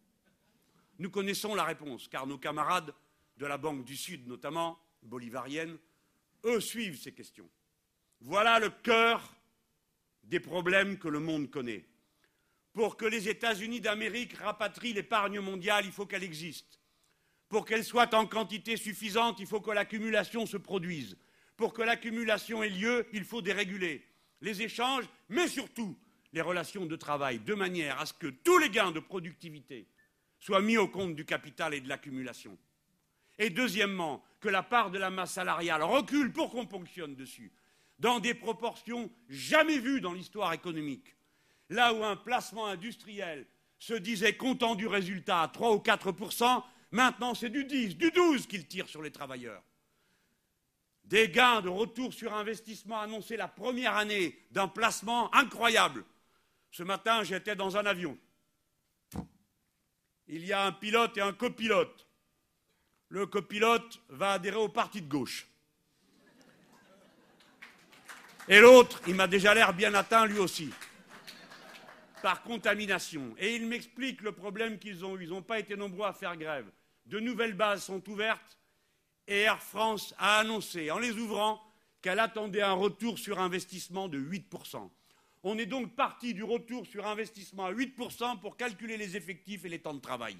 Nous 0.99 1.11
connaissons 1.11 1.53
la 1.53 1.63
réponse, 1.63 2.07
car 2.07 2.25
nos 2.25 2.39
camarades 2.39 2.93
de 3.37 3.45
la 3.45 3.57
Banque 3.57 3.85
du 3.85 3.95
Sud, 3.95 4.27
notamment 4.27 4.79
bolivarienne, 5.03 5.77
eux 6.45 6.59
suivent 6.59 6.99
ces 6.99 7.13
questions. 7.13 7.49
Voilà 8.21 8.59
le 8.59 8.69
cœur 8.69 9.35
des 10.23 10.39
problèmes 10.39 10.97
que 10.97 11.07
le 11.07 11.19
monde 11.19 11.49
connaît. 11.49 11.85
Pour 12.73 12.97
que 12.97 13.05
les 13.05 13.29
États-Unis 13.29 13.81
d'Amérique 13.81 14.33
rapatrient 14.33 14.93
l'épargne 14.93 15.39
mondiale, 15.39 15.85
il 15.85 15.91
faut 15.91 16.05
qu'elle 16.05 16.23
existe. 16.23 16.79
Pour 17.49 17.65
qu'elle 17.65 17.83
soit 17.83 18.13
en 18.13 18.25
quantité 18.25 18.77
suffisante, 18.77 19.39
il 19.39 19.47
faut 19.47 19.61
que 19.61 19.71
l'accumulation 19.71 20.45
se 20.45 20.57
produise. 20.57 21.17
Pour 21.55 21.73
que 21.73 21.81
l'accumulation 21.81 22.61
ait 22.61 22.69
lieu, 22.69 23.07
il 23.13 23.23
faut 23.23 23.41
déréguler 23.41 24.05
les 24.41 24.61
échanges, 24.61 25.05
mais 25.29 25.47
surtout 25.47 25.97
les 26.33 26.41
relations 26.41 26.85
de 26.85 26.95
travail, 26.95 27.39
de 27.39 27.53
manière 27.53 27.99
à 27.99 28.05
ce 28.05 28.13
que 28.13 28.27
tous 28.27 28.57
les 28.57 28.69
gains 28.69 28.91
de 28.91 28.99
productivité 28.99 29.87
soit 30.39 30.61
mis 30.61 30.77
au 30.77 30.87
compte 30.87 31.15
du 31.15 31.25
capital 31.25 31.73
et 31.73 31.81
de 31.81 31.89
l'accumulation. 31.89 32.57
Et 33.39 33.49
deuxièmement, 33.49 34.23
que 34.39 34.49
la 34.49 34.63
part 34.63 34.91
de 34.91 34.99
la 34.99 35.09
masse 35.09 35.33
salariale 35.33 35.83
recule 35.83 36.31
pour 36.31 36.51
qu'on 36.51 36.65
ponctionne 36.65 37.15
dessus, 37.15 37.51
dans 37.99 38.19
des 38.19 38.33
proportions 38.33 39.09
jamais 39.29 39.79
vues 39.79 40.01
dans 40.01 40.13
l'histoire 40.13 40.53
économique. 40.53 41.15
Là 41.69 41.93
où 41.93 42.03
un 42.03 42.15
placement 42.15 42.67
industriel 42.67 43.47
se 43.79 43.93
disait 43.93 44.37
content 44.37 44.75
du 44.75 44.87
résultat 44.87 45.41
à 45.41 45.47
3 45.47 45.73
ou 45.73 45.79
4 45.79 46.13
maintenant 46.91 47.33
c'est 47.33 47.49
du 47.49 47.65
10, 47.65 47.95
du 47.95 48.11
12 48.11 48.47
qu'il 48.47 48.67
tire 48.67 48.87
sur 48.87 49.01
les 49.01 49.11
travailleurs. 49.11 49.63
Des 51.03 51.29
gains 51.29 51.61
de 51.61 51.69
retour 51.69 52.13
sur 52.13 52.33
investissement 52.33 52.99
annoncés 52.99 53.37
la 53.37 53.47
première 53.47 53.95
année 53.95 54.45
d'un 54.51 54.67
placement 54.67 55.33
incroyable. 55.33 56.03
Ce 56.71 56.83
matin, 56.83 57.23
j'étais 57.23 57.55
dans 57.55 57.77
un 57.77 57.85
avion. 57.85 58.17
Il 60.27 60.45
y 60.45 60.51
a 60.51 60.65
un 60.65 60.73
pilote 60.73 61.17
et 61.17 61.21
un 61.21 61.31
copilote. 61.31 62.07
Le 63.07 63.25
copilote 63.25 64.01
va 64.09 64.33
adhérer 64.33 64.57
au 64.57 64.67
parti 64.67 65.01
de 65.01 65.07
gauche. 65.07 65.47
Et 68.49 68.59
l'autre, 68.59 69.01
il 69.07 69.15
m'a 69.15 69.27
déjà 69.27 69.53
l'air 69.53 69.73
bien 69.73 69.93
atteint 69.93 70.25
lui 70.25 70.39
aussi, 70.39 70.69
par 72.27 72.43
contamination. 72.43 73.33
Et 73.37 73.55
il 73.55 73.67
m'explique 73.67 74.21
le 74.21 74.33
problème 74.33 74.79
qu'ils 74.79 75.05
ont 75.05 75.15
eu. 75.15 75.23
Ils 75.23 75.29
n'ont 75.29 75.41
pas 75.41 75.59
été 75.59 75.77
nombreux 75.77 76.05
à 76.05 76.11
faire 76.11 76.35
grève. 76.35 76.69
De 77.05 77.21
nouvelles 77.21 77.53
bases 77.53 77.85
sont 77.85 78.03
ouvertes 78.09 78.59
et 79.27 79.43
Air 79.43 79.63
France 79.63 80.13
a 80.17 80.39
annoncé, 80.39 80.91
en 80.91 80.99
les 80.99 81.13
ouvrant, 81.13 81.63
qu'elle 82.01 82.19
attendait 82.19 82.61
un 82.61 82.73
retour 82.73 83.17
sur 83.17 83.39
investissement 83.39 84.09
de 84.09 84.19
8%. 84.19 84.89
On 85.43 85.57
est 85.57 85.67
donc 85.67 85.95
parti 85.95 86.33
du 86.33 86.43
retour 86.43 86.85
sur 86.85 87.07
investissement 87.07 87.67
à 87.67 87.71
8% 87.71 88.41
pour 88.41 88.57
calculer 88.57 88.97
les 88.97 89.15
effectifs 89.15 89.63
et 89.63 89.69
les 89.69 89.79
temps 89.79 89.93
de 89.93 90.01
travail. 90.01 90.35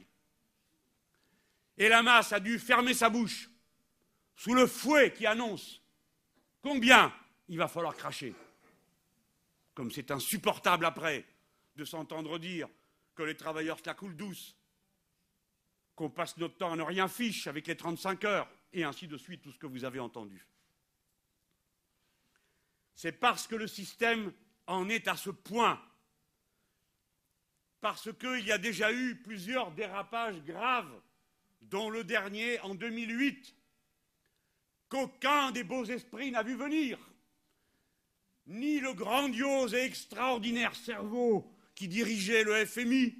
Et 1.78 1.88
la 1.88 2.04
masse 2.04 2.34
a 2.34 2.42
dû 2.42 2.60
fermer 2.60 2.96
sa 2.96 3.10
bouche 3.10 3.50
sous 4.36 4.54
le 4.54 4.68
fouet 4.68 5.14
qui 5.14 5.26
annonce 5.26 5.82
combien 6.62 7.14
il 7.48 7.58
va 7.58 7.70
falloir 7.70 7.96
cracher. 7.96 8.36
Comme 9.74 9.90
c'est 9.90 10.12
insupportable 10.12 10.86
après 10.86 11.24
de 11.78 11.86
s'entendre 11.86 12.40
dire 12.40 12.68
que 13.16 13.24
les 13.24 13.38
travailleurs 13.38 13.80
se 13.80 13.86
la 13.86 13.94
coulent 13.94 14.18
douce, 14.18 14.58
qu'on 15.96 16.10
passe 16.10 16.38
notre 16.38 16.58
temps 16.58 16.74
à 16.74 16.76
ne 16.76 16.82
rien 16.82 17.08
fiche 17.08 17.48
avec 17.48 17.68
les 17.68 17.78
35 17.78 18.26
heures, 18.26 18.50
et 18.74 18.84
ainsi 18.84 19.08
de 19.08 19.18
suite, 19.18 19.42
tout 19.42 19.52
ce 19.52 19.60
que 19.60 19.68
vous 19.68 19.86
avez 19.86 20.00
entendu. 20.00 20.46
C'est 22.96 23.14
parce 23.14 23.48
que 23.48 23.56
le 23.56 23.68
système 23.68 24.34
en 24.66 24.90
est 24.90 25.08
à 25.08 25.16
ce 25.16 25.30
point, 25.30 25.82
parce 27.80 28.12
qu'il 28.18 28.46
y 28.46 28.52
a 28.52 28.58
déjà 28.58 28.92
eu 28.92 29.16
plusieurs 29.16 29.72
dérapages 29.72 30.44
graves, 30.44 31.02
dont 31.62 31.90
le 31.90 32.04
dernier 32.04 32.60
en 32.62 32.76
2008, 32.76 33.56
qu'aucun 34.90 35.52
des 35.52 35.64
beaux 35.64 35.86
esprits 35.86 36.32
n'a 36.32 36.44
vu 36.44 36.56
venir, 36.56 36.98
ni 38.48 38.80
le 38.80 38.94
grandiose 38.94 39.74
et 39.74 39.84
extraordinaire 39.84 40.76
cerveau 40.76 41.57
qui 41.78 41.88
dirigeait 41.88 42.44
le 42.44 42.66
FMI, 42.66 43.16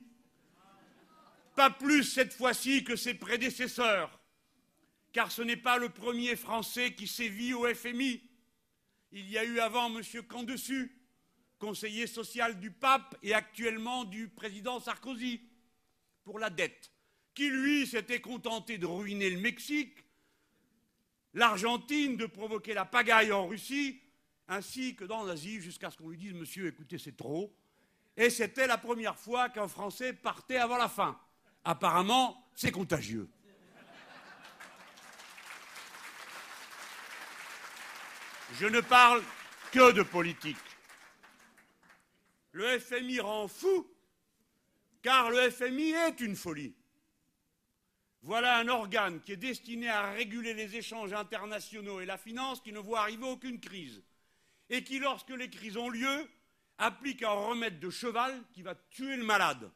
pas 1.56 1.70
plus 1.70 2.04
cette 2.04 2.34
fois-ci 2.34 2.84
que 2.84 2.96
ses 2.96 3.14
prédécesseurs, 3.14 4.20
car 5.14 5.32
ce 5.32 5.44
n'est 5.44 5.58
pas 5.58 5.78
le 5.78 5.90
premier 5.90 6.36
Français 6.36 6.96
qui 6.96 7.06
sévit 7.06 7.54
au 7.54 7.72
FMI. 7.72 8.20
Il 9.12 9.30
y 9.30 9.38
a 9.38 9.46
eu 9.46 9.60
avant 9.60 9.96
M. 9.96 10.02
Candessu, 10.28 11.00
conseiller 11.60 12.08
social 12.08 12.60
du 12.60 12.72
pape 12.72 13.16
et 13.22 13.36
actuellement 13.36 14.06
du 14.06 14.28
président 14.28 14.80
Sarkozy, 14.80 15.40
pour 16.24 16.40
la 16.40 16.50
dette, 16.50 16.92
qui 17.36 17.52
lui 17.52 17.86
s'était 17.86 18.22
contenté 18.22 18.80
de 18.80 18.88
ruiner 18.88 19.30
le 19.30 19.40
Mexique, 19.40 20.04
l'Argentine, 21.36 22.18
de 22.18 22.26
provoquer 22.26 22.74
la 22.74 22.86
pagaille 22.86 23.32
en 23.32 23.46
Russie, 23.46 24.02
ainsi 24.48 24.96
que 24.96 25.06
dans 25.06 25.26
l'Asie, 25.26 25.62
jusqu'à 25.62 25.92
ce 25.92 25.98
qu'on 25.98 26.10
lui 26.10 26.18
dise 26.18 26.34
Monsieur, 26.34 26.66
écoutez, 26.66 26.98
c'est 26.98 27.16
trop. 27.16 27.56
Et 28.18 28.32
c'était 28.32 28.66
la 28.66 28.80
première 28.80 29.16
fois 29.16 29.50
qu'un 29.50 29.68
Français 29.68 30.12
partait 30.12 30.58
avant 30.58 30.78
la 30.78 30.90
fin. 30.90 31.20
Apparemment, 31.64 32.44
c'est 32.56 32.72
contagieux. 32.72 33.30
Je 38.54 38.66
ne 38.66 38.82
parle 38.82 39.22
que 39.72 39.92
de 39.92 40.02
politique. 40.02 40.58
Le 42.54 42.80
FMI 42.80 43.20
rend 43.20 43.48
fou, 43.48 43.88
car 45.04 45.30
le 45.30 45.52
FMI 45.52 45.92
est 45.92 46.20
une 46.22 46.36
folie. 46.36 46.74
Voilà 48.24 48.58
un 48.58 48.68
organe 48.68 49.22
qui 49.22 49.34
est 49.34 49.38
destiné 49.38 49.90
à 49.90 50.10
réguler 50.10 50.56
les 50.56 50.76
échanges 50.76 51.14
internationaux 51.14 52.00
et 52.00 52.06
la 52.06 52.18
finance 52.18 52.62
qui 52.62 52.72
ne 52.72 52.80
voit 52.80 53.02
arriver 53.02 53.26
aucune 53.26 53.60
crise, 53.60 54.02
et 54.70 54.84
qui, 54.84 54.98
lorsque 54.98 55.30
les 55.30 55.52
crises 55.52 55.78
ont 55.78 55.90
lieu, 55.90 56.28
applique 56.78 57.24
un 57.24 57.32
remède 57.32 57.80
de 57.80 57.90
cheval 57.90 58.44
qui 58.54 58.62
va 58.62 58.76
tuer 58.76 59.16
le 59.16 59.24
malade. 59.24 59.72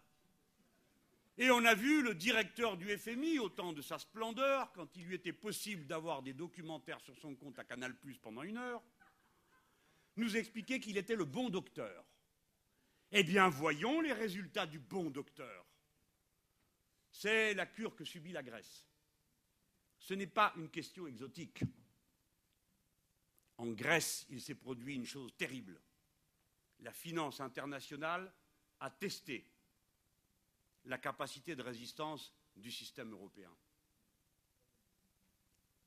Et 1.37 1.49
on 1.49 1.65
a 1.65 1.73
vu 1.73 2.03
le 2.03 2.13
directeur 2.13 2.77
du 2.77 2.95
FMI, 2.97 3.39
au 3.39 3.49
temps 3.49 3.73
de 3.73 3.81
sa 3.81 3.97
splendeur, 3.97 4.71
quand 4.73 4.95
il 4.95 5.05
lui 5.05 5.15
était 5.15 5.33
possible 5.33 5.87
d'avoir 5.87 6.21
des 6.21 6.33
documentaires 6.33 6.99
sur 7.01 7.17
son 7.17 7.35
compte 7.35 7.57
à 7.57 7.63
Canal 7.63 7.95
pendant 8.21 8.43
une 8.43 8.57
heure, 8.57 8.83
nous 10.17 10.37
expliquer 10.37 10.79
qu'il 10.79 10.97
était 10.97 11.15
le 11.15 11.25
bon 11.25 11.49
docteur. 11.49 12.05
Eh 13.11 13.23
bien, 13.23 13.49
voyons 13.49 14.01
les 14.01 14.13
résultats 14.13 14.67
du 14.67 14.79
bon 14.79 15.09
docteur. 15.09 15.65
C'est 17.09 17.53
la 17.53 17.65
cure 17.65 17.95
que 17.95 18.05
subit 18.05 18.31
la 18.31 18.43
Grèce. 18.43 18.85
Ce 19.97 20.13
n'est 20.13 20.27
pas 20.27 20.53
une 20.57 20.69
question 20.69 21.07
exotique. 21.07 21.63
En 23.57 23.67
Grèce, 23.67 24.25
il 24.29 24.41
s'est 24.41 24.55
produit 24.55 24.95
une 24.95 25.05
chose 25.05 25.35
terrible. 25.37 25.79
La 26.81 26.91
finance 26.91 27.39
internationale 27.39 28.33
a 28.79 28.89
testé 28.89 29.45
la 30.85 30.97
capacité 30.97 31.55
de 31.55 31.61
résistance 31.61 32.33
du 32.55 32.71
système 32.71 33.11
européen. 33.11 33.55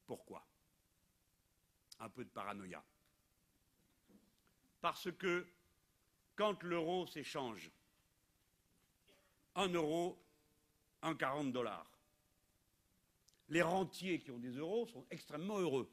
Pourquoi? 0.07 0.47
Un 1.99 2.09
peu 2.09 2.25
de 2.25 2.31
paranoïa. 2.31 2.85
Parce 4.81 5.11
que 5.13 5.47
quand 6.37 6.63
l'euro 6.63 7.07
s'échange, 7.07 7.71
un 9.55 9.69
euro, 9.69 10.23
un 11.03 11.15
40 11.15 11.53
dollars, 11.53 11.91
les 13.49 13.63
rentiers 13.63 14.21
qui 14.21 14.31
ont 14.31 14.39
des 14.39 14.53
euros 14.53 14.87
sont 14.87 15.07
extrêmement 15.11 15.59
heureux. 15.59 15.91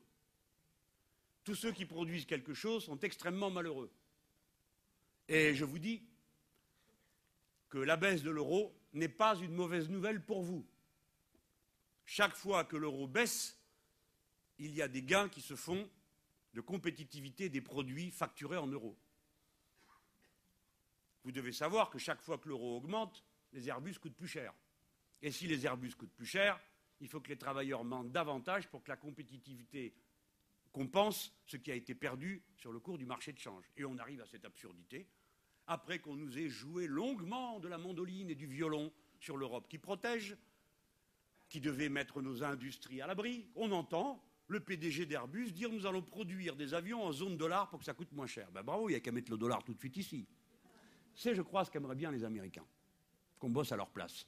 Tous 1.44 1.56
ceux 1.56 1.72
qui 1.72 1.86
produisent 1.86 2.26
quelque 2.26 2.54
chose 2.54 2.86
sont 2.86 3.00
extrêmement 3.00 3.50
malheureux. 3.50 3.92
Et 5.34 5.56
je 5.56 5.64
vous 5.64 5.80
dis 5.80 6.04
que 7.70 7.78
la 7.78 7.96
baisse 7.96 8.22
de 8.22 8.30
l'euro 8.30 8.78
n'est 8.92 9.08
pas 9.08 9.38
une 9.38 9.54
mauvaise 9.54 9.88
nouvelle 9.88 10.22
pour 10.26 10.44
vous. 10.44 10.68
Chaque 12.04 12.36
fois 12.36 12.66
que 12.66 12.76
l'euro 12.76 13.08
baisse, 13.08 13.58
il 14.58 14.76
y 14.76 14.82
a 14.82 14.90
des 14.90 15.02
gains 15.02 15.30
qui 15.30 15.40
se 15.40 15.56
font 15.56 15.90
de 16.54 16.60
compétitivité 16.60 17.48
des 17.48 17.62
produits 17.62 18.12
facturés 18.12 18.58
en 18.58 18.68
euros. 18.68 19.00
Vous 21.24 21.32
devez 21.32 21.54
savoir 21.54 21.90
que 21.90 21.98
chaque 21.98 22.22
fois 22.22 22.38
que 22.38 22.50
l'euro 22.50 22.76
augmente, 22.76 23.24
les 23.54 23.70
Airbus 23.70 24.00
coûtent 24.00 24.18
plus 24.18 24.28
cher. 24.28 24.54
Et 25.22 25.32
si 25.32 25.48
les 25.48 25.66
Airbus 25.66 25.92
coûtent 25.92 26.12
plus 26.12 26.26
cher, 26.26 26.60
il 27.00 27.08
faut 27.08 27.22
que 27.22 27.30
les 27.30 27.38
travailleurs 27.38 27.86
mentent 27.86 28.12
davantage 28.12 28.68
pour 28.68 28.84
que 28.84 28.90
la 28.90 28.98
compétitivité 28.98 29.96
compense 30.74 31.34
ce 31.46 31.56
qui 31.56 31.72
a 31.72 31.76
été 31.76 31.96
perdu 31.96 32.44
sur 32.58 32.74
le 32.74 32.82
cours 32.82 32.98
du 32.98 33.06
marché 33.06 33.32
de 33.32 33.40
change. 33.40 33.64
Et 33.78 33.86
on 33.86 33.98
arrive 33.98 34.20
à 34.20 34.26
cette 34.26 34.44
absurdité 34.44 35.08
après 35.72 36.00
qu'on 36.00 36.16
nous 36.16 36.38
ait 36.38 36.50
joué 36.50 36.86
longuement 36.86 37.62
de 37.62 37.70
la 37.70 37.78
mandoline 37.78 38.30
et 38.30 38.36
du 38.36 38.46
violon 38.46 38.92
sur 39.22 39.38
l'Europe 39.38 39.70
qui 39.70 39.78
protège, 39.78 40.36
qui 41.48 41.62
devait 41.62 41.88
mettre 41.88 42.22
nos 42.22 42.44
industries 42.44 43.02
à 43.02 43.08
l'abri, 43.08 43.48
on 43.56 43.72
entend 43.72 44.22
le 44.48 44.60
PDG 44.60 45.06
d'Airbus 45.06 45.52
dire 45.52 45.72
nous 45.72 45.86
allons 45.86 46.02
produire 46.02 46.58
des 46.58 46.74
avions 46.74 47.02
en 47.02 47.14
zone 47.14 47.38
dollar 47.38 47.70
pour 47.70 47.80
que 47.80 47.86
ça 47.86 47.94
coûte 47.94 48.12
moins 48.12 48.28
cher. 48.28 48.52
Ben 48.52 48.64
bravo, 48.64 48.90
il 48.90 48.92
n'y 48.92 48.98
a 48.98 49.00
qu'à 49.00 49.14
mettre 49.14 49.32
le 49.32 49.38
dollar 49.38 49.64
tout 49.64 49.74
de 49.74 49.80
suite 49.80 49.96
ici. 49.96 50.28
C'est, 51.16 51.36
je 51.36 51.42
crois, 51.42 51.64
ce 51.64 51.72
qu'aimeraient 51.72 51.96
bien 51.96 52.12
les 52.12 52.26
Américains, 52.26 52.66
qu'on 53.40 53.50
bosse 53.50 53.72
à 53.72 53.78
leur 53.78 53.92
place. 53.92 54.28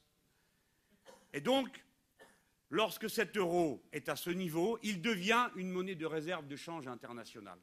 Et 1.34 1.41
donc, 1.41 1.84
lorsque 2.70 3.10
cet 3.10 3.36
euro 3.36 3.84
est 3.91 4.08
à 4.08 4.16
ce 4.16 4.30
niveau, 4.30 4.80
il 4.82 5.02
devient 5.02 5.50
une 5.58 5.72
monnaie 5.72 5.96
de 5.96 6.06
réserve 6.06 6.48
de 6.48 6.56
change 6.56 6.88
internationale. 6.88 7.60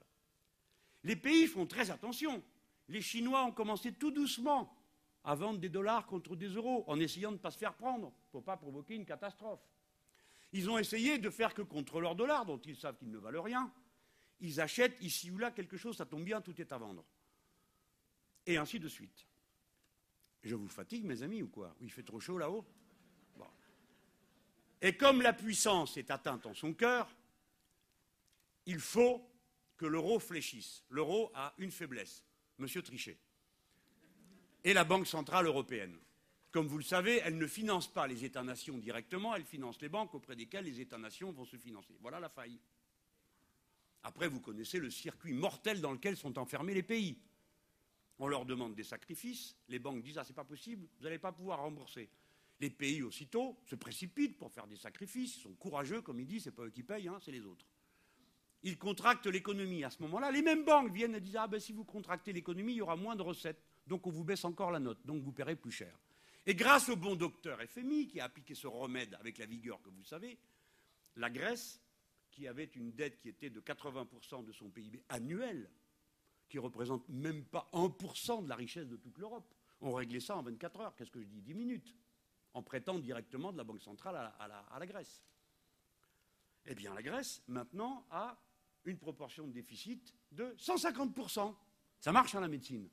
Les 1.03 1.17
pays 1.17 1.47
font 1.47 1.67
très 1.67 1.91
attention 1.91 2.43
les 2.91 3.01
Chinois 3.01 3.45
ont 3.45 3.53
commencé 3.53 3.93
tout 3.93 4.11
doucement 4.11 4.77
à 5.23 5.35
vendre 5.35 5.61
des 5.61 5.69
dollars 5.69 6.07
contre 6.07 6.35
des 6.35 6.49
euros, 6.49 6.85
en 6.89 6.99
essayant 6.99 7.31
de 7.31 7.37
ne 7.37 7.41
pas 7.41 7.53
se 7.53 7.59
faire 7.59 7.75
prendre, 7.75 8.13
pour 8.33 8.41
ne 8.41 8.47
pas 8.47 8.57
provoquer 8.57 8.95
une 8.95 9.07
catastrophe. 9.07 9.61
Ils 10.53 10.69
ont 10.69 10.77
essayé 10.77 11.19
de 11.19 11.31
faire 11.31 11.55
que 11.55 11.63
contre 11.63 12.01
leurs 12.01 12.17
dollars, 12.17 12.45
dont 12.47 12.59
ils 12.59 12.77
savent 12.77 12.97
qu'ils 12.97 13.11
ne 13.11 13.19
valent 13.19 13.43
rien, 13.43 13.73
ils 14.41 14.61
achètent 14.61 14.97
ici 15.01 15.31
ou 15.31 15.39
là 15.39 15.53
quelque 15.53 15.77
chose, 15.77 15.97
ça 15.97 16.07
tombe 16.07 16.25
bien, 16.25 16.41
tout 16.41 16.61
est 16.61 16.73
à 16.73 16.79
vendre. 16.79 17.05
Et 18.47 18.57
ainsi 18.57 18.81
de 18.81 18.89
suite. 18.89 19.27
Je 20.43 20.57
vous 20.57 20.69
fatigue, 20.69 21.05
mes 21.05 21.23
amis, 21.23 21.43
ou 21.43 21.49
quoi? 21.49 21.77
Il 21.81 21.93
fait 21.93 22.03
trop 22.03 22.19
chaud 22.19 22.39
là-haut 22.39 22.67
Et 24.81 24.97
comme 24.97 25.23
la 25.23 25.35
puissance 25.35 25.97
est 25.97 26.11
atteinte 26.11 26.47
en 26.47 26.55
son 26.55 26.73
cœur, 26.73 27.15
il 28.67 28.81
faut 28.81 29.31
que 29.77 29.87
l'euro 29.87 30.19
fléchisse. 30.19 30.83
L'euro 30.89 31.31
a 31.35 31.55
une 31.59 31.71
faiblesse, 31.71 32.25
Monsieur 32.61 32.83
Trichet. 32.83 33.19
Et 34.65 34.75
la 34.75 34.85
Banque 34.85 35.07
centrale 35.07 35.47
européenne. 35.47 35.97
Comme 36.53 36.67
vous 36.67 36.79
le 36.79 36.85
savez, 36.85 37.21
elle 37.25 37.39
ne 37.39 37.47
finance 37.47 37.91
pas 37.91 38.07
les 38.07 38.25
États-nations 38.25 38.77
directement, 38.77 39.35
elle 39.35 39.45
finance 39.45 39.81
les 39.81 39.89
banques 39.89 40.15
auprès 40.15 40.37
desquelles 40.37 40.65
les 40.65 40.81
États-nations 40.81 41.33
vont 41.33 41.45
se 41.45 41.57
financer. 41.57 41.97
Voilà 42.01 42.21
la 42.21 42.29
faille. 42.29 42.59
Après, 44.03 44.29
vous 44.29 44.41
connaissez 44.41 44.79
le 44.79 44.91
circuit 44.91 45.33
mortel 45.33 45.81
dans 45.81 45.93
lequel 45.93 46.17
sont 46.17 46.39
enfermés 46.39 46.75
les 46.75 46.83
pays. 46.83 47.19
On 48.19 48.27
leur 48.27 48.45
demande 48.45 48.75
des 48.75 48.85
sacrifices, 48.85 49.57
les 49.69 49.79
banques 49.79 50.03
disent 50.03 50.19
Ah, 50.19 50.25
c'est 50.25 50.35
pas 50.35 50.45
possible, 50.45 50.87
vous 50.99 51.05
n'allez 51.05 51.19
pas 51.19 51.33
pouvoir 51.33 51.61
rembourser. 51.61 52.11
Les 52.59 52.69
pays, 52.69 53.03
aussitôt, 53.03 53.59
se 53.65 53.77
précipitent 53.77 54.37
pour 54.37 54.53
faire 54.53 54.67
des 54.67 54.77
sacrifices, 54.77 55.37
ils 55.37 55.41
sont 55.41 55.55
courageux, 55.55 56.03
comme 56.03 56.21
ils 56.21 56.27
disent, 56.27 56.45
c'est 56.45 56.51
pas 56.51 56.65
eux 56.65 56.71
qui 56.71 56.83
payent, 56.83 57.09
hein, 57.09 57.19
c'est 57.25 57.33
les 57.33 57.47
autres. 57.47 57.65
Ils 58.63 58.79
contractent 58.79 59.27
l'économie. 59.27 59.85
À 59.85 59.91
ce 59.91 60.03
moment-là, 60.03 60.31
les 60.31 60.43
mêmes 60.43 60.65
banques 60.65 60.93
viennent 60.93 61.15
et 61.15 61.21
disent 61.21 61.37
Ah, 61.37 61.47
ben 61.47 61.61
si 61.61 61.73
vous 61.73 61.85
contractez 61.85 62.33
l'économie, 62.33 62.73
il 62.73 62.77
y 62.77 62.83
aura 62.83 62.97
moins 62.97 63.17
de 63.17 63.23
recettes, 63.23 63.63
donc 63.87 64.07
on 64.07 64.11
vous 64.11 64.25
baisse 64.25 64.45
encore 64.45 64.71
la 64.71 64.81
note, 64.81 64.99
donc 65.07 65.23
vous 65.23 65.33
paierez 65.33 65.57
plus 65.57 65.71
cher. 65.71 65.99
Et 66.47 66.55
grâce 66.55 66.89
au 66.89 66.97
bon 66.97 67.17
docteur 67.17 67.61
FMI, 67.61 68.09
qui 68.09 68.21
a 68.21 68.25
appliqué 68.25 68.55
ce 68.55 68.67
remède 68.67 69.15
avec 69.21 69.39
la 69.39 69.47
vigueur 69.47 69.81
que 69.83 69.91
vous 69.91 70.05
savez, 70.05 70.39
la 71.17 71.31
Grèce 71.31 71.81
qui 72.31 72.47
avait 72.47 72.65
une 72.65 72.93
dette 72.93 73.19
qui 73.19 73.29
était 73.29 73.51
de 73.51 73.61
80% 73.61 74.45
de 74.45 74.53
son 74.53 74.71
PIB 74.71 75.03
annuel, 75.09 75.71
qui 76.49 76.59
représente 76.59 77.09
même 77.09 77.45
pas 77.45 77.69
1% 77.73 78.45
de 78.45 78.49
la 78.49 78.57
richesse 78.57 78.89
de 78.89 78.97
toute 78.97 79.19
l'Europe. 79.19 79.55
On 79.81 79.93
réglait 79.93 80.21
ça 80.21 80.37
en 80.37 80.43
24 80.43 80.81
heures, 80.81 80.97
qu'est-ce 80.97 81.11
que 81.11 81.21
je 81.21 81.27
dis? 81.27 81.41
10 81.41 81.55
minutes, 81.55 81.97
en 82.55 82.63
prêtant 82.63 82.99
directement 82.99 83.53
de 83.53 83.59
la 83.59 83.65
Banque 83.65 83.81
centrale 83.81 84.17
à 84.17 84.49
la, 84.49 84.59
à 84.59 84.79
la 84.79 84.87
Grèce. 84.87 85.23
Eh 86.67 86.75
bien, 86.75 86.95
la 86.95 87.03
Grèce, 87.03 87.43
maintenant, 87.49 88.07
a 88.11 88.39
une 88.85 88.99
proportion 88.99 89.47
de 89.47 89.53
déficit 89.53 90.15
de 90.33 90.55
150%. 90.59 91.55
Ça 92.01 92.13
marche 92.13 92.35
en 92.35 92.39
hein, 92.39 92.43
la 92.43 92.49
médecine? 92.49 92.89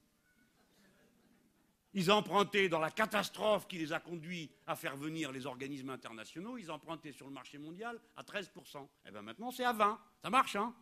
Ils 1.93 2.11
empruntaient 2.11 2.69
dans 2.69 2.79
la 2.79 2.91
catastrophe 2.91 3.67
qui 3.67 3.77
les 3.77 3.93
a 3.93 3.99
conduits 3.99 4.51
à 4.67 4.75
faire 4.75 4.95
venir 4.95 5.31
les 5.31 5.45
organismes 5.45 5.89
internationaux, 5.89 6.57
ils 6.57 6.69
empruntaient 6.69 7.13
sur 7.13 7.27
le 7.27 7.33
marché 7.33 7.57
mondial 7.57 7.99
à 8.15 8.23
13%. 8.23 8.88
Et 9.05 9.11
bien 9.11 9.21
maintenant, 9.21 9.51
c'est 9.51 9.63
à 9.63 9.73
20%. 9.73 9.97
Ça 10.21 10.29
marche, 10.29 10.55
hein? 10.55 10.75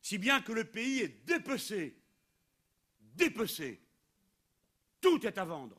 Si 0.00 0.18
bien 0.18 0.40
que 0.40 0.52
le 0.52 0.64
pays 0.64 1.00
est 1.00 1.24
dépecé. 1.26 1.96
Dépecé. 2.98 3.80
Tout 5.00 5.24
est 5.26 5.36
à 5.38 5.44
vendre. 5.44 5.76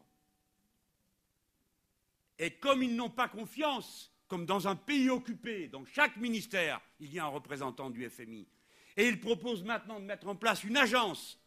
Et 2.38 2.57
comme 2.57 2.84
ils 2.84 2.95
n'ont 2.95 3.09
pas 3.09 3.28
confiance, 3.28 4.11
comme 4.32 4.45
dans 4.45 4.65
un 4.65 4.77
pays 4.77 5.09
occupé, 5.09 5.67
dans 5.67 5.84
chaque 5.84 6.15
ministère, 6.15 6.79
il 7.01 7.13
y 7.13 7.19
a 7.19 7.25
un 7.25 7.27
représentant 7.27 7.89
du 7.89 8.09
FMI, 8.09 8.47
et 8.95 9.09
ils 9.09 9.19
proposent 9.19 9.65
maintenant 9.65 9.99
de 9.99 10.05
mettre 10.05 10.25
en 10.29 10.38
place 10.38 10.63
une 10.63 10.77
agence 10.77 11.38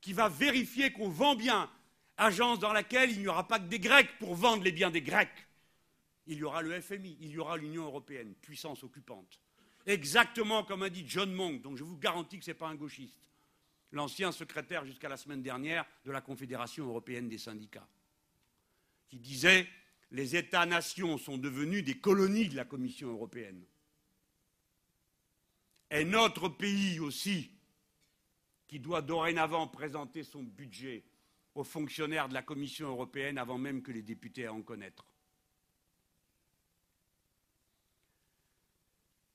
qui 0.00 0.12
va 0.12 0.28
vérifier 0.28 0.90
qu'on 0.90 1.08
vend 1.08 1.36
bien, 1.36 1.70
agence 2.16 2.58
dans 2.58 2.72
laquelle 2.72 3.12
il 3.12 3.20
n'y 3.20 3.28
aura 3.28 3.46
pas 3.46 3.60
que 3.60 3.68
des 3.68 3.78
Grecs 3.78 4.10
pour 4.18 4.34
vendre 4.34 4.64
les 4.64 4.72
biens 4.72 4.90
des 4.90 5.02
Grecs. 5.02 5.46
Il 6.26 6.38
y 6.38 6.42
aura 6.42 6.62
le 6.62 6.80
FMI, 6.80 7.16
il 7.20 7.30
y 7.30 7.38
aura 7.38 7.56
l'Union 7.56 7.84
européenne, 7.84 8.34
puissance 8.42 8.82
occupante. 8.82 9.40
Exactement 9.86 10.64
comme 10.64 10.82
a 10.82 10.90
dit 10.90 11.04
John 11.06 11.32
Monk, 11.32 11.62
dont 11.62 11.76
je 11.76 11.84
vous 11.84 11.96
garantis 11.96 12.40
que 12.40 12.44
ce 12.44 12.50
n'est 12.50 12.54
pas 12.56 12.66
un 12.66 12.74
gauchiste, 12.74 13.20
l'ancien 13.92 14.32
secrétaire 14.32 14.84
jusqu'à 14.84 15.08
la 15.08 15.16
semaine 15.16 15.42
dernière 15.42 15.86
de 16.04 16.10
la 16.10 16.20
Confédération 16.20 16.88
européenne 16.88 17.28
des 17.28 17.38
syndicats, 17.38 17.86
qui 19.06 19.20
disait 19.20 19.68
les 20.10 20.36
États-nations 20.36 21.18
sont 21.18 21.38
devenus 21.38 21.84
des 21.84 21.98
colonies 21.98 22.48
de 22.48 22.56
la 22.56 22.64
Commission 22.64 23.08
européenne. 23.10 23.64
Et 25.90 26.04
notre 26.04 26.48
pays 26.48 27.00
aussi, 27.00 27.50
qui 28.66 28.80
doit 28.80 29.02
dorénavant 29.02 29.68
présenter 29.68 30.24
son 30.24 30.42
budget 30.42 31.04
aux 31.54 31.64
fonctionnaires 31.64 32.28
de 32.28 32.34
la 32.34 32.42
Commission 32.42 32.88
européenne 32.88 33.38
avant 33.38 33.58
même 33.58 33.82
que 33.82 33.92
les 33.92 34.02
députés 34.02 34.48
en 34.48 34.62
connaître. 34.62 35.06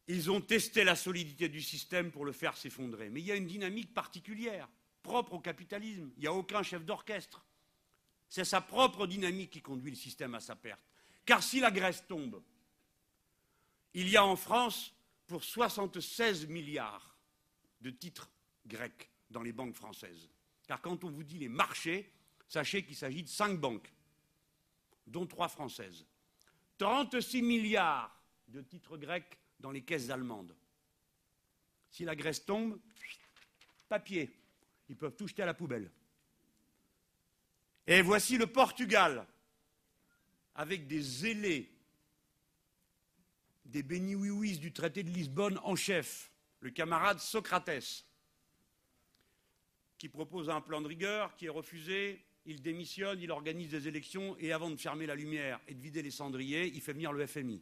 Ils 0.07 0.29
ont 0.29 0.41
testé 0.41 0.83
la 0.83 0.95
solidité 0.95 1.47
du 1.47 1.61
système 1.61 2.11
pour 2.11 2.25
le 2.25 2.33
faire 2.33 2.57
s'effondrer. 2.57 3.09
Mais 3.09 3.21
il 3.21 3.27
y 3.27 3.31
a 3.31 3.35
une 3.35 3.47
dynamique 3.47 3.93
particulière, 3.93 4.67
propre 5.03 5.33
au 5.33 5.39
capitalisme. 5.39 6.11
Il 6.17 6.21
n'y 6.21 6.27
a 6.27 6.33
aucun 6.33 6.63
chef 6.63 6.83
d'orchestre. 6.83 7.45
C'est 8.31 8.45
sa 8.45 8.61
propre 8.61 9.07
dynamique 9.07 9.49
qui 9.49 9.61
conduit 9.61 9.91
le 9.91 9.97
système 9.97 10.33
à 10.35 10.39
sa 10.39 10.55
perte. 10.55 10.79
Car 11.25 11.43
si 11.43 11.59
la 11.59 11.69
Grèce 11.69 12.07
tombe, 12.07 12.41
il 13.93 14.07
y 14.07 14.15
a 14.15 14.23
en 14.23 14.37
France 14.37 14.95
pour 15.27 15.43
76 15.43 16.47
milliards 16.47 17.17
de 17.81 17.89
titres 17.89 18.31
grecs 18.65 19.09
dans 19.29 19.41
les 19.41 19.51
banques 19.51 19.75
françaises. 19.75 20.29
Car 20.65 20.79
quand 20.79 21.03
on 21.03 21.11
vous 21.11 21.25
dit 21.25 21.39
les 21.39 21.49
marchés, 21.49 22.09
sachez 22.47 22.85
qu'il 22.85 22.95
s'agit 22.95 23.21
de 23.21 23.27
cinq 23.27 23.59
banques, 23.59 23.91
dont 25.05 25.27
trois 25.27 25.49
françaises. 25.49 26.05
36 26.77 27.41
milliards 27.41 28.17
de 28.47 28.61
titres 28.61 28.95
grecs 28.95 29.37
dans 29.59 29.71
les 29.71 29.81
caisses 29.81 30.09
allemandes. 30.09 30.55
Si 31.89 32.05
la 32.05 32.15
Grèce 32.15 32.45
tombe, 32.45 32.79
papier, 33.89 34.33
ils 34.87 34.95
peuvent 34.95 35.17
tout 35.17 35.27
jeter 35.27 35.43
à 35.43 35.47
la 35.47 35.53
poubelle. 35.53 35.91
Et 37.87 38.01
voici 38.01 38.37
le 38.37 38.47
Portugal, 38.47 39.25
avec 40.55 40.87
des 40.87 41.01
zélés, 41.01 41.71
des 43.65 43.83
béni 43.83 44.15
du 44.57 44.71
traité 44.71 45.03
de 45.03 45.09
Lisbonne 45.09 45.59
en 45.63 45.75
chef, 45.75 46.31
le 46.59 46.69
camarade 46.69 47.19
Socrates, 47.19 48.05
qui 49.97 50.09
propose 50.09 50.49
un 50.49 50.61
plan 50.61 50.81
de 50.81 50.87
rigueur 50.87 51.35
qui 51.35 51.45
est 51.45 51.49
refusé, 51.49 52.25
il 52.45 52.61
démissionne, 52.61 53.19
il 53.19 53.31
organise 53.31 53.69
des 53.69 53.87
élections 53.87 54.35
et 54.39 54.51
avant 54.51 54.69
de 54.69 54.75
fermer 54.75 55.05
la 55.05 55.15
lumière 55.15 55.59
et 55.67 55.73
de 55.73 55.81
vider 55.81 56.01
les 56.01 56.11
cendriers, 56.11 56.67
il 56.67 56.81
fait 56.81 56.93
venir 56.93 57.13
le 57.13 57.25
FMI. 57.25 57.61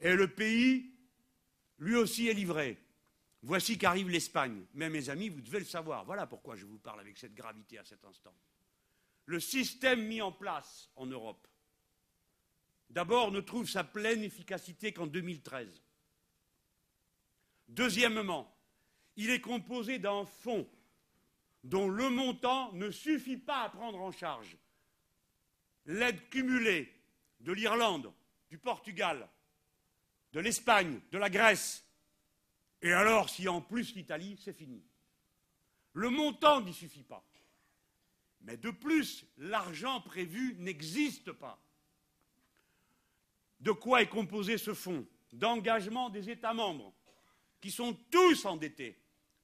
Et 0.00 0.14
le 0.14 0.28
pays, 0.28 0.92
lui 1.78 1.96
aussi, 1.96 2.28
est 2.28 2.34
livré. 2.34 2.78
Voici 3.46 3.78
qu'arrive 3.78 4.08
l'Espagne. 4.08 4.66
Mais 4.74 4.90
mes 4.90 5.08
amis, 5.08 5.28
vous 5.28 5.40
devez 5.40 5.60
le 5.60 5.64
savoir. 5.64 6.04
Voilà 6.04 6.26
pourquoi 6.26 6.56
je 6.56 6.66
vous 6.66 6.80
parle 6.80 6.98
avec 6.98 7.16
cette 7.16 7.32
gravité 7.32 7.78
à 7.78 7.84
cet 7.84 8.04
instant. 8.04 8.34
Le 9.24 9.38
système 9.38 10.04
mis 10.04 10.20
en 10.20 10.32
place 10.32 10.90
en 10.96 11.06
Europe, 11.06 11.46
d'abord, 12.90 13.30
ne 13.30 13.38
trouve 13.38 13.68
sa 13.68 13.84
pleine 13.84 14.24
efficacité 14.24 14.92
qu'en 14.92 15.06
2013. 15.06 15.80
Deuxièmement, 17.68 18.52
il 19.14 19.30
est 19.30 19.40
composé 19.40 20.00
d'un 20.00 20.26
fonds 20.26 20.68
dont 21.62 21.88
le 21.88 22.10
montant 22.10 22.72
ne 22.72 22.90
suffit 22.90 23.36
pas 23.36 23.62
à 23.62 23.68
prendre 23.68 24.00
en 24.00 24.10
charge 24.10 24.56
l'aide 25.84 26.28
cumulée 26.30 26.92
de 27.38 27.52
l'Irlande, 27.52 28.12
du 28.50 28.58
Portugal, 28.58 29.28
de 30.32 30.40
l'Espagne, 30.40 31.00
de 31.12 31.18
la 31.18 31.30
Grèce, 31.30 31.85
et 32.86 32.92
alors 32.92 33.28
si 33.28 33.48
en 33.48 33.60
plus 33.60 33.94
l'Italie, 33.94 34.36
c'est 34.38 34.52
fini. 34.52 34.84
Le 35.92 36.08
montant 36.08 36.60
n'y 36.60 36.72
suffit 36.72 37.02
pas. 37.02 37.24
Mais 38.42 38.56
de 38.56 38.70
plus, 38.70 39.26
l'argent 39.38 40.00
prévu 40.00 40.54
n'existe 40.58 41.32
pas. 41.32 41.60
De 43.58 43.72
quoi 43.72 44.02
est 44.02 44.08
composé 44.08 44.56
ce 44.56 44.72
fonds 44.72 45.06
D'engagement 45.32 46.10
des 46.10 46.30
États 46.30 46.54
membres, 46.54 46.94
qui 47.60 47.70
sont 47.70 47.94
tous 48.10 48.44
endettés, 48.44 49.02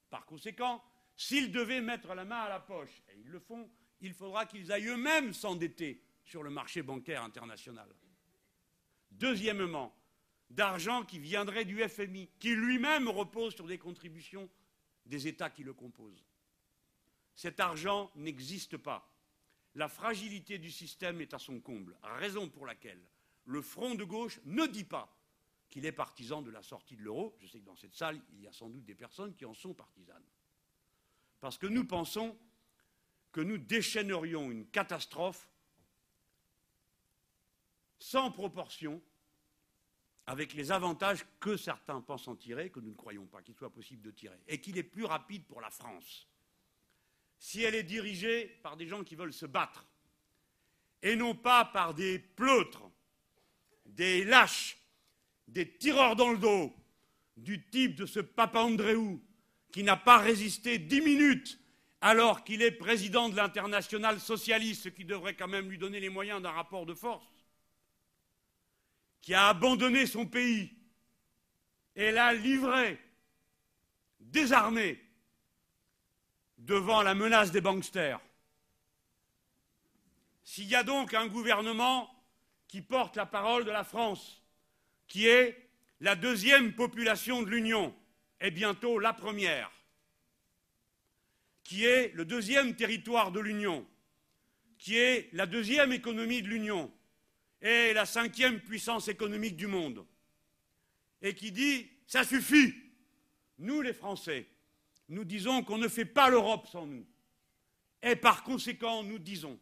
par 0.09 0.25
conséquent, 0.25 0.83
s'ils 1.17 1.51
devaient 1.51 1.81
mettre 1.81 2.15
la 2.15 2.25
main 2.25 2.43
à 2.43 2.49
la 2.49 2.61
poche, 2.61 3.03
et 3.09 3.19
ils 3.19 3.29
le 3.29 3.41
font, 3.41 3.69
il 4.01 4.15
faudra 4.15 4.47
qu'ils 4.47 4.71
aillent 4.71 4.87
eux-mêmes 4.87 5.33
s'endetter 5.33 6.03
sur 6.25 6.43
le 6.43 6.51
marché 6.51 6.83
bancaire 6.83 7.25
international. 7.25 7.89
Deuxièmement, 9.11 9.95
d'argent 10.53 11.05
qui 11.05 11.19
viendrait 11.19 11.65
du 11.65 11.83
FMI, 11.89 12.29
qui 12.39 12.55
lui-même 12.55 13.09
repose 13.09 13.55
sur 13.55 13.67
des 13.67 13.79
contributions 13.79 14.49
des 15.07 15.27
États 15.27 15.51
qui 15.51 15.65
le 15.65 15.73
composent. 15.73 16.25
Cet 17.35 17.61
argent 17.61 18.11
n'existe 18.15 18.77
pas. 18.77 19.09
La 19.75 19.89
fragilité 19.89 20.59
du 20.59 20.71
système 20.71 21.21
est 21.21 21.33
à 21.33 21.39
son 21.39 21.61
comble, 21.61 21.97
raison 22.03 22.49
pour 22.49 22.67
laquelle 22.67 23.03
le 23.45 23.63
front 23.63 23.95
de 23.95 24.05
gauche 24.05 24.41
ne 24.45 24.67
dit 24.67 24.85
pas 24.85 25.19
qu'il 25.71 25.87
est 25.87 25.93
partisan 25.93 26.43
de 26.43 26.51
la 26.51 26.63
sortie 26.63 26.97
de 26.97 27.03
l'euro. 27.03 27.35
Je 27.41 27.47
sais 27.47 27.59
que 27.59 27.65
dans 27.65 27.77
cette 27.77 27.95
salle, 27.95 28.21
il 28.33 28.43
y 28.43 28.47
a 28.47 28.53
sans 28.53 28.69
doute 28.69 28.85
des 28.85 28.95
personnes 28.95 29.35
qui 29.35 29.47
en 29.47 29.55
sont 29.55 29.73
partisanes. 29.73 30.27
Parce 31.41 31.57
que 31.57 31.67
nous 31.67 31.85
pensons 31.85 32.39
que 33.33 33.41
nous 33.41 33.57
déchaînerions 33.57 34.51
une 34.51 34.69
catastrophe 34.69 35.49
sans 37.99 38.31
proportion 38.31 39.03
avec 40.27 40.55
les 40.55 40.71
avantages 40.71 41.25
que 41.41 41.57
certains 41.57 42.01
pensent 42.01 42.29
en 42.29 42.37
tirer, 42.37 42.71
que 42.71 42.81
nous 42.81 42.91
ne 42.91 42.97
croyons 42.97 43.27
pas 43.27 43.43
qu'il 43.43 43.55
soit 43.55 43.73
possible 43.73 44.03
de 44.03 44.11
tirer, 44.11 44.39
et 44.49 44.61
qu'il 44.61 44.79
est 44.79 44.83
plus 44.83 45.05
rapide 45.05 45.45
pour 45.47 45.61
la 45.61 45.71
France. 45.71 46.29
Si 47.39 47.63
elle 47.63 47.75
est 47.75 47.83
dirigée 47.83 48.47
par 48.63 48.77
des 48.77 48.87
gens 48.87 49.03
qui 49.03 49.17
veulent 49.17 49.33
se 49.33 49.47
battre, 49.47 49.87
et 51.03 51.17
non 51.17 51.35
pas 51.35 51.65
par 51.65 51.95
des 51.95 52.19
pleutres 52.19 52.89
des 53.87 54.25
lâches, 54.25 54.79
des 55.49 55.77
tireurs 55.77 56.17
dans 56.17 56.31
le 56.31 56.39
dos, 56.39 56.73
du 57.37 57.65
type 57.69 57.97
de 57.97 58.07
ce 58.07 58.21
Papa 58.21 58.61
Andréou, 58.61 59.21
qui 59.73 59.83
n'a 59.83 59.97
pas 59.97 60.19
résisté 60.19 60.79
dix 60.79 61.01
minutes 61.01 61.59
alors 62.01 62.43
qu'il 62.43 62.63
est 62.63 62.73
président 62.73 63.29
de 63.29 63.37
l'international 63.37 64.19
socialiste, 64.19 64.83
ce 64.83 64.89
qui 64.89 65.05
devrait 65.05 65.37
quand 65.37 65.49
même 65.49 65.71
lui 65.71 65.79
donner 65.79 66.01
les 66.01 66.09
moyens 66.09 66.43
d'un 66.43 66.51
rapport 66.51 66.85
de 66.85 66.95
force, 66.95 67.32
qui 69.23 69.35
a 69.35 69.49
abandonné 69.49 70.07
son 70.07 70.27
pays 70.27 70.75
et 71.95 72.11
l'a 72.11 72.35
livré, 72.35 72.99
désarmé, 74.19 75.01
devant 76.59 77.03
la 77.03 77.15
menace 77.15 77.51
des 77.51 77.61
banksters. 77.61 78.21
S'il 80.45 80.69
y 80.69 80.75
a 80.75 80.83
donc 80.83 81.15
un 81.15 81.29
gouvernement 81.29 82.11
qui 82.69 82.83
porte 82.83 83.17
la 83.17 83.27
parole 83.27 83.65
de 83.65 83.71
la 83.71 83.85
France, 83.85 84.43
qui 85.07 85.27
est 85.27 85.71
la 86.01 86.17
deuxième 86.17 86.75
population 86.75 87.43
de 87.43 87.49
l'Union, 87.49 87.95
et 88.41 88.51
bientôt 88.51 88.99
la 88.99 89.13
première, 89.13 89.71
qui 91.63 91.85
est 91.85 92.13
le 92.15 92.25
deuxième 92.25 92.75
territoire 92.75 93.31
de 93.31 93.41
l'Union, 93.41 93.87
qui 94.79 94.97
est 94.97 95.29
la 95.33 95.47
deuxième 95.47 95.93
économie 95.93 96.43
de 96.43 96.49
l'Union 96.49 96.93
et 97.63 97.95
la 97.95 98.05
cinquième 98.05 98.61
puissance 98.61 99.09
économique 99.09 99.57
du 99.57 99.67
monde, 99.67 100.05
et 101.23 101.35
qui 101.35 101.51
dit 101.51 101.89
ça 102.07 102.25
suffit. 102.25 102.75
Nous, 103.59 103.81
les 103.81 103.95
Français, 103.95 104.47
nous 105.09 105.25
disons 105.25 105.63
qu'on 105.63 105.79
ne 105.79 105.89
fait 105.89 106.05
pas 106.05 106.29
l'Europe 106.29 106.67
sans 106.67 106.85
nous. 106.85 107.07
Et 108.03 108.17
par 108.17 108.43
conséquent, 108.43 109.03
nous 109.03 109.19
disons 109.19 109.59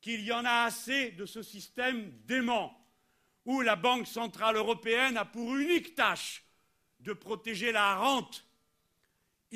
qu'il 0.00 0.22
y 0.22 0.32
en 0.32 0.44
a 0.44 0.64
assez 0.64 1.12
de 1.12 1.26
ce 1.26 1.42
système 1.42 2.10
dément 2.24 2.76
où 3.44 3.60
la 3.60 3.76
Banque 3.76 4.06
centrale 4.08 4.56
européenne 4.56 5.16
a 5.16 5.24
pour 5.24 5.54
unique 5.54 5.94
tâche 5.94 6.42
de 7.00 7.12
protéger 7.12 7.70
la 7.70 7.96
rente 7.96 8.44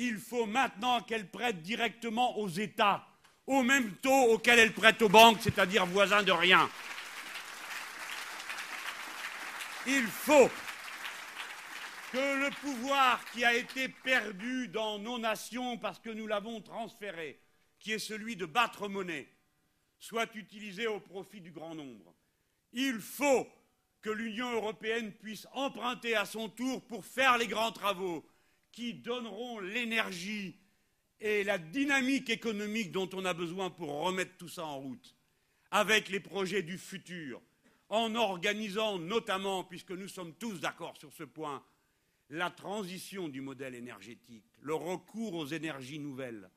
il 0.01 0.17
faut 0.17 0.45
maintenant 0.45 1.01
qu'elle 1.01 1.27
prête 1.27 1.61
directement 1.61 2.37
aux 2.37 2.47
États, 2.47 3.05
au 3.45 3.63
même 3.63 3.95
taux 3.97 4.31
auquel 4.31 4.57
elle 4.59 4.71
prête 4.71 5.01
aux 5.01 5.09
banques, 5.09 5.39
c'est-à-dire 5.41 5.85
voisins 5.85 6.23
de 6.23 6.31
rien. 6.31 6.69
Il 9.91 10.05
faut 10.05 10.51
que 12.11 12.45
le 12.45 12.51
pouvoir 12.61 13.25
qui 13.31 13.43
a 13.43 13.55
été 13.55 13.89
perdu 13.89 14.67
dans 14.67 14.99
nos 14.99 15.17
nations 15.17 15.79
parce 15.79 15.97
que 15.97 16.11
nous 16.11 16.27
l'avons 16.27 16.61
transféré, 16.61 17.41
qui 17.79 17.93
est 17.93 17.99
celui 17.99 18.35
de 18.35 18.45
battre 18.45 18.87
monnaie, 18.87 19.27
soit 19.97 20.35
utilisé 20.35 20.85
au 20.85 20.99
profit 20.99 21.41
du 21.41 21.51
grand 21.51 21.73
nombre. 21.73 22.13
Il 22.71 22.99
faut 22.99 23.47
que 24.03 24.11
l'Union 24.11 24.51
européenne 24.51 25.11
puisse 25.11 25.47
emprunter 25.53 26.15
à 26.15 26.25
son 26.25 26.49
tour 26.49 26.85
pour 26.85 27.03
faire 27.03 27.39
les 27.39 27.47
grands 27.47 27.71
travaux, 27.71 28.23
qui 28.71 28.93
donneront 28.93 29.59
l'énergie 29.59 30.55
et 31.19 31.43
la 31.43 31.57
dynamique 31.57 32.29
économique 32.29 32.91
dont 32.91 33.09
on 33.13 33.25
a 33.25 33.33
besoin 33.33 33.71
pour 33.71 34.03
remettre 34.03 34.37
tout 34.37 34.49
ça 34.49 34.65
en 34.65 34.77
route, 34.77 35.15
avec 35.71 36.09
les 36.09 36.19
projets 36.19 36.61
du 36.61 36.77
futur, 36.77 37.41
en 37.89 38.15
organisant 38.15 38.99
notamment, 38.99 39.63
puisque 39.63 39.91
nous 39.91 40.07
sommes 40.07 40.33
tous 40.35 40.59
d'accord 40.59 40.95
sur 40.97 41.11
ce 41.11 41.23
point, 41.23 41.63
la 42.29 42.51
transition 42.51 43.27
du 43.27 43.41
modèle 43.41 43.75
énergétique, 43.75 44.45
le 44.61 44.75
recours 44.75 45.33
aux 45.33 45.47
énergies 45.47 45.99
nouvelles. 45.99 46.49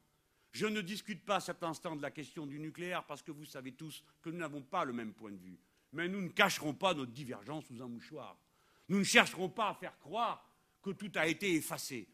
Je 0.53 0.67
ne 0.67 0.83
discute 0.83 1.25
pas 1.25 1.37
à 1.37 1.41
cet 1.41 1.63
instant 1.63 1.97
de 1.97 2.03
la 2.03 2.11
question 2.11 2.47
du 2.47 2.59
nucléaire 2.61 3.05
parce 3.07 3.23
que 3.23 3.33
vous 3.33 3.47
savez 3.47 3.73
tous 3.73 4.05
que 4.21 4.29
nous 4.29 4.39
n'avons 4.39 4.61
pas 4.61 4.85
le 4.85 4.93
même 4.93 5.15
point 5.15 5.31
de 5.31 5.39
vue. 5.39 5.59
Mais 5.93 6.09
nous 6.09 6.21
ne 6.21 6.29
cacherons 6.29 6.75
pas 6.75 6.93
notre 6.93 7.13
divergence 7.13 7.65
sous 7.67 7.83
un 7.83 7.89
mouchoir. 7.89 8.37
Nous 8.89 8.99
ne 8.99 9.05
chercherons 9.05 9.49
pas 9.49 9.71
à 9.71 9.75
faire 9.75 9.99
croire 9.99 10.47
que 10.83 10.91
tout 10.91 11.11
a 11.15 11.27
été 11.27 11.55
effacé. 11.55 12.07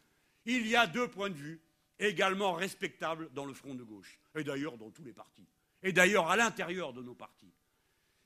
Il 0.45 0.69
y 0.69 0.77
a 0.77 0.87
deux 0.87 1.09
points 1.09 1.31
de 1.31 1.35
vue 1.35 1.61
également 1.99 2.53
respectables 2.53 3.33
dans 3.33 3.45
le 3.45 3.55
front 3.55 3.75
de 3.75 3.83
gauche, 3.83 4.21
et 4.37 4.45
d'ailleurs 4.45 4.79
dans 4.79 4.91
tous 4.91 5.03
les 5.03 5.13
partis, 5.13 5.49
et 5.83 5.93
d'ailleurs 5.93 6.29
à 6.29 6.37
l'intérieur 6.37 6.93
de 6.93 7.03
nos 7.03 7.15
partis. 7.15 7.53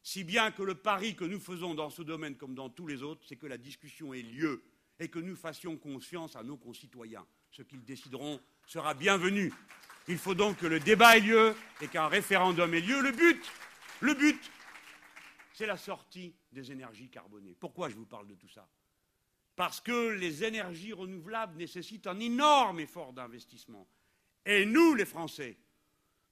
Si 0.02 0.24
bien 0.24 0.50
que 0.50 0.62
le 0.62 0.74
pari 0.74 1.14
que 1.14 1.24
nous 1.24 1.40
faisons 1.40 1.74
dans 1.74 1.90
ce 1.90 2.02
domaine 2.02 2.36
comme 2.36 2.54
dans 2.54 2.68
tous 2.68 2.86
les 2.86 3.02
autres, 3.02 3.24
c'est 3.26 3.36
que 3.36 3.46
la 3.46 3.58
discussion 3.58 4.12
ait 4.12 4.22
lieu 4.22 4.62
et 4.98 5.08
que 5.08 5.18
nous 5.18 5.36
fassions 5.36 5.76
confiance 5.76 6.36
à 6.36 6.42
nos 6.42 6.56
concitoyens. 6.56 7.26
Ce 7.50 7.62
qu'ils 7.62 7.84
décideront 7.84 8.40
sera 8.66 8.94
bienvenu. 8.94 9.52
Il 10.08 10.18
faut 10.18 10.34
donc 10.34 10.58
que 10.58 10.66
le 10.66 10.80
débat 10.80 11.16
ait 11.16 11.20
lieu 11.20 11.54
et 11.80 11.88
qu'un 11.88 12.08
référendum 12.08 12.74
ait 12.74 12.80
lieu. 12.80 13.00
Le 13.00 13.12
but, 13.12 13.50
le 14.00 14.14
but, 14.14 14.50
c'est 15.52 15.66
la 15.66 15.76
sortie 15.76 16.34
des 16.50 16.72
énergies 16.72 17.08
carbonées. 17.08 17.54
Pourquoi 17.58 17.88
je 17.88 17.94
vous 17.94 18.06
parle 18.06 18.26
de 18.26 18.34
tout 18.34 18.48
ça? 18.48 18.68
Parce 19.54 19.80
que 19.80 20.08
les 20.08 20.44
énergies 20.44 20.92
renouvelables 20.92 21.56
nécessitent 21.56 22.06
un 22.06 22.18
énorme 22.18 22.80
effort 22.80 23.12
d'investissement. 23.12 23.86
Et 24.44 24.64
nous, 24.64 24.94
les 24.94 25.04
Français, 25.04 25.56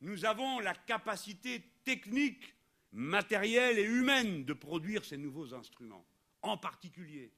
nous 0.01 0.25
avons 0.25 0.59
la 0.59 0.75
capacité 0.75 1.63
technique, 1.85 2.55
matérielle 2.93 3.79
et 3.79 3.85
humaine 3.85 4.45
de 4.45 4.53
produire 4.53 5.05
ces 5.05 5.17
nouveaux 5.17 5.55
instruments. 5.55 6.05
En 6.43 6.57
particulier, 6.57 7.33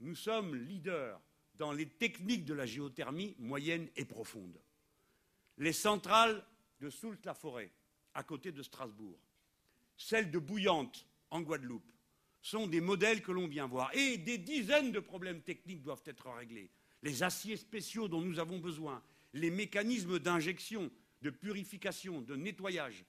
nous 0.00 0.14
sommes 0.14 0.54
leaders 0.54 1.20
dans 1.56 1.72
les 1.72 1.86
techniques 1.86 2.44
de 2.44 2.54
la 2.54 2.66
géothermie 2.66 3.34
moyenne 3.38 3.88
et 3.96 4.04
profonde. 4.04 4.60
Les 5.58 5.72
centrales 5.72 6.44
de 6.80 6.88
Soult-la-Forêt, 6.88 7.72
à 8.14 8.22
côté 8.22 8.52
de 8.52 8.62
Strasbourg, 8.62 9.18
celles 9.96 10.30
de 10.30 10.38
Bouillante, 10.38 11.06
en 11.30 11.40
Guadeloupe, 11.42 11.92
sont 12.40 12.68
des 12.68 12.80
modèles 12.80 13.22
que 13.22 13.32
l'on 13.32 13.48
vient 13.48 13.66
voir. 13.66 13.94
Et 13.94 14.16
des 14.16 14.38
dizaines 14.38 14.92
de 14.92 15.00
problèmes 15.00 15.42
techniques 15.42 15.82
doivent 15.82 16.04
être 16.06 16.30
réglés. 16.30 16.70
Les 17.02 17.22
aciers 17.22 17.56
spéciaux 17.56 18.08
dont 18.08 18.20
nous 18.20 18.38
avons 18.38 18.58
besoin, 18.58 19.02
les 19.32 19.50
mécanismes 19.50 20.18
d'injection, 20.18 20.90
de 21.22 21.30
purification, 21.30 22.20
de 22.20 22.36
nettoyage, 22.36 23.04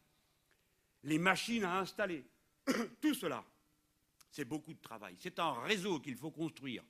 les 1.03 1.19
machines 1.19 1.63
à 1.63 1.79
installer, 1.79 2.25
tout 3.01 3.13
cela, 3.13 3.43
c'est 4.31 4.45
beaucoup 4.45 4.73
de 4.73 4.81
travail. 4.81 5.15
C'est 5.19 5.39
un 5.39 5.53
réseau 5.61 5.99
qu'il 5.99 6.15
faut 6.15 6.31
construire. 6.31 6.83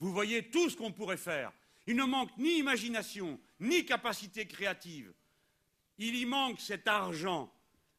Vous 0.00 0.12
voyez 0.12 0.50
tout 0.50 0.70
ce 0.70 0.76
qu'on 0.76 0.92
pourrait 0.92 1.16
faire. 1.16 1.52
Il 1.86 1.96
ne 1.96 2.04
manque 2.04 2.36
ni 2.36 2.58
imagination, 2.58 3.40
ni 3.60 3.84
capacité 3.84 4.46
créative. 4.46 5.12
Il 5.98 6.14
y 6.14 6.26
manque 6.26 6.60
cet 6.60 6.86
argent 6.86 7.52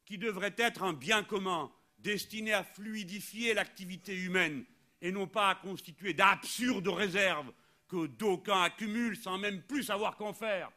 qui 0.05 0.17
devrait 0.17 0.55
être 0.57 0.83
un 0.83 0.93
bien 0.93 1.23
commun, 1.23 1.71
destiné 1.97 2.53
à 2.53 2.63
fluidifier 2.63 3.53
l'activité 3.53 4.15
humaine 4.15 4.65
et 5.01 5.11
non 5.11 5.27
pas 5.27 5.49
à 5.49 5.55
constituer 5.55 6.13
d'absurdes 6.13 6.87
réserves 6.87 7.51
que 7.87 8.07
d'aucuns 8.07 8.63
accumulent 8.63 9.17
sans 9.17 9.37
même 9.37 9.61
plus 9.63 9.83
savoir 9.83 10.15
qu'en 10.15 10.33
faire. 10.33 10.71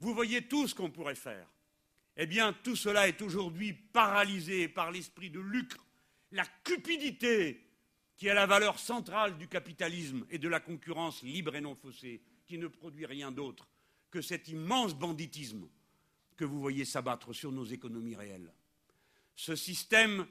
Vous 0.00 0.14
voyez 0.14 0.46
tout 0.46 0.66
ce 0.68 0.74
qu'on 0.74 0.90
pourrait 0.90 1.14
faire. 1.14 1.48
Eh 2.20 2.26
bien, 2.26 2.52
tout 2.52 2.74
cela 2.74 3.06
est 3.06 3.22
aujourd'hui 3.22 3.72
paralysé 3.72 4.66
par 4.68 4.90
l'esprit 4.90 5.30
de 5.30 5.38
lucre, 5.38 5.86
la 6.32 6.44
cupidité 6.64 7.64
qui 8.16 8.26
est 8.26 8.34
la 8.34 8.46
valeur 8.46 8.80
centrale 8.80 9.38
du 9.38 9.46
capitalisme 9.46 10.26
et 10.28 10.38
de 10.38 10.48
la 10.48 10.58
concurrence 10.58 11.22
libre 11.22 11.54
et 11.54 11.60
non 11.60 11.76
faussée, 11.76 12.20
qui 12.44 12.58
ne 12.58 12.66
produit 12.66 13.06
rien 13.06 13.30
d'autre 13.30 13.68
que 14.10 14.20
cet 14.20 14.48
immense 14.48 14.94
banditisme 14.96 15.68
que 16.36 16.44
vous 16.44 16.60
voyez 16.60 16.84
s'abattre 16.84 17.32
sur 17.32 17.52
nos 17.52 17.64
économies 17.64 18.16
réelles. 18.16 18.52
Ce 19.36 19.54
système 19.54 20.26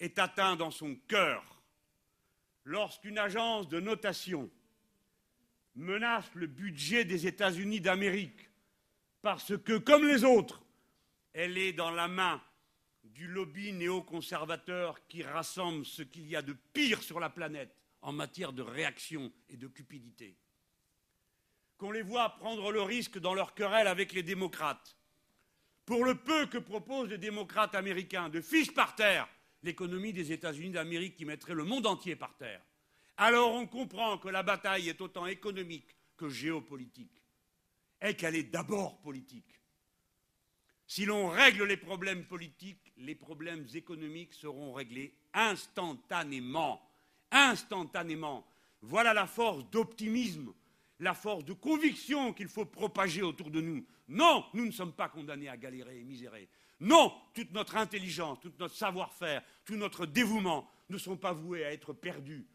est 0.00 0.18
atteint 0.18 0.56
dans 0.56 0.70
son 0.70 0.94
cœur 1.08 1.62
lorsqu'une 2.64 3.18
agence 3.18 3.68
de 3.68 3.80
notation 3.80 4.50
menace 5.74 6.30
le 6.34 6.46
budget 6.46 7.04
des 7.04 7.26
États-Unis 7.26 7.80
d'Amérique 7.82 8.48
parce 9.20 9.58
que, 9.58 9.76
comme 9.76 10.06
les 10.06 10.24
autres, 10.24 10.62
elle 11.38 11.56
est 11.56 11.72
dans 11.72 11.92
la 11.92 12.08
main 12.08 12.42
du 13.04 13.28
lobby 13.28 13.72
néoconservateur 13.72 15.06
qui 15.06 15.22
rassemble 15.22 15.86
ce 15.86 16.02
qu'il 16.02 16.26
y 16.26 16.34
a 16.34 16.42
de 16.42 16.52
pire 16.72 17.00
sur 17.00 17.20
la 17.20 17.30
planète 17.30 17.76
en 18.02 18.10
matière 18.10 18.52
de 18.52 18.62
réaction 18.62 19.32
et 19.48 19.56
de 19.56 19.68
cupidité. 19.68 20.36
Qu'on 21.76 21.92
les 21.92 22.02
voit 22.02 22.30
prendre 22.30 22.72
le 22.72 22.82
risque 22.82 23.20
dans 23.20 23.34
leur 23.34 23.54
querelle 23.54 23.86
avec 23.86 24.12
les 24.14 24.24
démocrates 24.24 24.96
pour 25.86 26.04
le 26.04 26.16
peu 26.16 26.46
que 26.46 26.58
proposent 26.58 27.08
les 27.08 27.18
démocrates 27.18 27.76
américains 27.76 28.28
de 28.28 28.40
fiche 28.40 28.74
par 28.74 28.96
terre 28.96 29.28
l'économie 29.62 30.12
des 30.12 30.32
États-Unis 30.32 30.72
d'Amérique 30.72 31.14
qui 31.14 31.24
mettrait 31.24 31.54
le 31.54 31.64
monde 31.64 31.86
entier 31.86 32.16
par 32.16 32.36
terre, 32.36 32.62
alors 33.16 33.54
on 33.54 33.68
comprend 33.68 34.18
que 34.18 34.28
la 34.28 34.42
bataille 34.42 34.88
est 34.88 35.00
autant 35.00 35.26
économique 35.26 35.96
que 36.16 36.28
géopolitique, 36.28 37.22
et 38.02 38.14
qu'elle 38.14 38.34
est 38.34 38.50
d'abord 38.50 39.00
politique. 39.00 39.57
Si 40.88 41.04
l'on 41.04 41.28
règle 41.28 41.64
les 41.64 41.76
problèmes 41.76 42.24
politiques, 42.24 42.94
les 42.96 43.14
problèmes 43.14 43.66
économiques 43.74 44.32
seront 44.32 44.72
réglés 44.72 45.14
instantanément. 45.34 46.80
Instantanément. 47.30 48.46
Voilà 48.80 49.12
la 49.12 49.26
force 49.26 49.68
d'optimisme, 49.70 50.54
la 50.98 51.12
force 51.12 51.44
de 51.44 51.52
conviction 51.52 52.32
qu'il 52.32 52.48
faut 52.48 52.64
propager 52.64 53.20
autour 53.20 53.50
de 53.50 53.60
nous. 53.60 53.84
Non, 54.08 54.46
nous 54.54 54.64
ne 54.64 54.70
sommes 54.70 54.94
pas 54.94 55.10
condamnés 55.10 55.50
à 55.50 55.58
galérer 55.58 55.98
et 55.98 56.04
misérer. 56.04 56.48
Non, 56.80 57.12
toute 57.34 57.52
notre 57.52 57.76
intelligence, 57.76 58.40
tout 58.40 58.52
notre 58.58 58.74
savoir-faire, 58.74 59.42
tout 59.66 59.76
notre 59.76 60.06
dévouement 60.06 60.70
ne 60.88 60.96
sont 60.96 61.18
pas 61.18 61.34
voués 61.34 61.66
à 61.66 61.72
être 61.72 61.92
perdus. 61.92 62.46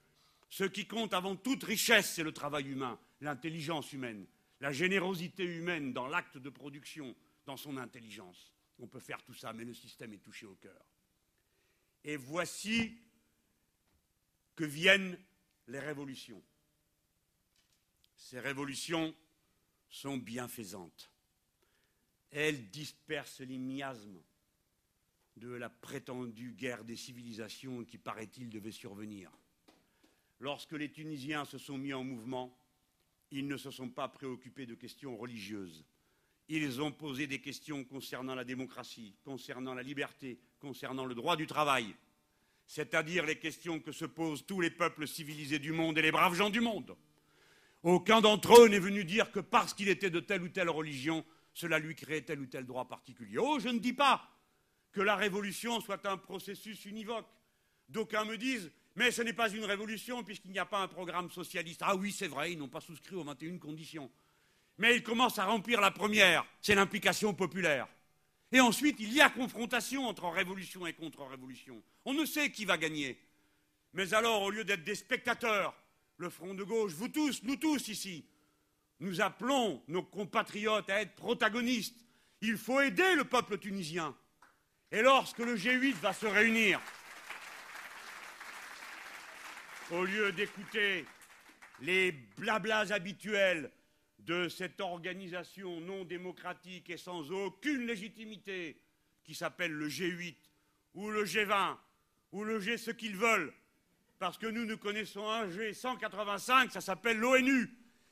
Ce 0.49 0.63
qui 0.63 0.88
compte 0.88 1.13
avant 1.13 1.36
toute 1.36 1.63
richesse, 1.63 2.13
c'est 2.15 2.23
le 2.23 2.31
travail 2.31 2.65
humain, 2.69 2.97
l'intelligence 3.21 3.93
humaine, 3.93 4.25
la 4.59 4.71
générosité 4.71 5.43
humaine 5.43 5.93
dans 5.93 6.07
l'acte 6.07 6.39
de 6.39 6.49
production, 6.49 7.13
dans 7.45 7.57
son 7.57 7.77
intelligence. 7.77 8.53
On 8.79 8.87
peut 8.87 8.99
faire 8.99 9.23
tout 9.23 9.33
ça, 9.33 9.53
mais 9.53 9.65
le 9.65 9.73
système 9.73 10.13
est 10.13 10.23
touché 10.23 10.45
au 10.45 10.55
cœur. 10.55 10.85
Et 12.03 12.17
voici 12.17 12.97
que 14.55 14.63
viennent 14.63 15.17
les 15.67 15.79
révolutions. 15.79 16.43
Ces 18.15 18.39
révolutions 18.39 19.15
sont 19.89 20.17
bienfaisantes. 20.17 21.11
Elles 22.31 22.69
dispersent 22.69 23.41
les 23.41 23.57
miasmes 23.57 24.21
de 25.37 25.49
la 25.49 25.69
prétendue 25.69 26.53
guerre 26.53 26.83
des 26.83 26.95
civilisations 26.95 27.83
qui, 27.85 27.97
paraît-il, 27.97 28.49
devait 28.49 28.71
survenir. 28.71 29.31
Lorsque 30.39 30.73
les 30.73 30.91
Tunisiens 30.91 31.45
se 31.45 31.57
sont 31.57 31.77
mis 31.77 31.93
en 31.93 32.03
mouvement, 32.03 32.57
ils 33.31 33.47
ne 33.47 33.57
se 33.57 33.71
sont 33.71 33.89
pas 33.89 34.07
préoccupés 34.07 34.65
de 34.65 34.75
questions 34.75 35.17
religieuses. 35.17 35.85
Ils 36.49 36.81
ont 36.81 36.91
posé 36.91 37.27
des 37.27 37.39
questions 37.39 37.83
concernant 37.83 38.35
la 38.35 38.43
démocratie, 38.43 39.15
concernant 39.23 39.73
la 39.73 39.83
liberté, 39.83 40.39
concernant 40.59 41.05
le 41.05 41.15
droit 41.15 41.35
du 41.35 41.47
travail, 41.47 41.95
c'est-à-dire 42.67 43.25
les 43.25 43.39
questions 43.39 43.79
que 43.79 43.91
se 43.91 44.05
posent 44.05 44.45
tous 44.45 44.61
les 44.61 44.69
peuples 44.69 45.07
civilisés 45.07 45.59
du 45.59 45.71
monde 45.71 45.97
et 45.97 46.01
les 46.01 46.11
braves 46.11 46.35
gens 46.35 46.49
du 46.49 46.61
monde. 46.61 46.95
Aucun 47.83 48.21
d'entre 48.21 48.61
eux 48.61 48.67
n'est 48.67 48.79
venu 48.79 49.03
dire 49.03 49.31
que 49.31 49.39
parce 49.39 49.73
qu'il 49.73 49.89
était 49.89 50.09
de 50.09 50.19
telle 50.19 50.43
ou 50.43 50.49
telle 50.49 50.69
religion, 50.69 51.25
cela 51.53 51.79
lui 51.79 51.95
créait 51.95 52.21
tel 52.21 52.39
ou 52.39 52.45
tel 52.45 52.65
droit 52.65 52.87
particulier. 52.87 53.37
Oh, 53.37 53.59
je 53.59 53.69
ne 53.69 53.79
dis 53.79 53.93
pas 53.93 54.29
que 54.91 55.01
la 55.01 55.15
révolution 55.15 55.81
soit 55.81 56.05
un 56.05 56.17
processus 56.17 56.85
univoque. 56.85 57.27
D'aucuns 57.89 58.25
me 58.25 58.37
disent, 58.37 58.71
mais 58.95 59.11
ce 59.11 59.21
n'est 59.21 59.33
pas 59.33 59.49
une 59.49 59.65
révolution 59.65 60.23
puisqu'il 60.23 60.51
n'y 60.51 60.59
a 60.59 60.65
pas 60.65 60.81
un 60.81 60.87
programme 60.87 61.29
socialiste. 61.29 61.81
Ah 61.83 61.95
oui, 61.95 62.11
c'est 62.11 62.27
vrai, 62.27 62.53
ils 62.53 62.57
n'ont 62.57 62.69
pas 62.69 62.81
souscrit 62.81 63.15
aux 63.15 63.23
21 63.23 63.57
conditions. 63.57 64.09
Mais 64.78 64.95
ils 64.95 65.03
commencent 65.03 65.39
à 65.39 65.45
remplir 65.45 65.82
la 65.82 65.91
première, 65.91 66.45
c'est 66.61 66.76
l'implication 66.76 67.34
populaire. 67.34 67.88
Et 68.51 68.59
ensuite, 68.59 68.97
il 68.99 69.11
y 69.11 69.21
a 69.21 69.30
confrontation 69.30 70.07
entre 70.07 70.28
révolution 70.30 70.86
et 70.86 70.93
contre-révolution. 70.93 71.82
On 72.05 72.13
ne 72.13 72.26
sait 72.26 72.51
qui 72.51 72.65
va 72.65 72.78
gagner. 72.78 73.19
Mais 73.93 74.13
alors, 74.13 74.43
au 74.43 74.51
lieu 74.51 74.63
d'être 74.63 74.84
des 74.84 74.95
spectateurs, 74.95 75.76
le 76.17 76.30
Front 76.30 76.53
de 76.53 76.63
gauche, 76.63 76.93
vous 76.93 77.07
tous, 77.07 77.41
nous 77.43 77.55
tous 77.55 77.88
ici, 77.88 78.26
nous 78.99 79.21
appelons 79.21 79.82
nos 79.88 80.03
compatriotes 80.03 80.89
à 80.89 81.01
être 81.01 81.15
protagonistes. 81.15 81.97
Il 82.41 82.57
faut 82.57 82.80
aider 82.80 83.15
le 83.15 83.24
peuple 83.24 83.57
tunisien. 83.57 84.15
Et 84.91 85.01
lorsque 85.01 85.39
le 85.39 85.55
G8 85.55 85.93
va 85.95 86.13
se 86.13 86.28
réunir, 86.28 86.80
au 89.91 90.03
lieu 90.03 90.32
d'écouter 90.32 91.05
les 91.82 92.11
blablas 92.38 92.91
habituels 92.91 93.71
de 94.26 94.47
cette 94.47 94.80
organisation 94.80 95.82
non 95.82 96.05
démocratique 96.05 96.89
et 96.89 96.97
sans 96.97 97.32
aucune 97.32 97.86
légitimité 97.86 98.82
qui 99.24 99.36
s'appelle 99.36 99.71
le 99.71 99.88
G8 99.88 100.36
ou 100.93 101.09
le 101.09 101.26
G20 101.26 101.78
ou 102.32 102.43
le 102.43 102.59
G 102.59 102.78
ce 102.78 102.91
qu'ils 102.91 103.17
veulent, 103.17 103.53
parce 104.19 104.38
que 104.38 104.47
nous, 104.47 104.65
nous 104.65 104.78
connaissons 104.78 105.30
un 105.30 105.47
G185, 105.47 106.71
ça 106.71 106.82
s'appelle 106.82 107.17
l'ONU, 107.17 107.69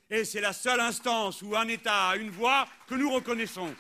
et 0.10 0.26
c'est 0.26 0.42
la 0.42 0.54
seule 0.54 0.80
instance 0.80 1.42
où 1.42 1.56
un 1.56 1.68
État 1.68 2.10
a 2.10 2.18
une 2.18 2.30
voix 2.30 2.68
que 2.88 2.96
nous 2.96 3.12
reconnaissons. 3.12 3.74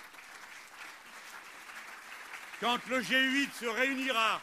Quand 2.60 2.80
le 2.88 3.02
G8 3.02 3.52
se 3.60 3.66
réunira, 3.66 4.42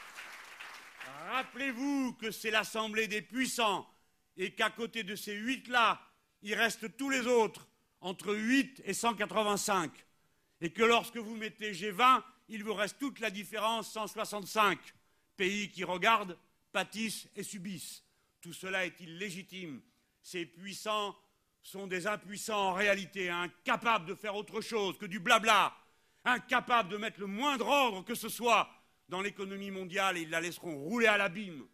rappelez-vous 1.31 2.15
que 2.15 2.31
c'est 2.31 2.51
l'Assemblée 2.51 3.09
des 3.09 3.23
puissants 3.23 3.89
et 4.37 4.55
qu'à 4.55 4.71
côté 4.71 5.03
de 5.03 5.17
ces 5.17 5.35
huit-là, 5.35 6.01
il 6.43 6.55
reste 6.55 6.97
tous 6.97 7.11
les 7.11 7.27
autres 7.27 7.69
entre 8.01 8.35
8 8.35 8.83
et 8.85 8.95
185, 8.95 9.93
et 10.61 10.71
que 10.71 10.83
lorsque 10.83 11.17
vous 11.17 11.37
mettez 11.37 11.73
G20, 11.73 12.23
il 12.49 12.65
vous 12.65 12.75
reste 12.75 12.99
toute 12.99 13.21
la 13.21 13.31
différence 13.31 13.93
165 13.93 14.79
pays 15.37 15.71
qui 15.71 15.85
regardent, 15.85 16.39
pâtissent 16.73 17.29
et 17.37 17.43
subissent. 17.43 18.05
Tout 18.41 18.53
cela 18.53 18.87
est 18.87 19.01
illégitime. 19.01 19.81
Ces 20.23 20.47
puissants 20.47 21.17
sont 21.63 21.87
des 21.87 22.07
impuissants 22.07 22.71
en 22.71 22.73
réalité, 22.73 23.31
incapables 23.31 24.07
de 24.07 24.15
faire 24.15 24.37
autre 24.37 24.61
chose 24.61 24.97
que 24.99 25.07
du 25.07 25.21
blabla, 25.21 25.77
incapables 26.25 26.89
de 26.89 26.97
mettre 26.97 27.21
le 27.21 27.27
moindre 27.27 27.67
ordre 27.67 28.05
que 28.05 28.15
ce 28.15 28.29
soit 28.29 28.69
dans 29.09 29.21
l'économie 29.21 29.71
mondiale 29.71 30.19
et 30.19 30.23
ils 30.23 30.31
la 30.31 30.41
laisseront 30.41 30.77
rouler 30.77 31.07
à 31.07 31.19
l'abîme. 31.19 31.67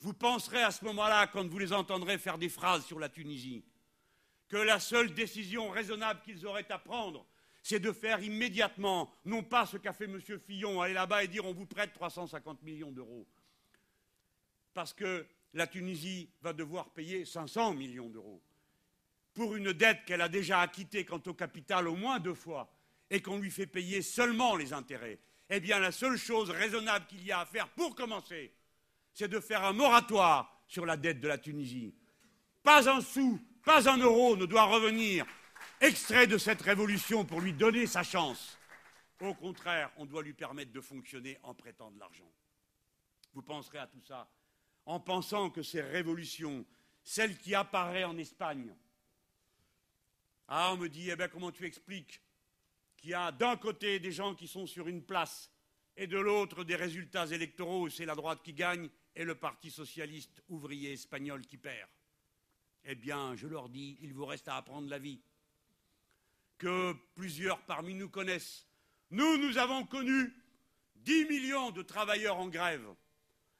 Vous 0.00 0.12
penserez 0.12 0.62
à 0.62 0.70
ce 0.70 0.84
moment-là, 0.84 1.26
quand 1.26 1.46
vous 1.48 1.58
les 1.58 1.72
entendrez 1.72 2.18
faire 2.18 2.38
des 2.38 2.48
phrases 2.48 2.86
sur 2.86 3.00
la 3.00 3.08
Tunisie, 3.08 3.64
que 4.48 4.56
la 4.56 4.80
seule 4.80 5.12
décision 5.14 5.68
raisonnable 5.68 6.20
qu'ils 6.22 6.46
auraient 6.46 6.70
à 6.70 6.78
prendre, 6.78 7.26
c'est 7.62 7.80
de 7.80 7.92
faire 7.92 8.22
immédiatement, 8.22 9.12
non 9.24 9.42
pas 9.42 9.66
ce 9.66 9.76
qu'a 9.76 9.92
fait 9.92 10.04
M. 10.04 10.20
Fillon, 10.20 10.80
aller 10.80 10.94
là-bas 10.94 11.24
et 11.24 11.28
dire 11.28 11.44
on 11.44 11.52
vous 11.52 11.66
prête 11.66 11.92
350 11.92 12.62
millions 12.62 12.90
d'euros, 12.90 13.26
parce 14.72 14.94
que 14.94 15.26
la 15.54 15.66
Tunisie 15.66 16.30
va 16.40 16.52
devoir 16.52 16.90
payer 16.90 17.24
500 17.24 17.74
millions 17.74 18.08
d'euros 18.08 18.42
pour 19.34 19.54
une 19.54 19.72
dette 19.72 20.04
qu'elle 20.04 20.20
a 20.20 20.28
déjà 20.28 20.60
acquittée 20.60 21.04
quant 21.04 21.22
au 21.26 21.34
capital 21.34 21.88
au 21.88 21.94
moins 21.94 22.18
deux 22.18 22.34
fois 22.34 22.72
et 23.10 23.20
qu'on 23.22 23.38
lui 23.38 23.50
fait 23.50 23.66
payer 23.66 24.02
seulement 24.02 24.56
les 24.56 24.72
intérêts. 24.72 25.18
Eh 25.50 25.60
bien, 25.60 25.78
la 25.78 25.92
seule 25.92 26.18
chose 26.18 26.50
raisonnable 26.50 27.06
qu'il 27.06 27.24
y 27.24 27.32
a 27.32 27.40
à 27.40 27.46
faire 27.46 27.68
pour 27.68 27.94
commencer, 27.94 28.52
c'est 29.12 29.28
de 29.28 29.40
faire 29.40 29.64
un 29.64 29.72
moratoire 29.72 30.62
sur 30.66 30.84
la 30.84 30.96
dette 30.96 31.20
de 31.20 31.28
la 31.28 31.38
Tunisie. 31.38 31.94
Pas 32.62 32.88
un 32.90 33.00
sou 33.00 33.40
pas 33.68 33.86
un 33.86 33.98
euro 33.98 34.34
ne 34.34 34.46
doit 34.46 34.64
revenir 34.64 35.26
extrait 35.82 36.26
de 36.26 36.38
cette 36.38 36.62
révolution 36.62 37.26
pour 37.26 37.42
lui 37.42 37.52
donner 37.52 37.86
sa 37.86 38.02
chance. 38.02 38.56
Au 39.20 39.34
contraire, 39.34 39.90
on 39.98 40.06
doit 40.06 40.22
lui 40.22 40.32
permettre 40.32 40.72
de 40.72 40.80
fonctionner 40.80 41.38
en 41.42 41.52
prêtant 41.52 41.90
de 41.90 41.98
l'argent. 41.98 42.32
Vous 43.34 43.42
penserez 43.42 43.76
à 43.76 43.86
tout 43.86 44.00
ça 44.00 44.26
en 44.86 45.00
pensant 45.00 45.50
que 45.50 45.62
ces 45.62 45.82
révolutions, 45.82 46.64
celle 47.02 47.36
qui 47.36 47.54
apparaît 47.54 48.04
en 48.04 48.16
Espagne, 48.16 48.74
ah, 50.46 50.70
on 50.72 50.78
me 50.78 50.88
dit, 50.88 51.10
eh 51.10 51.16
bien, 51.16 51.28
comment 51.28 51.52
tu 51.52 51.66
expliques 51.66 52.22
qu'il 52.96 53.10
y 53.10 53.14
a 53.14 53.32
d'un 53.32 53.58
côté 53.58 54.00
des 54.00 54.12
gens 54.12 54.34
qui 54.34 54.48
sont 54.48 54.66
sur 54.66 54.88
une 54.88 55.04
place 55.04 55.52
et 55.94 56.06
de 56.06 56.16
l'autre 56.16 56.64
des 56.64 56.76
résultats 56.76 57.26
électoraux 57.26 57.82
où 57.82 57.90
c'est 57.90 58.06
la 58.06 58.14
droite 58.14 58.40
qui 58.42 58.54
gagne 58.54 58.88
et 59.14 59.24
le 59.24 59.34
Parti 59.34 59.70
socialiste 59.70 60.42
ouvrier 60.48 60.94
espagnol 60.94 61.42
qui 61.46 61.58
perd 61.58 61.90
eh 62.90 62.94
bien, 62.94 63.36
je 63.36 63.46
leur 63.46 63.68
dis, 63.68 63.98
il 64.00 64.14
vous 64.14 64.24
reste 64.24 64.48
à 64.48 64.56
apprendre 64.56 64.88
la 64.88 64.98
vie. 64.98 65.20
Que 66.56 66.94
plusieurs 67.14 67.60
parmi 67.66 67.94
nous 67.94 68.08
connaissent. 68.08 68.66
Nous, 69.10 69.36
nous 69.36 69.58
avons 69.58 69.84
connu 69.84 70.32
10 70.96 71.26
millions 71.26 71.70
de 71.70 71.82
travailleurs 71.82 72.38
en 72.38 72.48
grève, 72.48 72.88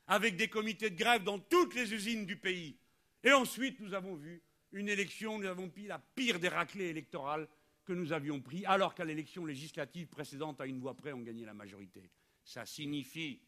avec 0.07 0.37
des 0.37 0.49
comités 0.49 0.89
de 0.89 0.97
grève 0.97 1.25
dans 1.25 1.39
toutes 1.39 1.75
les 1.75 1.93
usines 1.93 2.25
du 2.25 2.37
pays. 2.37 2.79
Et 3.23 3.33
ensuite, 3.33 3.79
nous 3.81 3.93
avons 3.93 4.15
vu 4.15 4.43
une 4.73 4.89
élection, 4.89 5.39
nous 5.39 5.47
avons 5.47 5.69
pris 5.69 5.87
la 5.87 5.99
pire 5.99 6.41
des 6.41 6.49
raclées 6.49 6.89
électorales 6.89 7.47
que 7.85 7.93
nous 7.93 8.15
avions 8.15 8.41
pris, 8.41 8.65
alors 8.65 8.95
qu'à 8.95 9.05
l'élection 9.05 9.45
législative 9.45 10.09
précédente, 10.09 10.59
à 10.63 10.67
une 10.67 10.81
voix 10.81 10.95
près, 10.95 11.13
on 11.13 11.21
gagnait 11.21 11.45
la 11.45 11.55
majorité. 11.55 12.11
Ça 12.45 12.65
signifie 12.65 13.43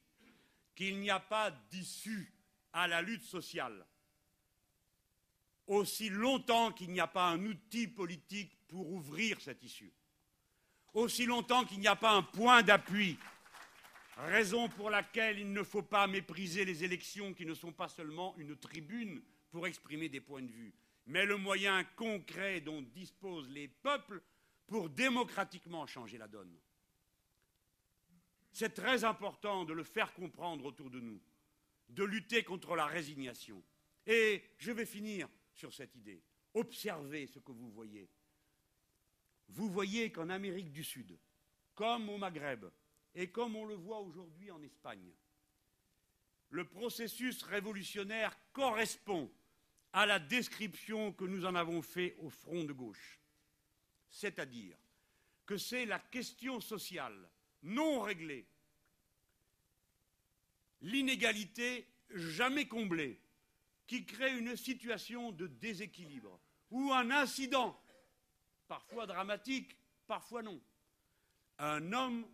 qu'il 0.75 1.01
n'y 1.01 1.11
a 1.11 1.21
pas 1.21 1.51
d'issue 1.71 2.35
à 2.75 2.87
la 2.87 3.01
lutte 3.01 3.25
sociale 3.25 3.87
aussi 5.71 6.09
longtemps 6.09 6.73
qu'il 6.73 6.91
n'y 6.91 6.99
a 6.99 7.07
pas 7.07 7.29
un 7.29 7.45
outil 7.47 7.87
politique 7.87 8.53
pour 8.67 8.91
ouvrir 8.91 9.41
cette 9.41 9.63
issue, 9.63 9.93
aussi 10.95 11.27
longtemps 11.27 11.65
qu'il 11.65 11.79
n'y 11.79 11.87
a 11.87 11.95
pas 11.95 12.11
un 12.11 12.23
point 12.23 12.63
d'appui, 12.63 13.17
raison 14.17 14.69
pour 14.69 14.91
laquelle 14.91 15.39
il 15.39 15.53
ne 15.53 15.63
faut 15.63 15.83
pas 15.83 16.09
mépriser 16.09 16.65
les 16.65 16.83
élections 16.83 17.33
qui 17.33 17.47
ne 17.47 17.55
sont 17.55 17.71
pas 17.71 17.89
seulement 17.89 18.35
une 18.37 18.57
tribune 18.57 19.23
pour 19.53 19.67
exprimer 19.67 20.09
des 20.09 20.21
points 20.21 20.43
de 20.43 20.51
vue, 20.51 20.75
mais 21.07 21.25
le 21.25 21.37
moyen 21.37 21.85
concret 21.95 22.61
dont 22.61 22.83
disposent 22.83 23.49
les 23.49 23.69
peuples 23.69 24.23
pour 24.67 24.91
démocratiquement 24.91 25.87
changer 25.87 26.19
la 26.19 26.27
donne. 26.27 26.59
C'est 28.53 28.75
très 28.75 29.05
important 29.05 29.65
de 29.65 29.73
le 29.73 29.85
faire 29.85 30.13
comprendre 30.15 30.65
autour 30.65 30.91
de 30.91 30.99
nous, 30.99 31.23
de 31.89 32.03
lutter 32.03 32.43
contre 32.43 32.75
la 32.75 32.87
résignation. 32.87 33.63
Et 34.07 34.43
je 34.59 34.73
vais 34.73 34.87
finir 34.87 35.29
sur 35.61 35.75
cette 35.75 35.95
idée. 35.95 36.23
Observez 36.55 37.27
ce 37.27 37.39
que 37.39 37.53
vous 37.53 37.71
voyez. 37.71 38.09
Vous 39.49 39.69
voyez 39.69 40.11
qu'en 40.11 40.31
Amérique 40.31 40.73
du 40.73 40.83
Sud, 40.83 41.19
comme 41.75 42.09
au 42.09 42.17
Maghreb, 42.17 42.65
et 43.15 43.31
comme 43.31 43.57
on 43.57 43.67
le 43.67 43.75
voit 43.75 44.01
aujourd'hui 44.01 44.51
en 44.51 44.63
Espagne, 44.63 45.13
le 46.49 46.65
processus 46.65 47.43
révolutionnaire 47.43 48.35
correspond 48.53 49.31
à 49.93 50.07
la 50.07 50.19
description 50.19 51.13
que 51.13 51.25
nous 51.25 51.45
en 51.45 51.55
avons 51.55 51.83
fait 51.83 52.17
au 52.21 52.31
front 52.31 52.65
de 52.65 52.73
gauche. 52.73 53.21
C'est-à-dire 54.09 54.79
que 55.45 55.59
c'est 55.59 55.85
la 55.85 55.99
question 55.99 56.61
sociale 56.61 57.29
non 57.63 58.01
réglée, 58.01 58.47
l'inégalité 60.81 61.87
jamais 62.15 62.67
comblée, 62.67 63.21
qui 63.91 64.07
crée 64.07 64.39
une 64.39 64.55
situation 64.55 65.33
de 65.33 65.49
déséquilibre, 65.49 66.39
ou 66.71 66.93
un 66.93 67.11
incident, 67.11 67.77
parfois 68.69 69.05
dramatique, 69.05 69.77
parfois 70.07 70.45
non. 70.45 70.63
Un 71.59 71.93
homme 71.93 72.25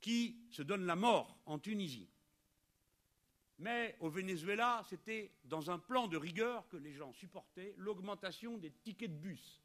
qui 0.00 0.46
se 0.50 0.62
donne 0.62 0.86
la 0.86 0.96
mort 0.96 1.38
en 1.44 1.58
Tunisie. 1.58 2.08
Mais 3.58 3.98
au 4.00 4.08
Venezuela, 4.08 4.82
c'était 4.88 5.30
dans 5.44 5.70
un 5.70 5.78
plan 5.78 6.08
de 6.08 6.16
rigueur 6.16 6.66
que 6.68 6.78
les 6.78 6.94
gens 6.94 7.12
supportaient 7.12 7.74
l'augmentation 7.76 8.56
des 8.56 8.72
tickets 8.72 9.12
de 9.12 9.18
bus. 9.18 9.62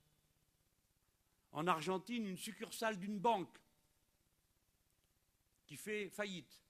En 1.54 1.68
Argentine, 1.68 2.28
une 2.28 2.38
succursale 2.38 3.00
d'une 3.00 3.18
banque 3.18 3.58
qui 5.68 5.78
fait 5.78 6.10
faillite. 6.10 6.62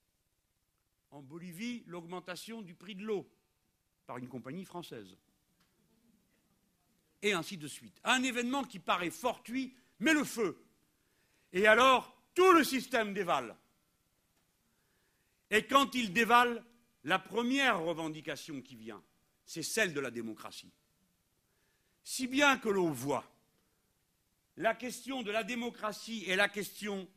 En 1.10 1.24
Bolivie, 1.24 1.84
l'augmentation 1.88 2.62
du 2.62 2.76
prix 2.76 2.94
de 2.94 3.04
l'eau 3.04 3.28
par 4.12 4.18
une 4.18 4.28
compagnie 4.28 4.66
française. 4.66 5.16
Et 7.22 7.32
ainsi 7.32 7.56
de 7.56 7.70
suite. 7.70 7.98
Un 8.04 8.24
événement 8.24 8.66
qui 8.66 8.78
paraît 8.78 9.10
fortuit, 9.10 9.74
mais 10.00 10.12
le 10.12 10.26
feu. 10.26 10.62
Et 11.54 11.66
alors, 11.66 12.14
tout 12.34 12.52
le 12.52 12.66
système 12.66 13.14
dévale. 13.14 13.56
Et 15.50 15.66
quand 15.66 15.96
il 15.96 16.12
dévale, 16.12 16.62
la 17.06 17.20
première 17.20 17.80
revendication 17.80 18.62
qui 18.62 18.76
vient, 18.76 19.02
c'est 19.46 19.64
celle 19.64 19.94
de 19.94 20.02
la 20.02 20.12
démocratie. 20.12 20.74
Si 22.04 22.28
bien 22.28 22.58
que 22.58 22.68
l'on 22.68 22.92
voit 22.92 23.24
la 24.58 24.76
question 24.76 25.24
de 25.24 25.32
la 25.32 25.46
démocratie 25.46 26.26
et 26.28 26.36
la 26.36 26.50
question 26.50 27.08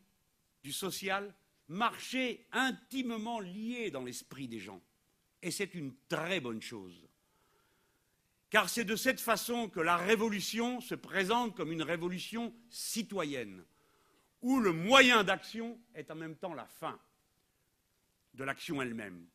du 0.63 0.71
social 0.71 1.35
marcher 1.67 2.47
intimement 2.53 3.41
liées 3.41 3.91
dans 3.91 4.05
l'esprit 4.05 4.47
des 4.47 4.61
gens. 4.61 4.81
Et 5.45 5.51
c'est 5.51 5.75
une 5.75 5.95
très 6.09 6.41
bonne 6.41 6.63
chose. 6.63 7.07
Car 8.49 8.71
c'est 8.71 8.87
de 8.87 8.97
cette 8.97 9.21
façon 9.21 9.69
que 9.69 9.79
la 9.79 9.99
révolution 9.99 10.81
se 10.81 10.95
présente 10.95 11.55
comme 11.55 11.71
une 11.71 11.83
révolution 11.83 12.55
citoyenne, 12.71 13.63
où 14.41 14.59
le 14.59 14.73
moyen 14.73 15.23
d'action 15.23 15.79
est 15.95 16.11
en 16.11 16.15
même 16.15 16.37
temps 16.37 16.55
la 16.55 16.67
fin 16.67 16.99
de 18.33 18.43
l'action 18.43 18.81
elle-même. 18.81 19.27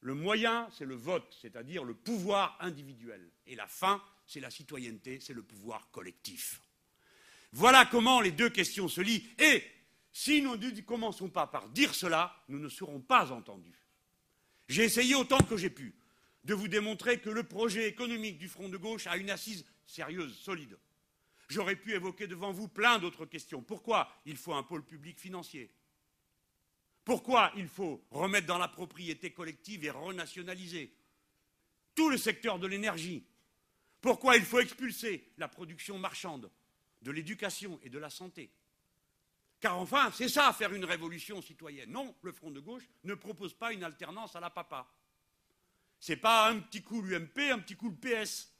Le 0.00 0.14
moyen, 0.14 0.68
c'est 0.70 0.84
le 0.84 0.94
vote, 0.94 1.36
c'est-à-dire 1.42 1.82
le 1.82 1.94
pouvoir 1.94 2.56
individuel. 2.60 3.28
Et 3.44 3.56
la 3.56 3.66
fin, 3.66 4.00
c'est 4.26 4.38
la 4.38 4.50
citoyenneté, 4.50 5.18
c'est 5.18 5.34
le 5.34 5.42
pouvoir 5.42 5.90
collectif. 5.90 6.62
Voilà 7.50 7.84
comment 7.84 8.20
les 8.20 8.30
deux 8.30 8.50
questions 8.50 8.86
se 8.86 9.00
lient. 9.00 9.26
Et 9.40 9.64
si 10.12 10.40
nous 10.40 10.56
ne 10.56 10.80
commençons 10.82 11.30
pas 11.30 11.48
par 11.48 11.68
dire 11.70 11.96
cela, 11.96 12.44
nous 12.46 12.60
ne 12.60 12.68
serons 12.68 13.00
pas 13.00 13.32
entendus. 13.32 13.87
J'ai 14.68 14.84
essayé 14.84 15.14
autant 15.14 15.38
que 15.38 15.56
j'ai 15.56 15.70
pu 15.70 15.94
de 16.44 16.54
vous 16.54 16.68
démontrer 16.68 17.20
que 17.20 17.30
le 17.30 17.42
projet 17.42 17.88
économique 17.88 18.38
du 18.38 18.48
Front 18.48 18.68
de 18.68 18.76
gauche 18.76 19.06
a 19.06 19.16
une 19.16 19.30
assise 19.30 19.64
sérieuse, 19.86 20.36
solide. 20.38 20.78
J'aurais 21.48 21.76
pu 21.76 21.92
évoquer 21.92 22.26
devant 22.26 22.52
vous 22.52 22.68
plein 22.68 22.98
d'autres 22.98 23.26
questions. 23.26 23.62
Pourquoi 23.62 24.10
il 24.26 24.36
faut 24.36 24.54
un 24.54 24.62
pôle 24.62 24.84
public 24.84 25.18
financier? 25.18 25.70
Pourquoi 27.04 27.52
il 27.56 27.68
faut 27.68 28.04
remettre 28.10 28.46
dans 28.46 28.58
la 28.58 28.68
propriété 28.68 29.30
collective 29.30 29.84
et 29.84 29.90
renationaliser 29.90 30.92
tout 31.94 32.10
le 32.10 32.18
secteur 32.18 32.58
de 32.58 32.66
l'énergie? 32.66 33.24
Pourquoi 34.02 34.36
il 34.36 34.44
faut 34.44 34.60
expulser 34.60 35.32
la 35.38 35.48
production 35.48 35.98
marchande 35.98 36.50
de 37.00 37.10
l'éducation 37.10 37.80
et 37.82 37.88
de 37.88 37.98
la 37.98 38.10
santé? 38.10 38.50
Car 39.60 39.76
enfin, 39.78 40.10
c'est 40.12 40.28
ça, 40.28 40.52
faire 40.52 40.72
une 40.72 40.84
révolution 40.84 41.42
citoyenne. 41.42 41.90
Non, 41.90 42.14
le 42.22 42.32
Front 42.32 42.50
de 42.50 42.60
gauche 42.60 42.88
ne 43.04 43.14
propose 43.14 43.54
pas 43.54 43.72
une 43.72 43.82
alternance 43.82 44.36
à 44.36 44.40
la 44.40 44.50
papa. 44.50 44.86
C'est 45.98 46.16
pas 46.16 46.48
un 46.48 46.60
petit 46.60 46.82
coup 46.82 47.02
l'UMP, 47.02 47.38
un 47.50 47.58
petit 47.58 47.74
coup 47.74 47.90
le 47.90 47.96
PS. 47.96 48.52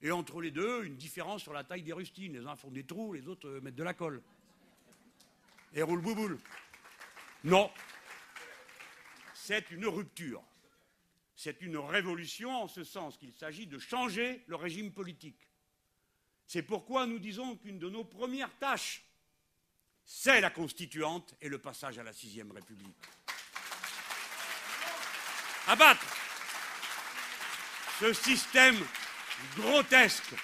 Et 0.00 0.10
entre 0.10 0.40
les 0.40 0.50
deux, 0.50 0.84
une 0.84 0.96
différence 0.96 1.42
sur 1.42 1.52
la 1.52 1.62
taille 1.62 1.82
des 1.82 1.92
rustines. 1.92 2.32
Les 2.32 2.46
uns 2.46 2.56
font 2.56 2.72
des 2.72 2.84
trous, 2.84 3.12
les 3.12 3.28
autres 3.28 3.48
euh, 3.48 3.60
mettent 3.60 3.76
de 3.76 3.84
la 3.84 3.94
colle. 3.94 4.20
Et 5.74 5.82
roule 5.82 6.00
bouboule. 6.00 6.38
Non. 7.44 7.70
C'est 9.34 9.70
une 9.70 9.86
rupture. 9.86 10.42
C'est 11.36 11.60
une 11.62 11.76
révolution 11.76 12.50
en 12.50 12.68
ce 12.68 12.82
sens 12.82 13.16
qu'il 13.16 13.32
s'agit 13.32 13.66
de 13.66 13.78
changer 13.78 14.42
le 14.48 14.56
régime 14.56 14.92
politique. 14.92 15.48
C'est 16.46 16.62
pourquoi 16.62 17.06
nous 17.06 17.18
disons 17.18 17.56
qu'une 17.56 17.78
de 17.78 17.88
nos 17.88 18.04
premières 18.04 18.56
tâches, 18.58 19.04
c'est 20.04 20.40
la 20.40 20.50
constituante 20.50 21.34
et 21.40 21.48
le 21.48 21.58
passage 21.58 21.98
à 21.98 22.02
la 22.02 22.12
sixième 22.12 22.52
République. 22.52 22.96
Abattre 25.68 26.16
ce 28.00 28.12
système 28.12 28.76
grotesque 29.56 30.34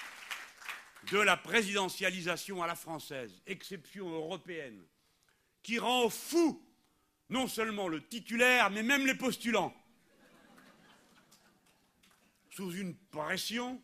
de 1.11 1.19
la 1.19 1.37
présidentialisation 1.37 2.63
à 2.63 2.67
la 2.67 2.75
française, 2.75 3.41
exception 3.45 4.09
européenne, 4.09 4.81
qui 5.61 5.79
rend 5.79 6.09
fou 6.09 6.65
non 7.29 7.47
seulement 7.47 7.87
le 7.87 8.05
titulaire, 8.07 8.69
mais 8.69 8.83
même 8.83 9.05
les 9.05 9.15
postulants, 9.15 9.73
sous 12.49 12.71
une 12.73 12.95
pression 12.95 13.81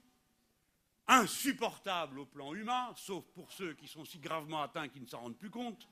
insupportable 1.08 2.20
au 2.20 2.26
plan 2.26 2.53
humain, 2.53 2.93
sauf 2.95 3.26
pour 3.34 3.51
ceux 3.51 3.74
qui 3.74 3.88
sont 3.88 4.06
si 4.06 4.20
gravement 4.20 4.62
atteints 4.62 4.88
qu'ils 4.88 5.03
ne 5.03 5.08
s'en 5.08 5.22
rendent 5.22 5.38
plus 5.38 5.49
compte, 5.49 5.88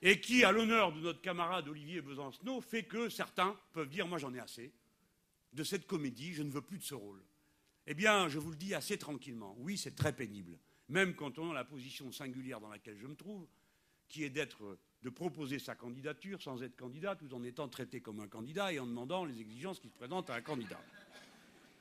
et 0.00 0.20
qui, 0.20 0.44
à 0.44 0.52
l'honneur 0.52 0.92
de 0.92 1.00
notre 1.00 1.20
camarade 1.20 1.68
Olivier 1.68 2.00
Besancenot, 2.00 2.60
fait 2.60 2.84
que 2.84 3.08
certains 3.08 3.56
peuvent 3.72 3.88
dire 3.88 4.06
Moi 4.06 4.18
j'en 4.18 4.32
ai 4.34 4.38
assez 4.38 4.72
de 5.52 5.64
cette 5.64 5.86
comédie, 5.86 6.34
je 6.34 6.42
ne 6.42 6.50
veux 6.50 6.62
plus 6.62 6.78
de 6.78 6.84
ce 6.84 6.94
rôle. 6.94 7.22
Eh 7.86 7.94
bien, 7.94 8.28
je 8.28 8.38
vous 8.38 8.50
le 8.50 8.56
dis 8.56 8.74
assez 8.74 8.98
tranquillement, 8.98 9.56
oui, 9.58 9.78
c'est 9.78 9.96
très 9.96 10.14
pénible, 10.14 10.58
même 10.88 11.14
quand 11.14 11.38
on 11.38 11.50
a 11.50 11.54
la 11.54 11.64
position 11.64 12.12
singulière 12.12 12.60
dans 12.60 12.68
laquelle 12.68 12.98
je 12.98 13.06
me 13.06 13.16
trouve, 13.16 13.46
qui 14.08 14.24
est 14.24 14.30
d'être 14.30 14.78
de 15.02 15.10
proposer 15.10 15.58
sa 15.58 15.74
candidature 15.74 16.42
sans 16.42 16.62
être 16.62 16.76
candidat, 16.76 17.14
tout 17.14 17.32
en 17.32 17.42
étant 17.44 17.68
traité 17.68 18.00
comme 18.00 18.20
un 18.20 18.28
candidat 18.28 18.72
et 18.72 18.78
en 18.78 18.86
demandant 18.86 19.24
les 19.24 19.40
exigences 19.40 19.78
qui 19.78 19.88
se 19.88 19.94
présentent 19.94 20.30
à 20.30 20.34
un 20.34 20.40
candidat. 20.40 20.80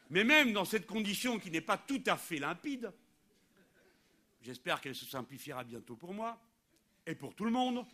Mais 0.10 0.24
même 0.24 0.54
dans 0.54 0.66
cette 0.66 0.86
condition 0.86 1.40
qui 1.40 1.52
n'est 1.52 1.62
pas 1.62 1.78
tout 1.78 2.04
à 2.06 2.18
fait 2.18 2.40
limpide, 2.40 2.94
j'espère 4.42 4.82
qu'elle 4.82 4.96
se 4.96 5.06
simplifiera 5.06 5.64
bientôt 5.64 5.96
pour 5.96 6.14
moi 6.14 6.42
et 7.06 7.16
pour 7.16 7.36
tout 7.36 7.46
le 7.46 7.52
monde, 7.52 7.86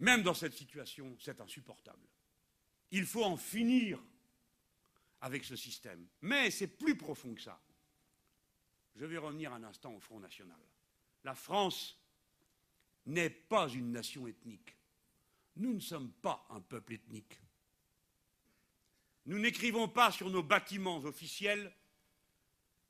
même 0.00 0.22
dans 0.22 0.34
cette 0.34 0.54
situation, 0.54 1.16
c'est 1.20 1.40
insupportable. 1.40 2.06
Il 2.90 3.06
faut 3.06 3.24
en 3.24 3.36
finir 3.36 4.02
avec 5.20 5.44
ce 5.44 5.56
système. 5.56 6.06
Mais 6.20 6.50
c'est 6.50 6.66
plus 6.66 6.96
profond 6.96 7.34
que 7.34 7.40
ça. 7.40 7.58
Je 8.94 9.06
vais 9.06 9.18
revenir 9.18 9.52
un 9.52 9.64
instant 9.64 9.94
au 9.94 10.00
Front 10.00 10.20
National. 10.20 10.60
La 11.24 11.34
France 11.34 11.98
n'est 13.06 13.30
pas 13.30 13.68
une 13.68 13.90
nation 13.90 14.26
ethnique. 14.26 14.76
Nous 15.56 15.72
ne 15.72 15.80
sommes 15.80 16.12
pas 16.12 16.46
un 16.50 16.60
peuple 16.60 16.94
ethnique. 16.94 17.40
Nous 19.26 19.38
n'écrivons 19.38 19.88
pas 19.88 20.10
sur 20.10 20.28
nos 20.30 20.42
bâtiments 20.42 20.98
officiels, 20.98 21.72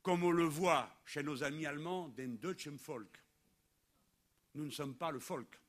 comme 0.03 0.25
on 0.25 0.31
le 0.31 0.45
voit 0.45 0.91
chez 1.07 1.23
nos 1.23 1.45
amis 1.45 1.67
allemands, 1.67 2.09
den 2.09 2.39
Deutschen 2.39 2.77
Volk. 2.77 3.23
Nous 4.55 4.65
ne 4.65 4.71
sommes 4.71 4.95
pas 4.95 5.11
le 5.11 5.21
folk. 5.21 5.61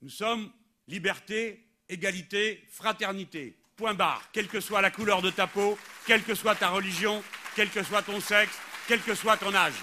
Nous 0.00 0.08
sommes 0.08 0.52
liberté, 0.88 1.68
égalité, 1.88 2.64
fraternité. 2.70 3.56
Point 3.76 3.94
barre. 3.94 4.30
Quelle 4.32 4.48
que 4.48 4.60
soit 4.60 4.80
la 4.80 4.90
couleur 4.90 5.22
de 5.22 5.30
ta 5.30 5.46
peau, 5.46 5.78
quelle 6.06 6.22
que 6.22 6.34
soit 6.34 6.54
ta 6.54 6.70
religion, 6.70 7.22
quel 7.54 7.70
que 7.70 7.82
soit 7.82 8.02
ton 8.02 8.20
sexe, 8.20 8.58
quel 8.86 9.00
que 9.02 9.14
soit 9.14 9.36
ton 9.36 9.54
âge. 9.54 9.74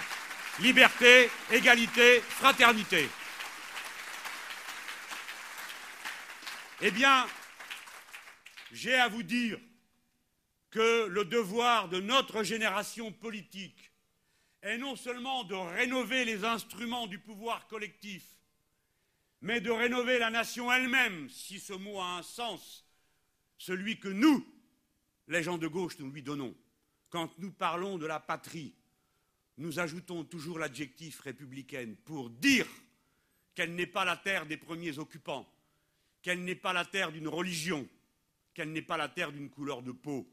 Liberté, 0.59 1.29
égalité, 1.51 2.21
fraternité. 2.21 3.09
Eh 6.81 6.91
bien, 6.91 7.25
j'ai 8.71 8.95
à 8.95 9.07
vous 9.07 9.23
dire 9.23 9.59
que 10.69 11.07
le 11.07 11.25
devoir 11.25 11.89
de 11.89 11.99
notre 11.99 12.43
génération 12.43 13.11
politique 13.11 13.91
est 14.61 14.77
non 14.77 14.95
seulement 14.95 15.43
de 15.43 15.55
rénover 15.55 16.25
les 16.25 16.45
instruments 16.45 17.07
du 17.07 17.19
pouvoir 17.19 17.67
collectif, 17.67 18.23
mais 19.41 19.61
de 19.61 19.71
rénover 19.71 20.19
la 20.19 20.29
nation 20.29 20.71
elle-même, 20.71 21.29
si 21.29 21.59
ce 21.59 21.73
mot 21.73 21.99
a 21.99 22.17
un 22.17 22.23
sens, 22.23 22.85
celui 23.57 23.99
que 23.99 24.09
nous, 24.09 24.45
les 25.27 25.43
gens 25.43 25.57
de 25.57 25.67
gauche, 25.67 25.97
nous 25.99 26.11
lui 26.11 26.21
donnons. 26.21 26.55
Quand 27.09 27.37
nous 27.39 27.51
parlons 27.51 27.97
de 27.97 28.05
la 28.05 28.19
patrie, 28.19 28.75
nous 29.57 29.79
ajoutons 29.79 30.23
toujours 30.23 30.59
l'adjectif 30.59 31.19
républicaine 31.21 31.95
pour 31.97 32.29
dire 32.29 32.67
qu'elle 33.55 33.75
n'est 33.75 33.87
pas 33.87 34.05
la 34.05 34.17
terre 34.17 34.45
des 34.45 34.57
premiers 34.57 34.99
occupants, 34.99 35.51
qu'elle 36.21 36.43
n'est 36.43 36.55
pas 36.55 36.73
la 36.73 36.85
terre 36.85 37.11
d'une 37.11 37.27
religion, 37.27 37.87
qu'elle 38.53 38.71
n'est 38.71 38.81
pas 38.81 38.97
la 38.97 39.09
terre 39.09 39.31
d'une 39.31 39.49
couleur 39.49 39.81
de 39.81 39.91
peau, 39.91 40.29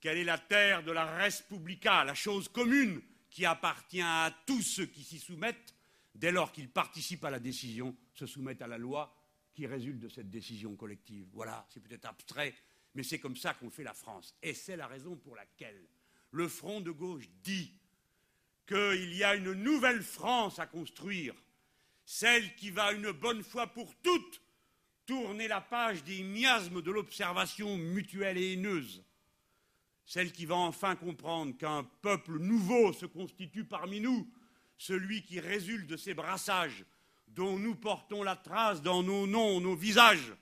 qu'elle 0.00 0.18
est 0.18 0.24
la 0.24 0.38
terre 0.38 0.82
de 0.82 0.92
la 0.92 1.04
res 1.04 1.42
publica, 1.48 2.04
la 2.04 2.14
chose 2.14 2.48
commune 2.48 3.00
qui 3.30 3.44
appartient 3.44 4.02
à 4.02 4.34
tous 4.46 4.62
ceux 4.62 4.86
qui 4.86 5.02
s'y 5.02 5.18
soumettent, 5.18 5.74
dès 6.14 6.32
lors 6.32 6.52
qu'ils 6.52 6.70
participent 6.70 7.24
à 7.24 7.30
la 7.30 7.40
décision, 7.40 7.96
se 8.14 8.26
soumettent 8.26 8.62
à 8.62 8.66
la 8.66 8.78
loi 8.78 9.14
qui 9.52 9.66
résulte 9.66 10.00
de 10.00 10.08
cette 10.08 10.30
décision 10.30 10.76
collective. 10.76 11.26
Voilà, 11.32 11.66
c'est 11.68 11.80
peut-être 11.80 12.06
abstrait, 12.06 12.54
mais 12.94 13.02
c'est 13.02 13.18
comme 13.18 13.36
ça 13.36 13.54
qu'on 13.54 13.70
fait 13.70 13.84
la 13.84 13.94
France. 13.94 14.34
Et 14.42 14.54
c'est 14.54 14.76
la 14.76 14.86
raison 14.86 15.16
pour 15.16 15.36
laquelle 15.36 15.88
le 16.30 16.48
Front 16.48 16.80
de 16.80 16.90
gauche 16.90 17.28
dit 17.42 17.72
qu'il 18.66 19.14
y 19.14 19.24
a 19.24 19.34
une 19.34 19.52
nouvelle 19.52 20.02
France 20.02 20.58
à 20.58 20.66
construire, 20.66 21.34
celle 22.04 22.54
qui 22.56 22.70
va 22.70 22.92
une 22.92 23.10
bonne 23.12 23.42
fois 23.42 23.66
pour 23.66 23.94
toutes 23.96 24.40
tourner 25.08 25.48
la 25.48 25.62
page 25.62 26.04
des 26.04 26.22
miasmes 26.22 26.82
de 26.82 26.90
l'observation 26.90 27.78
mutuelle 27.78 28.36
et 28.36 28.52
haineuse, 28.52 29.02
celle 30.04 30.32
qui 30.32 30.44
va 30.44 30.56
enfin 30.56 30.96
comprendre 30.96 31.56
qu'un 31.56 31.82
peuple 32.02 32.38
nouveau 32.38 32.92
se 32.92 33.06
constitue 33.06 33.64
parmi 33.64 34.00
nous, 34.00 34.30
celui 34.76 35.22
qui 35.22 35.40
résulte 35.40 35.86
de 35.86 35.96
ces 35.96 36.12
brassages 36.12 36.84
dont 37.28 37.58
nous 37.58 37.74
portons 37.74 38.22
la 38.22 38.36
trace 38.36 38.82
dans 38.82 39.02
nos 39.02 39.26
noms, 39.26 39.62
nos 39.62 39.74
visages, 39.74 40.34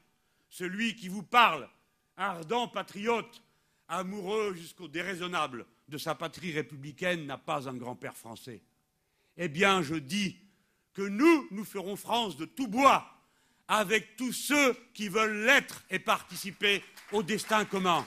celui 0.49 0.97
qui 0.97 1.07
vous 1.07 1.23
parle, 1.23 1.69
ardent 2.17 2.67
patriote, 2.67 3.45
amoureux 3.87 4.55
jusqu'au 4.55 4.89
déraisonnable 4.89 5.65
de 5.87 5.97
sa 5.97 6.17
patrie 6.17 6.51
républicaine, 6.51 7.25
n'a 7.25 7.39
pas 7.39 7.69
un 7.69 7.77
grand-père 7.77 8.17
français. 8.17 8.63
Eh 9.37 9.49
bien, 9.49 9.83
je 9.83 9.95
dis 9.95 10.37
que 10.93 11.03
nous, 11.03 11.47
nous 11.53 11.65
ferons 11.65 11.95
France 11.95 12.37
de 12.37 12.47
tout 12.47 12.67
bois, 12.67 13.16
avec 13.69 14.17
tous 14.17 14.33
ceux 14.33 14.75
qui 14.95 15.09
veulent 15.09 15.45
l'être 15.45 15.83
et 15.91 15.99
participer 15.99 16.83
au 17.13 17.23
destin 17.23 17.65
commun. 17.65 18.07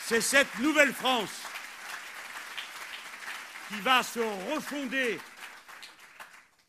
C'est 0.00 0.20
cette 0.20 0.58
nouvelle 0.58 0.92
France 0.92 1.42
qui 3.68 3.80
va 3.80 4.02
se 4.02 4.20
refonder 4.52 5.18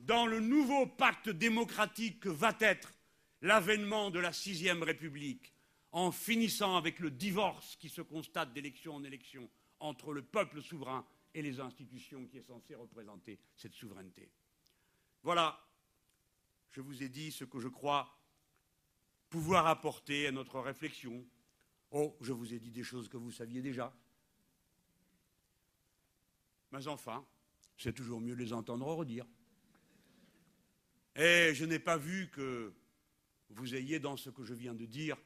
dans 0.01 0.27
le 0.27 0.39
nouveau 0.39 0.85
pacte 0.85 1.29
démocratique 1.29 2.19
que 2.19 2.29
va 2.29 2.55
être 2.59 2.93
l'avènement 3.41 4.11
de 4.11 4.19
la 4.19 4.33
sixième 4.33 4.83
République, 4.83 5.53
en 5.91 6.11
finissant 6.11 6.77
avec 6.77 6.99
le 6.99 7.11
divorce 7.11 7.75
qui 7.77 7.89
se 7.89 8.01
constate 8.01 8.53
d'élection 8.53 8.95
en 8.95 9.03
élection 9.03 9.49
entre 9.79 10.13
le 10.13 10.21
peuple 10.21 10.61
souverain 10.61 11.05
et 11.33 11.41
les 11.41 11.59
institutions 11.59 12.25
qui 12.27 12.37
est 12.37 12.47
censées 12.47 12.75
représenter 12.75 13.39
cette 13.55 13.73
souveraineté. 13.73 14.31
Voilà 15.23 15.59
je 16.71 16.81
vous 16.81 17.03
ai 17.03 17.09
dit 17.09 17.31
ce 17.31 17.43
que 17.43 17.59
je 17.59 17.67
crois 17.67 18.17
pouvoir 19.29 19.67
apporter 19.67 20.27
à 20.27 20.31
notre 20.31 20.59
réflexion. 20.59 21.25
Oh, 21.91 22.17
je 22.21 22.33
vous 22.33 22.53
ai 22.53 22.59
dit 22.59 22.71
des 22.71 22.83
choses 22.83 23.09
que 23.09 23.17
vous 23.17 23.31
saviez 23.31 23.61
déjà. 23.61 23.93
Mais 26.71 26.87
enfin, 26.87 27.25
c'est 27.77 27.93
toujours 27.93 28.21
mieux 28.21 28.35
de 28.35 28.43
les 28.43 28.53
entendre 28.53 28.85
redire. 28.87 29.25
Et 31.15 31.53
je 31.53 31.65
n'ai 31.65 31.79
pas 31.79 31.97
vu 31.97 32.29
que 32.29 32.73
vous 33.49 33.75
ayez, 33.75 33.99
dans 33.99 34.15
ce 34.15 34.29
que 34.29 34.43
je 34.43 34.53
viens 34.53 34.73
de 34.73 34.85
dire, 34.85 35.17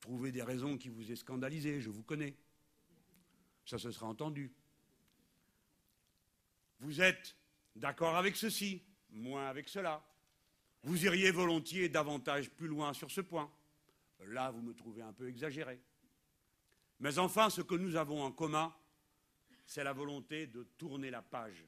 trouvé 0.00 0.32
des 0.32 0.42
raisons 0.42 0.76
qui 0.76 0.88
vous 0.88 1.12
aient 1.12 1.16
scandalisé. 1.16 1.80
Je 1.80 1.90
vous 1.90 2.02
connais. 2.02 2.36
Ça 3.64 3.78
se 3.78 3.90
sera 3.92 4.06
entendu. 4.06 4.52
Vous 6.80 7.00
êtes 7.00 7.36
d'accord 7.76 8.16
avec 8.16 8.36
ceci, 8.36 8.82
moins 9.10 9.48
avec 9.48 9.68
cela. 9.68 10.04
Vous 10.82 11.04
iriez 11.04 11.30
volontiers 11.30 11.88
davantage 11.88 12.50
plus 12.50 12.68
loin 12.68 12.92
sur 12.92 13.10
ce 13.10 13.20
point. 13.20 13.50
Là, 14.26 14.50
vous 14.50 14.62
me 14.62 14.74
trouvez 14.74 15.02
un 15.02 15.12
peu 15.12 15.28
exagéré. 15.28 15.80
Mais 17.00 17.18
enfin, 17.18 17.50
ce 17.50 17.60
que 17.60 17.74
nous 17.74 17.96
avons 17.96 18.22
en 18.22 18.32
commun, 18.32 18.74
c'est 19.66 19.84
la 19.84 19.92
volonté 19.92 20.46
de 20.46 20.62
tourner 20.78 21.10
la 21.10 21.22
page 21.22 21.66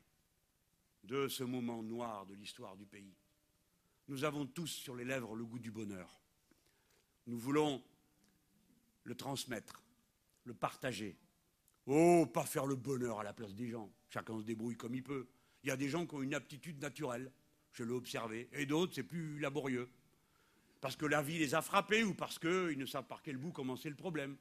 de 1.04 1.28
ce 1.28 1.44
moment 1.44 1.82
noir 1.82 2.26
de 2.26 2.34
l'histoire 2.34 2.76
du 2.76 2.86
pays. 2.86 3.14
Nous 4.08 4.24
avons 4.24 4.46
tous 4.46 4.66
sur 4.66 4.94
les 4.94 5.04
lèvres 5.04 5.34
le 5.34 5.44
goût 5.44 5.58
du 5.58 5.70
bonheur. 5.70 6.20
Nous 7.26 7.38
voulons 7.38 7.82
le 9.04 9.14
transmettre, 9.14 9.82
le 10.44 10.54
partager. 10.54 11.16
Oh, 11.86 12.26
pas 12.26 12.44
faire 12.44 12.66
le 12.66 12.76
bonheur 12.76 13.20
à 13.20 13.24
la 13.24 13.32
place 13.32 13.54
des 13.54 13.68
gens. 13.68 13.90
Chacun 14.08 14.38
se 14.38 14.44
débrouille 14.44 14.76
comme 14.76 14.94
il 14.94 15.02
peut. 15.02 15.28
Il 15.62 15.68
y 15.68 15.70
a 15.70 15.76
des 15.76 15.88
gens 15.88 16.06
qui 16.06 16.14
ont 16.14 16.22
une 16.22 16.34
aptitude 16.34 16.80
naturelle 16.80 17.32
je 17.72 17.84
l'ai 17.84 17.92
observé, 17.92 18.48
et 18.52 18.66
d'autres, 18.66 18.94
c'est 18.94 19.02
plus 19.02 19.38
laborieux. 19.38 19.88
Parce 20.80 20.96
que 20.96 21.06
la 21.06 21.22
vie 21.22 21.38
les 21.38 21.54
a 21.54 21.62
frappés 21.62 22.02
ou 22.02 22.14
parce 22.14 22.38
qu'ils 22.38 22.78
ne 22.78 22.86
savent 22.86 23.06
par 23.06 23.22
quel 23.22 23.36
bout 23.36 23.52
commencer 23.52 23.88
le 23.88 23.94
problème. 23.94 24.36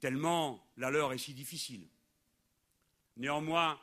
Tellement 0.00 0.66
la 0.76 0.90
leur 0.90 1.12
est 1.12 1.18
si 1.18 1.34
difficile. 1.34 1.88
Néanmoins, 3.16 3.78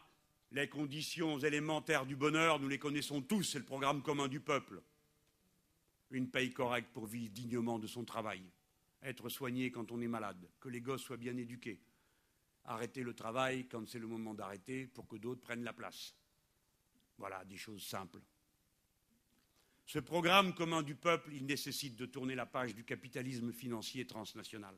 les 0.52 0.68
conditions 0.68 1.38
élémentaires 1.40 2.06
du 2.06 2.16
bonheur, 2.16 2.60
nous 2.60 2.70
les 2.70 2.80
connaissons 2.80 3.22
tous, 3.22 3.44
c'est 3.44 3.60
le 3.60 3.66
programme 3.66 4.02
commun 4.02 4.28
du 4.28 4.40
peuple. 4.40 4.82
Une 6.12 6.30
paye 6.30 6.52
correcte 6.52 6.92
pour 6.92 7.06
vivre 7.06 7.32
dignement 7.32 7.78
de 7.78 7.86
son 7.86 8.04
travail, 8.04 8.42
être 9.04 9.30
soigné 9.30 9.70
quand 9.70 9.92
on 9.92 10.02
est 10.02 10.08
malade, 10.08 10.50
que 10.60 10.70
les 10.70 10.82
gosses 10.82 11.04
soient 11.04 11.18
bien 11.18 11.38
éduqués, 11.38 11.80
arrêter 12.64 13.04
le 13.04 13.14
travail 13.14 13.68
quand 13.68 13.88
c'est 13.88 14.00
le 14.00 14.08
moment 14.08 14.34
d'arrêter 14.34 14.88
pour 14.88 15.08
que 15.08 15.18
d'autres 15.18 15.42
prennent 15.42 15.64
la 15.64 15.74
place. 15.74 16.16
Voilà, 17.18 17.46
des 17.46 17.58
choses 17.58 17.84
simples. 17.84 18.22
Ce 19.90 19.98
programme 19.98 20.54
commun 20.54 20.84
du 20.84 20.94
peuple, 20.94 21.32
il 21.34 21.48
nécessite 21.48 21.96
de 21.96 22.06
tourner 22.06 22.36
la 22.36 22.46
page 22.46 22.76
du 22.76 22.84
capitalisme 22.84 23.52
financier 23.52 24.06
transnational. 24.06 24.76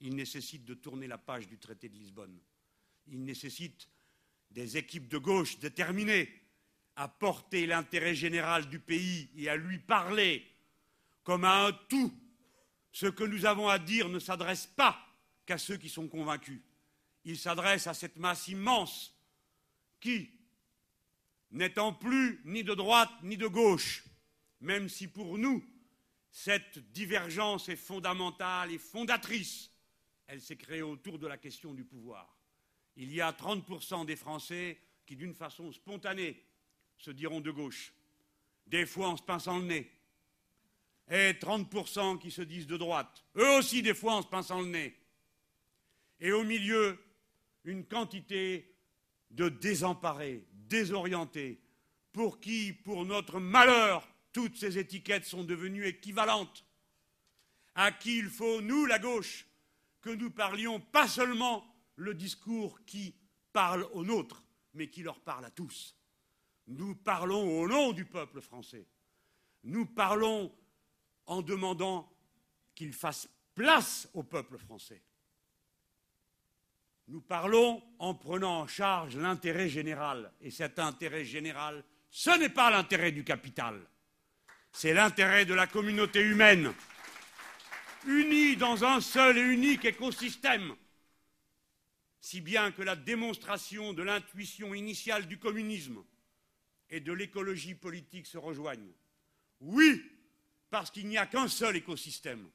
Il 0.00 0.16
nécessite 0.16 0.64
de 0.64 0.72
tourner 0.72 1.06
la 1.06 1.18
page 1.18 1.46
du 1.46 1.58
traité 1.58 1.90
de 1.90 1.98
Lisbonne. 1.98 2.40
Il 3.08 3.22
nécessite 3.22 3.86
des 4.50 4.78
équipes 4.78 5.08
de 5.08 5.18
gauche 5.18 5.58
déterminées 5.58 6.26
à 6.96 7.06
porter 7.06 7.66
l'intérêt 7.66 8.14
général 8.14 8.66
du 8.70 8.78
pays 8.78 9.28
et 9.36 9.50
à 9.50 9.56
lui 9.56 9.78
parler 9.78 10.46
comme 11.22 11.44
à 11.44 11.66
un 11.66 11.72
tout. 11.72 12.18
Ce 12.92 13.08
que 13.08 13.24
nous 13.24 13.44
avons 13.44 13.68
à 13.68 13.78
dire 13.78 14.08
ne 14.08 14.18
s'adresse 14.18 14.68
pas 14.68 14.98
qu'à 15.44 15.58
ceux 15.58 15.76
qui 15.76 15.90
sont 15.90 16.08
convaincus. 16.08 16.62
Il 17.26 17.36
s'adresse 17.36 17.86
à 17.86 17.92
cette 17.92 18.16
masse 18.16 18.48
immense 18.48 19.14
qui, 20.00 20.30
n'étant 21.50 21.92
plus 21.92 22.40
ni 22.46 22.64
de 22.64 22.72
droite 22.72 23.12
ni 23.22 23.36
de 23.36 23.46
gauche, 23.46 24.02
même 24.60 24.88
si 24.88 25.08
pour 25.08 25.38
nous, 25.38 25.64
cette 26.30 26.78
divergence 26.92 27.68
est 27.68 27.76
fondamentale 27.76 28.72
et 28.72 28.78
fondatrice, 28.78 29.70
elle 30.26 30.40
s'est 30.40 30.56
créée 30.56 30.82
autour 30.82 31.18
de 31.18 31.26
la 31.26 31.38
question 31.38 31.74
du 31.74 31.84
pouvoir. 31.84 32.36
Il 32.96 33.12
y 33.12 33.20
a 33.20 33.32
30% 33.32 34.06
des 34.06 34.16
Français 34.16 34.80
qui, 35.06 35.16
d'une 35.16 35.34
façon 35.34 35.72
spontanée, 35.72 36.44
se 36.98 37.10
diront 37.10 37.40
de 37.40 37.50
gauche, 37.50 37.92
des 38.66 38.86
fois 38.86 39.08
en 39.08 39.16
se 39.16 39.22
pinçant 39.22 39.58
le 39.58 39.64
nez, 39.64 39.90
et 41.10 41.32
30% 41.32 42.18
qui 42.18 42.30
se 42.30 42.42
disent 42.42 42.68
de 42.68 42.76
droite, 42.76 43.24
eux 43.36 43.58
aussi 43.58 43.82
des 43.82 43.94
fois 43.94 44.14
en 44.14 44.22
se 44.22 44.28
pinçant 44.28 44.60
le 44.60 44.68
nez. 44.68 44.96
Et 46.20 46.30
au 46.32 46.44
milieu, 46.44 47.02
une 47.64 47.84
quantité 47.84 48.76
de 49.30 49.48
désemparés, 49.48 50.46
désorientés, 50.52 51.60
pour 52.12 52.40
qui, 52.40 52.72
pour 52.72 53.04
notre 53.04 53.40
malheur, 53.40 54.06
toutes 54.32 54.56
ces 54.56 54.78
étiquettes 54.78 55.24
sont 55.24 55.44
devenues 55.44 55.86
équivalentes. 55.86 56.64
À 57.74 57.92
qui 57.92 58.18
il 58.18 58.28
faut, 58.28 58.60
nous, 58.60 58.86
la 58.86 58.98
gauche, 58.98 59.46
que 60.00 60.10
nous 60.10 60.30
parlions 60.30 60.80
pas 60.80 61.08
seulement 61.08 61.64
le 61.96 62.14
discours 62.14 62.84
qui 62.84 63.14
parle 63.52 63.84
aux 63.92 64.04
nôtres, 64.04 64.44
mais 64.74 64.88
qui 64.88 65.02
leur 65.02 65.20
parle 65.20 65.44
à 65.44 65.50
tous. 65.50 65.96
Nous 66.66 66.94
parlons 66.94 67.60
au 67.60 67.68
nom 67.68 67.92
du 67.92 68.04
peuple 68.04 68.40
français. 68.40 68.86
Nous 69.64 69.86
parlons 69.86 70.54
en 71.26 71.42
demandant 71.42 72.10
qu'il 72.74 72.92
fasse 72.92 73.28
place 73.54 74.08
au 74.14 74.22
peuple 74.22 74.56
français. 74.56 75.02
Nous 77.08 77.20
parlons 77.20 77.82
en 77.98 78.14
prenant 78.14 78.60
en 78.60 78.66
charge 78.66 79.16
l'intérêt 79.16 79.68
général. 79.68 80.32
Et 80.40 80.50
cet 80.50 80.78
intérêt 80.78 81.24
général, 81.24 81.84
ce 82.08 82.30
n'est 82.38 82.48
pas 82.48 82.70
l'intérêt 82.70 83.12
du 83.12 83.24
capital 83.24 83.84
c'est 84.72 84.94
l'intérêt 84.94 85.44
de 85.44 85.54
la 85.54 85.66
communauté 85.66 86.20
humaine, 86.20 86.72
unie 88.06 88.56
dans 88.56 88.84
un 88.84 89.00
seul 89.00 89.38
et 89.38 89.42
unique 89.42 89.84
écosystème, 89.84 90.74
si 92.20 92.40
bien 92.40 92.70
que 92.72 92.82
la 92.82 92.96
démonstration 92.96 93.92
de 93.92 94.02
l'intuition 94.02 94.74
initiale 94.74 95.26
du 95.26 95.38
communisme 95.38 96.02
et 96.90 97.00
de 97.00 97.12
l'écologie 97.12 97.74
politique 97.74 98.26
se 98.26 98.38
rejoignent. 98.38 98.92
Oui, 99.60 100.02
parce 100.70 100.90
qu'il 100.90 101.08
n'y 101.08 101.18
a 101.18 101.26
qu'un 101.26 101.48
seul 101.48 101.76
écosystème. 101.76 102.48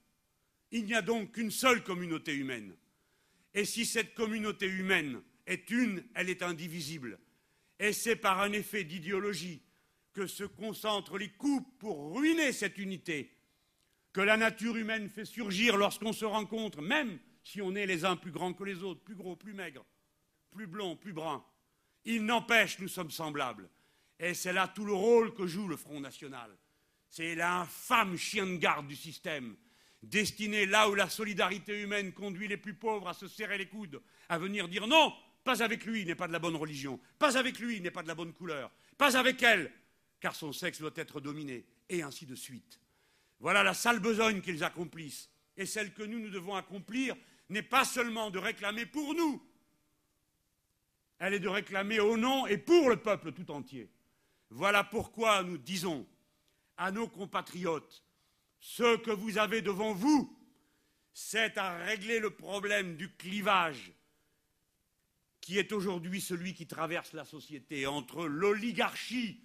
Il 0.71 0.85
n'y 0.85 0.93
a 0.93 1.01
donc 1.01 1.33
qu'une 1.33 1.51
seule 1.51 1.83
communauté 1.83 2.33
humaine. 2.33 2.75
Et 3.53 3.65
si 3.65 3.85
cette 3.85 4.13
communauté 4.13 4.67
humaine 4.67 5.21
est 5.45 5.69
une, 5.69 6.03
elle 6.15 6.29
est 6.29 6.43
indivisible. 6.43 7.19
Et 7.79 7.93
c'est 7.93 8.15
par 8.15 8.41
un 8.41 8.51
effet 8.51 8.83
d'idéologie 8.83 9.61
que 10.15 10.25
se 10.25 10.45
concentrent 10.45 11.17
les 11.17 11.29
coups 11.29 11.67
pour 11.77 12.15
ruiner 12.15 12.51
cette 12.53 12.79
unité 12.79 13.31
que 14.13 14.21
la 14.21 14.37
nature 14.37 14.77
humaine 14.77 15.09
fait 15.09 15.25
surgir 15.25 15.75
lorsqu'on 15.75 16.13
se 16.13 16.23
rencontre, 16.23 16.81
même 16.81 17.19
si 17.43 17.61
on 17.61 17.75
est 17.75 17.85
les 17.85 18.05
uns 18.05 18.15
plus 18.15 18.31
grands 18.31 18.53
que 18.53 18.63
les 18.63 18.81
autres, 18.81 19.03
plus 19.03 19.13
gros, 19.13 19.35
plus 19.35 19.53
maigres, 19.53 19.85
plus 20.51 20.67
blonds, 20.67 20.95
plus 20.95 21.11
bruns. 21.11 21.43
Il 22.05 22.23
n'empêche, 22.23 22.79
nous 22.79 22.87
sommes 22.87 23.11
semblables. 23.11 23.69
Et 24.17 24.33
c'est 24.33 24.53
là 24.53 24.69
tout 24.69 24.85
le 24.85 24.93
rôle 24.93 25.33
que 25.33 25.45
joue 25.45 25.67
le 25.67 25.75
Front 25.75 25.99
National. 25.99 26.49
C'est 27.09 27.35
l'infâme 27.35 28.15
chien 28.15 28.45
de 28.45 28.55
garde 28.55 28.87
du 28.87 28.95
système, 28.95 29.57
destiné 30.01 30.65
là 30.65 30.89
où 30.89 30.95
la 30.95 31.09
solidarité 31.09 31.81
humaine 31.81 32.13
conduit 32.13 32.47
les 32.47 32.57
plus 32.57 32.73
pauvres 32.73 33.09
à 33.09 33.13
se 33.13 33.27
serrer 33.27 33.57
les 33.57 33.67
coudes, 33.67 34.01
à 34.29 34.37
venir 34.37 34.69
dire 34.69 34.87
non, 34.87 35.13
pas 35.43 35.61
avec 35.61 35.85
lui, 35.85 36.01
il 36.01 36.07
n'est 36.07 36.15
pas 36.15 36.27
de 36.27 36.33
la 36.33 36.39
bonne 36.39 36.55
religion, 36.55 37.01
pas 37.19 37.37
avec 37.37 37.59
lui, 37.59 37.75
il 37.77 37.83
n'est 37.83 37.91
pas 37.91 38.03
de 38.03 38.07
la 38.07 38.15
bonne 38.15 38.33
couleur, 38.33 38.71
pas 38.97 39.17
avec 39.17 39.43
elle, 39.43 39.71
car 40.19 40.35
son 40.35 40.53
sexe 40.53 40.79
doit 40.79 40.91
être 40.95 41.21
dominé, 41.21 41.65
et 41.89 42.01
ainsi 42.01 42.25
de 42.25 42.35
suite. 42.35 42.79
Voilà 43.39 43.63
la 43.63 43.73
sale 43.73 43.99
besogne 43.99 44.41
qu'ils 44.41 44.63
accomplissent. 44.63 45.29
Et 45.57 45.65
celle 45.65 45.93
que 45.93 46.03
nous, 46.03 46.19
nous 46.19 46.29
devons 46.29 46.55
accomplir 46.55 47.15
n'est 47.49 47.61
pas 47.61 47.85
seulement 47.85 48.31
de 48.31 48.39
réclamer 48.39 48.85
pour 48.85 49.13
nous, 49.13 49.41
elle 51.19 51.33
est 51.33 51.39
de 51.39 51.47
réclamer 51.47 51.99
au 51.99 52.17
nom 52.17 52.45
et 52.47 52.57
pour 52.57 52.89
le 52.89 52.97
peuple 52.97 53.31
tout 53.31 53.49
entier. 53.51 53.89
Voilà 54.49 54.83
pourquoi 54.83 55.43
nous 55.43 55.57
disons 55.57 56.05
à 56.77 56.91
nos 56.91 57.07
compatriotes, 57.07 58.03
ce 58.59 58.97
que 58.97 59.11
vous 59.11 59.37
avez 59.37 59.61
devant 59.61 59.93
vous, 59.93 60.37
c'est 61.13 61.57
à 61.57 61.77
régler 61.77 62.19
le 62.19 62.31
problème 62.31 62.97
du 62.97 63.09
clivage 63.15 63.93
qui 65.39 65.59
est 65.59 65.71
aujourd'hui 65.71 66.19
celui 66.19 66.53
qui 66.53 66.65
traverse 66.65 67.13
la 67.13 67.23
société 67.23 67.85
entre 67.85 68.25
l'oligarchie, 68.25 69.39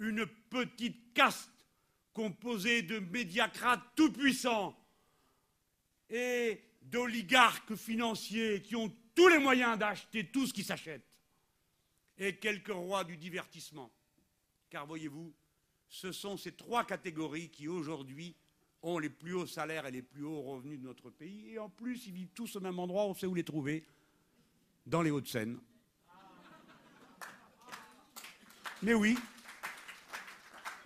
une 0.00 0.26
petite 0.26 1.12
caste 1.12 1.50
composée 2.12 2.82
de 2.82 2.98
médiacrates 2.98 3.84
tout-puissants 3.94 4.76
et 6.08 6.60
d'oligarques 6.82 7.76
financiers 7.76 8.62
qui 8.62 8.74
ont 8.74 8.92
tous 9.14 9.28
les 9.28 9.38
moyens 9.38 9.78
d'acheter 9.78 10.26
tout 10.26 10.46
ce 10.46 10.52
qui 10.52 10.64
s'achète, 10.64 11.06
et 12.18 12.36
quelques 12.36 12.72
rois 12.72 13.04
du 13.04 13.16
divertissement. 13.16 13.92
Car 14.70 14.86
voyez-vous, 14.86 15.32
ce 15.88 16.12
sont 16.12 16.36
ces 16.36 16.52
trois 16.52 16.84
catégories 16.84 17.50
qui 17.50 17.68
aujourd'hui 17.68 18.34
ont 18.82 18.98
les 18.98 19.10
plus 19.10 19.34
hauts 19.34 19.46
salaires 19.46 19.86
et 19.86 19.90
les 19.90 20.02
plus 20.02 20.24
hauts 20.24 20.42
revenus 20.42 20.80
de 20.80 20.84
notre 20.84 21.10
pays, 21.10 21.50
et 21.50 21.58
en 21.58 21.68
plus 21.68 22.06
ils 22.06 22.14
vivent 22.14 22.32
tous 22.34 22.56
au 22.56 22.60
même 22.60 22.78
endroit, 22.78 23.04
on 23.04 23.14
sait 23.14 23.26
où 23.26 23.34
les 23.34 23.44
trouver, 23.44 23.84
dans 24.86 25.02
les 25.02 25.10
Hauts-de-Seine. 25.10 25.60
Mais 28.82 28.94
oui, 28.94 29.18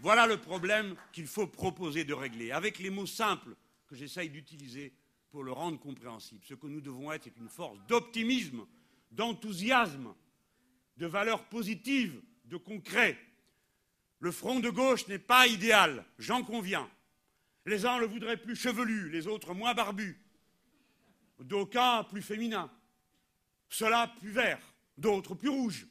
voilà 0.05 0.27
le 0.27 0.37
problème 0.37 0.97
qu'il 1.13 1.27
faut 1.27 1.47
proposer 1.47 2.05
de 2.05 2.13
régler, 2.13 2.51
avec 2.51 2.79
les 2.79 2.91
mots 2.91 3.07
simples 3.07 3.57
que 3.87 3.95
j'essaye 3.95 4.29
d'utiliser 4.29 4.93
pour 5.31 5.43
le 5.43 5.51
rendre 5.51 5.81
compréhensible. 5.81 6.45
Ce 6.45 6.53
que 6.53 6.67
nous 6.67 6.83
devons 6.83 7.11
être, 7.11 7.25
c'est 7.25 7.39
une 7.39 7.49
force 7.49 7.79
d'optimisme, 7.89 8.67
d'enthousiasme, 9.11 10.15
de 10.99 11.07
valeurs 11.07 11.49
positives, 11.49 12.21
de 12.45 12.59
concret. 12.59 13.19
Le 14.19 14.31
front 14.31 14.61
de 14.61 14.69
gauche 14.69 15.09
n'est 15.09 15.19
pas 15.19 15.47
idéal, 15.47 16.05
j'en 16.19 16.43
conviens. 16.43 16.87
Les 17.65 17.87
uns 17.87 17.97
le 17.97 18.05
voudraient 18.05 18.37
plus 18.37 18.57
chevelu, 18.57 19.09
les 19.09 19.27
autres 19.27 19.55
moins 19.55 19.73
barbu. 19.73 20.21
D'aucuns 21.39 22.05
plus 22.05 22.21
féminins. 22.21 22.71
Cela 23.71 24.13
plus 24.21 24.33
vert, 24.33 24.61
d'autres 24.99 25.35
plus 25.35 25.49
rouges. 25.49 25.87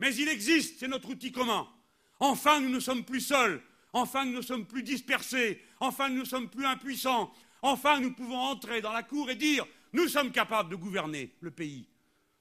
Mais 0.00 0.12
il 0.16 0.26
existe, 0.26 0.80
c'est 0.80 0.88
notre 0.88 1.10
outil 1.10 1.30
commun. 1.30 1.68
Enfin, 2.24 2.58
nous 2.58 2.70
ne 2.70 2.80
sommes 2.80 3.04
plus 3.04 3.20
seuls. 3.20 3.60
Enfin, 3.92 4.24
nous 4.24 4.38
ne 4.38 4.40
sommes 4.40 4.64
plus 4.64 4.82
dispersés. 4.82 5.60
Enfin, 5.78 6.08
nous 6.08 6.20
ne 6.20 6.24
sommes 6.24 6.48
plus 6.48 6.64
impuissants. 6.64 7.30
Enfin, 7.60 8.00
nous 8.00 8.14
pouvons 8.14 8.38
entrer 8.38 8.80
dans 8.80 8.94
la 8.94 9.02
cour 9.02 9.28
et 9.28 9.34
dire 9.34 9.66
Nous 9.92 10.08
sommes 10.08 10.32
capables 10.32 10.70
de 10.70 10.76
gouverner 10.76 11.34
le 11.40 11.50
pays. 11.50 11.86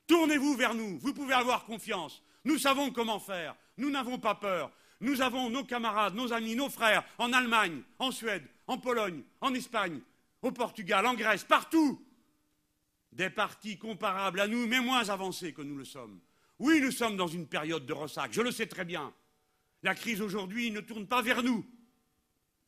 Tournez-vous 0.08 0.56
vers 0.56 0.74
nous. 0.74 0.98
Vous 1.00 1.14
pouvez 1.14 1.34
avoir 1.34 1.66
confiance. 1.66 2.24
Nous 2.46 2.58
savons 2.58 2.92
comment 2.92 3.20
faire. 3.20 3.58
Nous 3.76 3.90
n'avons 3.90 4.18
pas 4.20 4.36
peur. 4.36 4.72
Nous 5.02 5.22
avons 5.22 5.50
nos 5.50 5.66
camarades, 5.66 6.16
nos 6.16 6.32
amis, 6.32 6.56
nos 6.56 6.70
frères 6.70 7.04
en 7.18 7.34
Allemagne, 7.34 7.82
en 8.00 8.12
Suède, 8.12 8.48
en 8.68 8.78
Pologne, 8.78 9.22
en 9.42 9.54
Espagne, 9.54 10.00
au 10.42 10.54
Portugal, 10.54 11.06
en 11.06 11.14
Grèce, 11.14 11.44
partout. 11.44 12.02
Des 13.12 13.30
partis 13.30 13.78
comparables 13.78 14.40
à 14.40 14.48
nous, 14.48 14.66
mais 14.66 14.80
moins 14.80 15.10
avancés 15.10 15.52
que 15.52 15.62
nous 15.62 15.76
le 15.76 15.84
sommes. 15.84 16.22
Oui, 16.58 16.80
nous 16.80 16.92
sommes 16.92 17.18
dans 17.18 17.28
une 17.28 17.48
période 17.48 17.86
de 17.86 17.92
ressac, 17.92 18.32
je 18.32 18.42
le 18.42 18.52
sais 18.52 18.68
très 18.68 18.86
bien. 18.86 19.14
La 19.84 19.96
crise 19.96 20.22
aujourd'hui 20.22 20.72
ne 20.72 20.80
tourne 20.80 21.08
pas 21.08 21.22
vers 21.22 21.44
nous, 21.44 21.66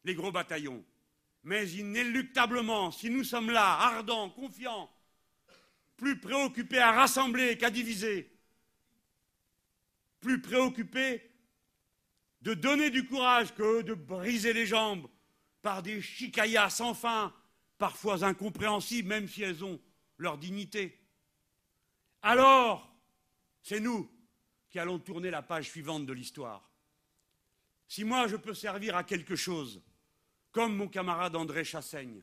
les 0.03 0.15
gros 0.15 0.31
bataillons. 0.31 0.83
Mais 1.43 1.67
inéluctablement, 1.69 2.91
si 2.91 3.09
nous 3.09 3.23
sommes 3.23 3.51
là, 3.51 3.79
ardents, 3.79 4.29
confiants, 4.29 4.91
plus 5.95 6.19
préoccupés 6.19 6.79
à 6.79 6.91
rassembler 6.91 7.57
qu'à 7.57 7.69
diviser, 7.69 8.31
plus 10.19 10.41
préoccupés 10.41 11.31
de 12.41 12.53
donner 12.53 12.89
du 12.89 13.05
courage 13.07 13.53
que 13.55 13.81
de 13.81 13.93
briser 13.93 14.53
les 14.53 14.65
jambes 14.65 15.07
par 15.61 15.81
des 15.81 16.01
chicaillas 16.01 16.69
sans 16.69 16.93
fin, 16.93 17.33
parfois 17.77 18.23
incompréhensibles, 18.23 19.07
même 19.07 19.27
si 19.27 19.41
elles 19.41 19.63
ont 19.63 19.79
leur 20.17 20.37
dignité. 20.37 20.99
Alors, 22.21 22.93
c'est 23.61 23.79
nous 23.79 24.11
qui 24.69 24.79
allons 24.79 24.99
tourner 24.99 25.31
la 25.31 25.41
page 25.41 25.69
suivante 25.69 26.05
de 26.05 26.13
l'histoire. 26.13 26.74
Si 27.87 28.03
moi 28.03 28.27
je 28.27 28.35
peux 28.35 28.53
servir 28.53 28.95
à 28.95 29.03
quelque 29.03 29.35
chose, 29.35 29.81
comme 30.51 30.75
mon 30.75 30.87
camarade 30.87 31.35
André 31.35 31.63
Chassaigne, 31.63 32.21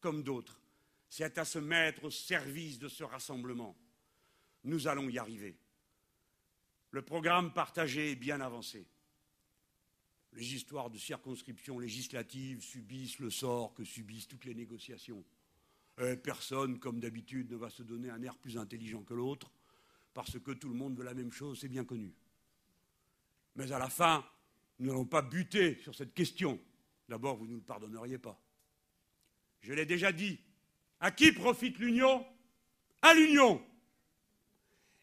comme 0.00 0.22
d'autres, 0.22 0.60
c'est 1.08 1.38
à 1.38 1.44
se 1.44 1.58
mettre 1.58 2.04
au 2.04 2.10
service 2.10 2.78
de 2.78 2.88
ce 2.88 3.04
rassemblement. 3.04 3.76
Nous 4.64 4.88
allons 4.88 5.08
y 5.08 5.18
arriver. 5.18 5.56
Le 6.90 7.02
programme 7.02 7.52
partagé 7.52 8.12
est 8.12 8.16
bien 8.16 8.40
avancé. 8.40 8.86
Les 10.34 10.54
histoires 10.54 10.90
de 10.90 10.98
circonscription 10.98 11.78
législative 11.78 12.62
subissent 12.62 13.18
le 13.18 13.30
sort 13.30 13.74
que 13.74 13.84
subissent 13.84 14.28
toutes 14.28 14.44
les 14.44 14.54
négociations. 14.54 15.24
Et 15.98 16.16
personne, 16.16 16.78
comme 16.78 17.00
d'habitude, 17.00 17.50
ne 17.50 17.56
va 17.56 17.68
se 17.68 17.82
donner 17.82 18.08
un 18.08 18.22
air 18.22 18.36
plus 18.36 18.56
intelligent 18.56 19.02
que 19.02 19.12
l'autre, 19.14 19.50
parce 20.14 20.38
que 20.38 20.52
tout 20.52 20.68
le 20.68 20.74
monde 20.74 20.96
veut 20.96 21.04
la 21.04 21.14
même 21.14 21.32
chose, 21.32 21.60
c'est 21.60 21.68
bien 21.68 21.84
connu. 21.84 22.14
Mais 23.56 23.70
à 23.72 23.78
la 23.78 23.90
fin, 23.90 24.24
nous 24.82 24.88
n'allons 24.88 25.04
pas 25.04 25.22
buter 25.22 25.78
sur 25.80 25.94
cette 25.94 26.12
question. 26.12 26.60
D'abord, 27.08 27.36
vous 27.36 27.46
ne 27.46 27.52
nous 27.52 27.58
le 27.58 27.62
pardonneriez 27.62 28.18
pas. 28.18 28.36
Je 29.60 29.72
l'ai 29.72 29.86
déjà 29.86 30.10
dit. 30.10 30.40
À 30.98 31.12
qui 31.12 31.30
profite 31.30 31.78
l'Union? 31.78 32.26
À 33.00 33.14
l'Union. 33.14 33.64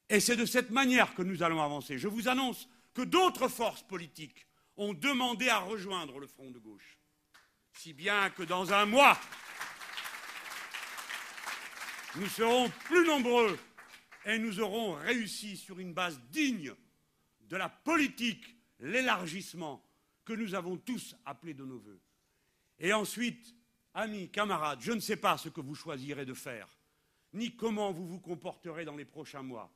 Et 0.10 0.20
c'est 0.20 0.36
de 0.36 0.46
cette 0.46 0.72
manière 0.72 1.16
que 1.16 1.22
nous 1.22 1.44
allons 1.44 1.62
avancer. 1.62 1.98
Je 1.98 2.10
vous 2.10 2.28
annonce 2.28 2.68
que 2.94 3.04
d'autres 3.04 3.48
forces 3.48 3.84
politiques 3.84 4.48
ont 4.76 4.94
demandé 4.94 5.48
à 5.48 5.60
rejoindre 5.60 6.20
le 6.20 6.28
front 6.28 6.52
de 6.52 6.60
gauche. 6.60 7.00
Si 7.72 7.94
bien 7.94 8.30
que 8.32 8.44
dans 8.44 8.74
un 8.74 8.86
mois, 8.86 9.18
nous 12.18 12.28
serons 12.28 12.70
plus 12.84 13.06
nombreux 13.06 13.58
et 14.26 14.40
nous 14.40 14.60
aurons 14.60 14.96
réussi 14.96 15.56
sur 15.56 15.80
une 15.80 15.94
base 15.94 16.20
digne 16.32 16.74
de 17.48 17.56
la 17.56 17.70
politique 17.70 18.59
l'élargissement 18.80 19.84
que 20.26 20.34
nous 20.34 20.54
avons 20.54 20.78
tous 20.78 21.16
appelé 21.26 21.54
de 21.54 21.66
nos 21.66 21.80
voeux. 21.80 22.00
Et 22.80 22.94
ensuite, 22.94 23.56
amis, 23.94 24.30
camarades, 24.30 24.82
je 24.82 24.92
ne 24.92 25.00
sais 25.00 25.18
pas 25.18 25.38
ce 25.38 25.50
que 25.50 25.62
vous 25.62 25.76
choisirez 25.76 26.26
de 26.26 26.34
faire, 26.34 26.70
ni 27.34 27.56
comment 27.56 27.92
vous 27.92 28.08
vous 28.08 28.20
comporterez 28.20 28.86
dans 28.86 28.96
les 28.96 29.06
prochains 29.06 29.44
mois. 29.44 29.72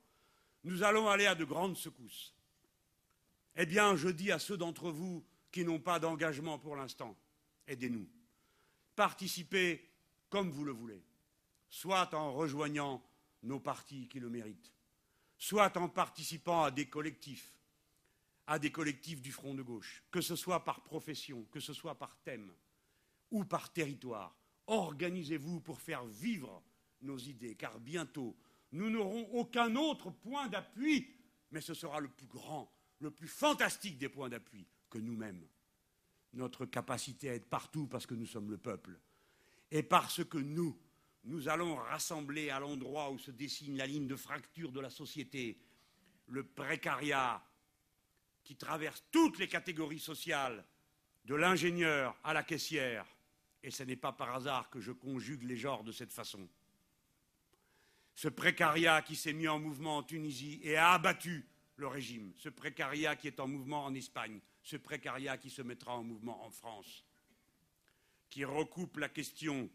Nous 0.64 0.84
allons 0.84 1.10
aller 1.10 1.26
à 1.26 1.36
de 1.36 1.44
grandes 1.44 1.78
secousses. 1.78 2.34
Eh 3.56 3.66
bien, 3.66 3.96
je 3.96 4.10
dis 4.10 4.32
à 4.32 4.40
ceux 4.40 4.58
d'entre 4.58 4.90
vous 4.90 5.26
qui 5.52 5.64
n'ont 5.66 5.80
pas 5.80 6.00
d'engagement 6.00 6.58
pour 6.58 6.76
l'instant, 6.76 7.16
aidez-nous. 7.68 8.10
Participez 8.96 9.90
comme 10.30 10.50
vous 10.50 10.66
le 10.66 10.72
voulez, 10.72 11.04
soit 11.70 12.14
en 12.14 12.34
rejoignant 12.34 13.04
nos 13.44 13.60
partis 13.60 14.08
qui 14.08 14.20
le 14.20 14.30
méritent, 14.30 14.74
soit 15.38 15.76
en 15.78 15.90
participant 15.90 16.64
à 16.64 16.72
des 16.72 16.88
collectifs, 16.88 17.53
à 18.48 18.60
des 18.60 18.72
collectifs 18.72 19.22
du 19.22 19.32
front 19.32 19.54
de 19.54 19.62
gauche, 19.62 20.04
que 20.12 20.22
ce 20.22 20.36
soit 20.36 20.64
par 20.64 20.82
profession, 20.84 21.46
que 21.52 21.60
ce 21.60 21.74
soit 21.74 21.98
par 21.98 22.18
thème 22.24 22.52
ou 23.32 23.46
par 23.46 23.72
territoire. 23.72 24.38
Organisez-vous 24.68 25.62
pour 25.62 25.82
faire 25.82 26.06
vivre 26.06 26.64
nos 27.02 27.18
idées, 27.18 27.56
car 27.56 27.80
bientôt, 27.80 28.36
nous 28.72 28.90
n'aurons 28.90 29.30
aucun 29.34 29.76
autre 29.76 30.10
point 30.10 30.48
d'appui, 30.48 31.08
mais 31.52 31.62
ce 31.62 31.74
sera 31.74 32.00
le 32.00 32.10
plus 32.10 32.28
grand, 32.28 32.72
le 33.00 33.12
plus 33.12 33.28
fantastique 33.28 33.98
des 33.98 34.10
points 34.10 34.30
d'appui 34.30 34.68
que 34.90 34.98
nous-mêmes. 34.98 35.46
Notre 36.34 36.66
capacité 36.66 37.30
à 37.30 37.36
être 37.36 37.50
partout 37.50 37.88
parce 37.88 38.06
que 38.06 38.16
nous 38.16 38.26
sommes 38.26 38.50
le 38.50 38.58
peuple, 38.58 39.00
et 39.72 39.84
parce 39.84 40.24
que 40.24 40.38
nous, 40.38 40.78
nous 41.24 41.48
allons 41.48 41.76
rassembler 41.76 42.50
à 42.50 42.60
l'endroit 42.60 43.12
où 43.12 43.18
se 43.18 43.32
dessine 43.32 43.78
la 43.78 43.88
ligne 43.88 44.08
de 44.08 44.16
fracture 44.16 44.72
de 44.72 44.80
la 44.80 44.90
société, 44.90 45.62
le 46.28 46.44
précariat, 46.44 47.44
qui 48.44 48.56
traverse 48.56 49.04
toutes 49.12 49.40
les 49.40 49.48
catégories 49.48 50.00
sociales, 50.00 50.66
de 51.26 51.36
l'ingénieur 51.36 52.18
à 52.24 52.34
la 52.34 52.44
caissière, 52.44 53.06
et 53.64 53.72
ce 53.72 53.84
n'est 53.84 53.96
pas 53.96 54.12
par 54.12 54.36
hasard 54.36 54.70
que 54.70 54.82
je 54.82 54.92
conjugue 54.92 55.44
les 55.44 55.56
genres 55.56 55.84
de 55.84 55.92
cette 55.92 56.12
façon. 56.12 56.48
Ce 58.14 58.28
précariat 58.28 59.02
qui 59.02 59.16
s'est 59.16 59.34
mis 59.34 59.48
en 59.48 59.60
mouvement 59.60 59.98
en 59.98 60.04
Tunisie 60.04 60.60
et 60.64 60.76
a 60.76 60.92
abattu 60.92 61.48
le 61.78 61.88
régime, 61.88 62.34
ce 62.36 62.50
précariat 62.50 63.16
qui 63.16 63.28
est 63.28 63.40
en 63.40 63.48
mouvement 63.48 63.86
en 63.86 63.96
Espagne, 63.96 64.40
ce 64.62 64.78
précariat 64.78 65.38
qui 65.38 65.50
se 65.50 65.62
mettra 65.62 65.96
en 65.96 66.04
mouvement 66.04 66.46
en 66.46 66.50
France, 66.50 67.06
qui 68.30 68.46
recoupe 68.46 68.98
la 68.98 69.10
question 69.10 69.70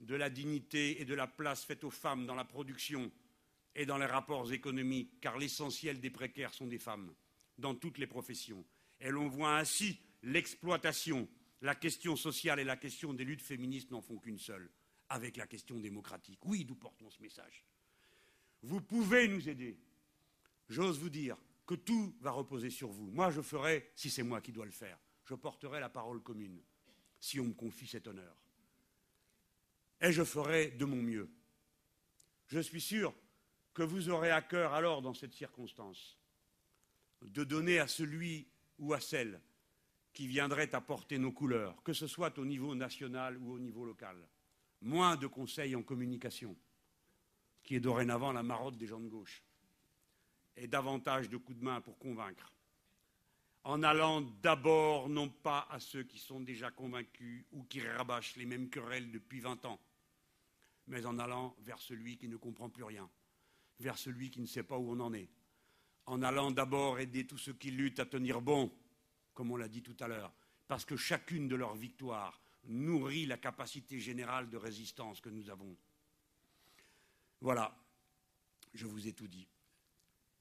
de 0.00 0.14
la 0.14 0.30
dignité 0.30 1.00
et 1.00 1.04
de 1.04 1.14
la 1.14 1.26
place 1.26 1.64
faite 1.64 1.84
aux 1.84 1.90
femmes 1.90 2.26
dans 2.26 2.34
la 2.34 2.44
production 2.44 3.10
et 3.74 3.86
dans 3.86 3.98
les 3.98 4.06
rapports 4.06 4.52
économiques, 4.52 5.20
car 5.20 5.36
l'essentiel 5.36 6.00
des 6.00 6.10
précaires 6.10 6.54
sont 6.54 6.66
des 6.66 6.78
femmes, 6.78 7.12
dans 7.58 7.74
toutes 7.74 7.98
les 7.98 8.06
professions. 8.06 8.64
Et 9.00 9.10
l'on 9.10 9.28
voit 9.28 9.56
ainsi 9.56 9.98
l'exploitation, 10.22 11.28
la 11.60 11.74
question 11.74 12.16
sociale 12.16 12.60
et 12.60 12.64
la 12.64 12.76
question 12.76 13.12
des 13.12 13.24
luttes 13.24 13.42
féministes 13.42 13.90
n'en 13.90 14.00
font 14.00 14.18
qu'une 14.18 14.38
seule, 14.38 14.70
avec 15.08 15.36
la 15.36 15.46
question 15.46 15.78
démocratique. 15.78 16.40
Oui, 16.44 16.64
nous 16.68 16.74
portons 16.74 17.10
ce 17.10 17.22
message. 17.22 17.64
Vous 18.62 18.80
pouvez 18.80 19.28
nous 19.28 19.48
aider. 19.48 19.78
J'ose 20.68 20.98
vous 20.98 21.10
dire 21.10 21.36
que 21.66 21.74
tout 21.74 22.16
va 22.20 22.30
reposer 22.30 22.70
sur 22.70 22.88
vous. 22.88 23.10
Moi, 23.10 23.30
je 23.30 23.40
ferai, 23.40 23.90
si 23.94 24.10
c'est 24.10 24.22
moi 24.22 24.40
qui 24.40 24.52
dois 24.52 24.64
le 24.64 24.70
faire, 24.70 24.98
je 25.24 25.34
porterai 25.34 25.80
la 25.80 25.88
parole 25.88 26.22
commune, 26.22 26.62
si 27.20 27.40
on 27.40 27.44
me 27.44 27.52
confie 27.52 27.86
cet 27.86 28.06
honneur. 28.06 28.36
Et 30.00 30.12
je 30.12 30.24
ferai 30.24 30.70
de 30.72 30.84
mon 30.84 31.02
mieux. 31.02 31.30
Je 32.46 32.60
suis 32.60 32.80
sûr 32.80 33.14
que 33.74 33.82
vous 33.82 34.08
aurez 34.08 34.30
à 34.30 34.42
cœur 34.42 34.72
alors, 34.72 35.02
dans 35.02 35.14
cette 35.14 35.34
circonstance, 35.34 36.18
de 37.22 37.44
donner 37.44 37.78
à 37.78 37.88
celui 37.88 38.48
ou 38.78 38.92
à 38.92 39.00
celle 39.00 39.40
qui 40.12 40.26
viendrait 40.26 40.74
apporter 40.74 41.18
nos 41.18 41.32
couleurs, 41.32 41.82
que 41.82 41.92
ce 41.92 42.06
soit 42.06 42.38
au 42.38 42.44
niveau 42.44 42.74
national 42.74 43.36
ou 43.38 43.52
au 43.52 43.58
niveau 43.58 43.84
local, 43.84 44.16
moins 44.80 45.16
de 45.16 45.26
conseils 45.26 45.76
en 45.76 45.82
communication, 45.82 46.56
qui 47.62 47.76
est 47.76 47.80
dorénavant 47.80 48.32
la 48.32 48.42
marotte 48.42 48.76
des 48.76 48.86
gens 48.86 49.00
de 49.00 49.08
gauche, 49.08 49.42
et 50.56 50.66
davantage 50.66 51.28
de 51.28 51.36
coups 51.36 51.58
de 51.58 51.64
main 51.64 51.80
pour 51.80 51.98
convaincre, 51.98 52.52
en 53.64 53.82
allant 53.82 54.22
d'abord 54.22 55.08
non 55.08 55.28
pas 55.28 55.66
à 55.70 55.80
ceux 55.80 56.04
qui 56.04 56.18
sont 56.18 56.40
déjà 56.40 56.70
convaincus 56.70 57.44
ou 57.52 57.64
qui 57.64 57.80
rabâchent 57.80 58.36
les 58.36 58.46
mêmes 58.46 58.70
querelles 58.70 59.10
depuis 59.10 59.40
vingt 59.40 59.62
ans, 59.64 59.80
mais 60.86 61.04
en 61.04 61.18
allant 61.18 61.56
vers 61.60 61.80
celui 61.80 62.16
qui 62.16 62.28
ne 62.28 62.36
comprend 62.36 62.70
plus 62.70 62.84
rien, 62.84 63.10
vers 63.80 63.98
celui 63.98 64.30
qui 64.30 64.40
ne 64.40 64.46
sait 64.46 64.62
pas 64.62 64.78
où 64.78 64.92
on 64.92 65.00
en 65.00 65.12
est, 65.12 65.28
en 66.06 66.22
allant 66.22 66.50
d'abord 66.50 66.98
aider 66.98 67.26
tous 67.26 67.38
ceux 67.38 67.52
qui 67.52 67.70
luttent 67.70 68.00
à 68.00 68.06
tenir 68.06 68.40
bon, 68.40 68.72
comme 69.34 69.50
on 69.50 69.56
l'a 69.56 69.68
dit 69.68 69.82
tout 69.82 69.96
à 70.00 70.08
l'heure, 70.08 70.32
parce 70.68 70.84
que 70.84 70.96
chacune 70.96 71.48
de 71.48 71.56
leurs 71.56 71.74
victoires 71.74 72.40
nourrit 72.64 73.26
la 73.26 73.36
capacité 73.36 74.00
générale 74.00 74.48
de 74.48 74.56
résistance 74.56 75.20
que 75.20 75.28
nous 75.28 75.50
avons. 75.50 75.76
Voilà, 77.40 77.76
je 78.74 78.86
vous 78.86 79.06
ai 79.06 79.12
tout 79.12 79.28
dit. 79.28 79.48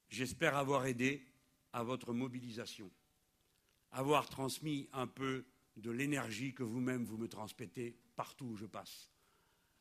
J'espère 0.10 0.56
avoir 0.56 0.86
aidé 0.86 1.26
à 1.74 1.84
votre 1.84 2.14
mobilisation, 2.14 2.90
avoir 3.92 4.30
transmis 4.30 4.88
un 4.94 5.08
peu 5.08 5.46
de 5.76 5.92
l'énergie 5.92 6.54
que 6.54 6.64
vous-même 6.64 7.04
vous 7.04 7.18
me 7.18 7.28
transmettez 7.28 7.98
partout 8.16 8.46
où 8.46 8.56
je 8.56 8.66
passe. 8.66 9.12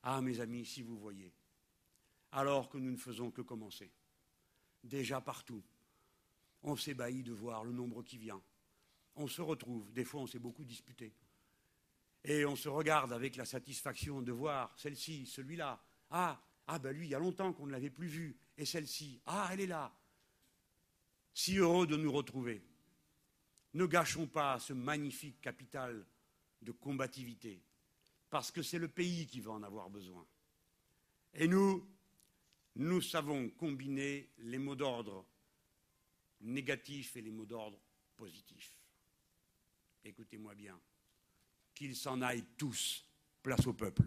Ah, 0.02 0.20
mes 0.20 0.40
amis, 0.40 0.66
si 0.66 0.82
vous 0.82 0.98
voyez, 0.98 1.32
alors 2.32 2.68
que 2.68 2.78
nous 2.78 2.90
ne 2.90 2.96
faisons 2.96 3.30
que 3.30 3.42
commencer, 3.42 3.92
déjà 4.82 5.20
partout, 5.20 5.62
on 6.64 6.76
s'ébahit 6.76 7.24
de 7.24 7.32
voir 7.32 7.64
le 7.64 7.72
nombre 7.72 8.02
qui 8.02 8.18
vient. 8.18 8.42
On 9.16 9.28
se 9.28 9.42
retrouve, 9.42 9.92
des 9.92 10.04
fois 10.04 10.22
on 10.22 10.26
s'est 10.26 10.38
beaucoup 10.38 10.64
disputé, 10.64 11.14
et 12.24 12.46
on 12.46 12.56
se 12.56 12.68
regarde 12.68 13.12
avec 13.12 13.36
la 13.36 13.44
satisfaction 13.44 14.22
de 14.22 14.32
voir 14.32 14.72
celle-ci, 14.78 15.26
celui-là. 15.26 15.80
Ah, 16.10 16.42
ah 16.66 16.78
ben 16.78 16.92
lui, 16.92 17.06
il 17.06 17.10
y 17.10 17.14
a 17.14 17.18
longtemps 17.18 17.52
qu'on 17.52 17.66
ne 17.66 17.72
l'avait 17.72 17.90
plus 17.90 18.06
vu. 18.06 18.38
Et 18.56 18.64
celle-ci, 18.64 19.20
ah, 19.26 19.50
elle 19.52 19.60
est 19.60 19.66
là. 19.66 19.94
Si 21.34 21.58
heureux 21.58 21.86
de 21.86 21.96
nous 21.96 22.10
retrouver. 22.10 22.62
Ne 23.74 23.84
gâchons 23.84 24.26
pas 24.26 24.58
ce 24.58 24.72
magnifique 24.72 25.40
capital 25.42 26.06
de 26.62 26.72
combativité, 26.72 27.62
parce 28.30 28.50
que 28.50 28.62
c'est 28.62 28.78
le 28.78 28.88
pays 28.88 29.26
qui 29.26 29.40
va 29.40 29.52
en 29.52 29.62
avoir 29.62 29.90
besoin. 29.90 30.26
Et 31.34 31.46
nous, 31.46 31.86
nous 32.76 33.02
savons 33.02 33.50
combiner 33.50 34.30
les 34.38 34.58
mots 34.58 34.76
d'ordre 34.76 35.26
négatifs 36.44 37.16
et 37.16 37.22
les 37.22 37.30
mots 37.30 37.46
d'ordre 37.46 37.80
positifs. 38.16 38.78
Écoutez-moi 40.04 40.54
bien 40.54 40.80
qu'ils 41.74 41.96
s'en 41.96 42.22
aillent 42.22 42.46
tous, 42.56 43.04
place 43.42 43.66
au 43.66 43.72
peuple. 43.72 44.04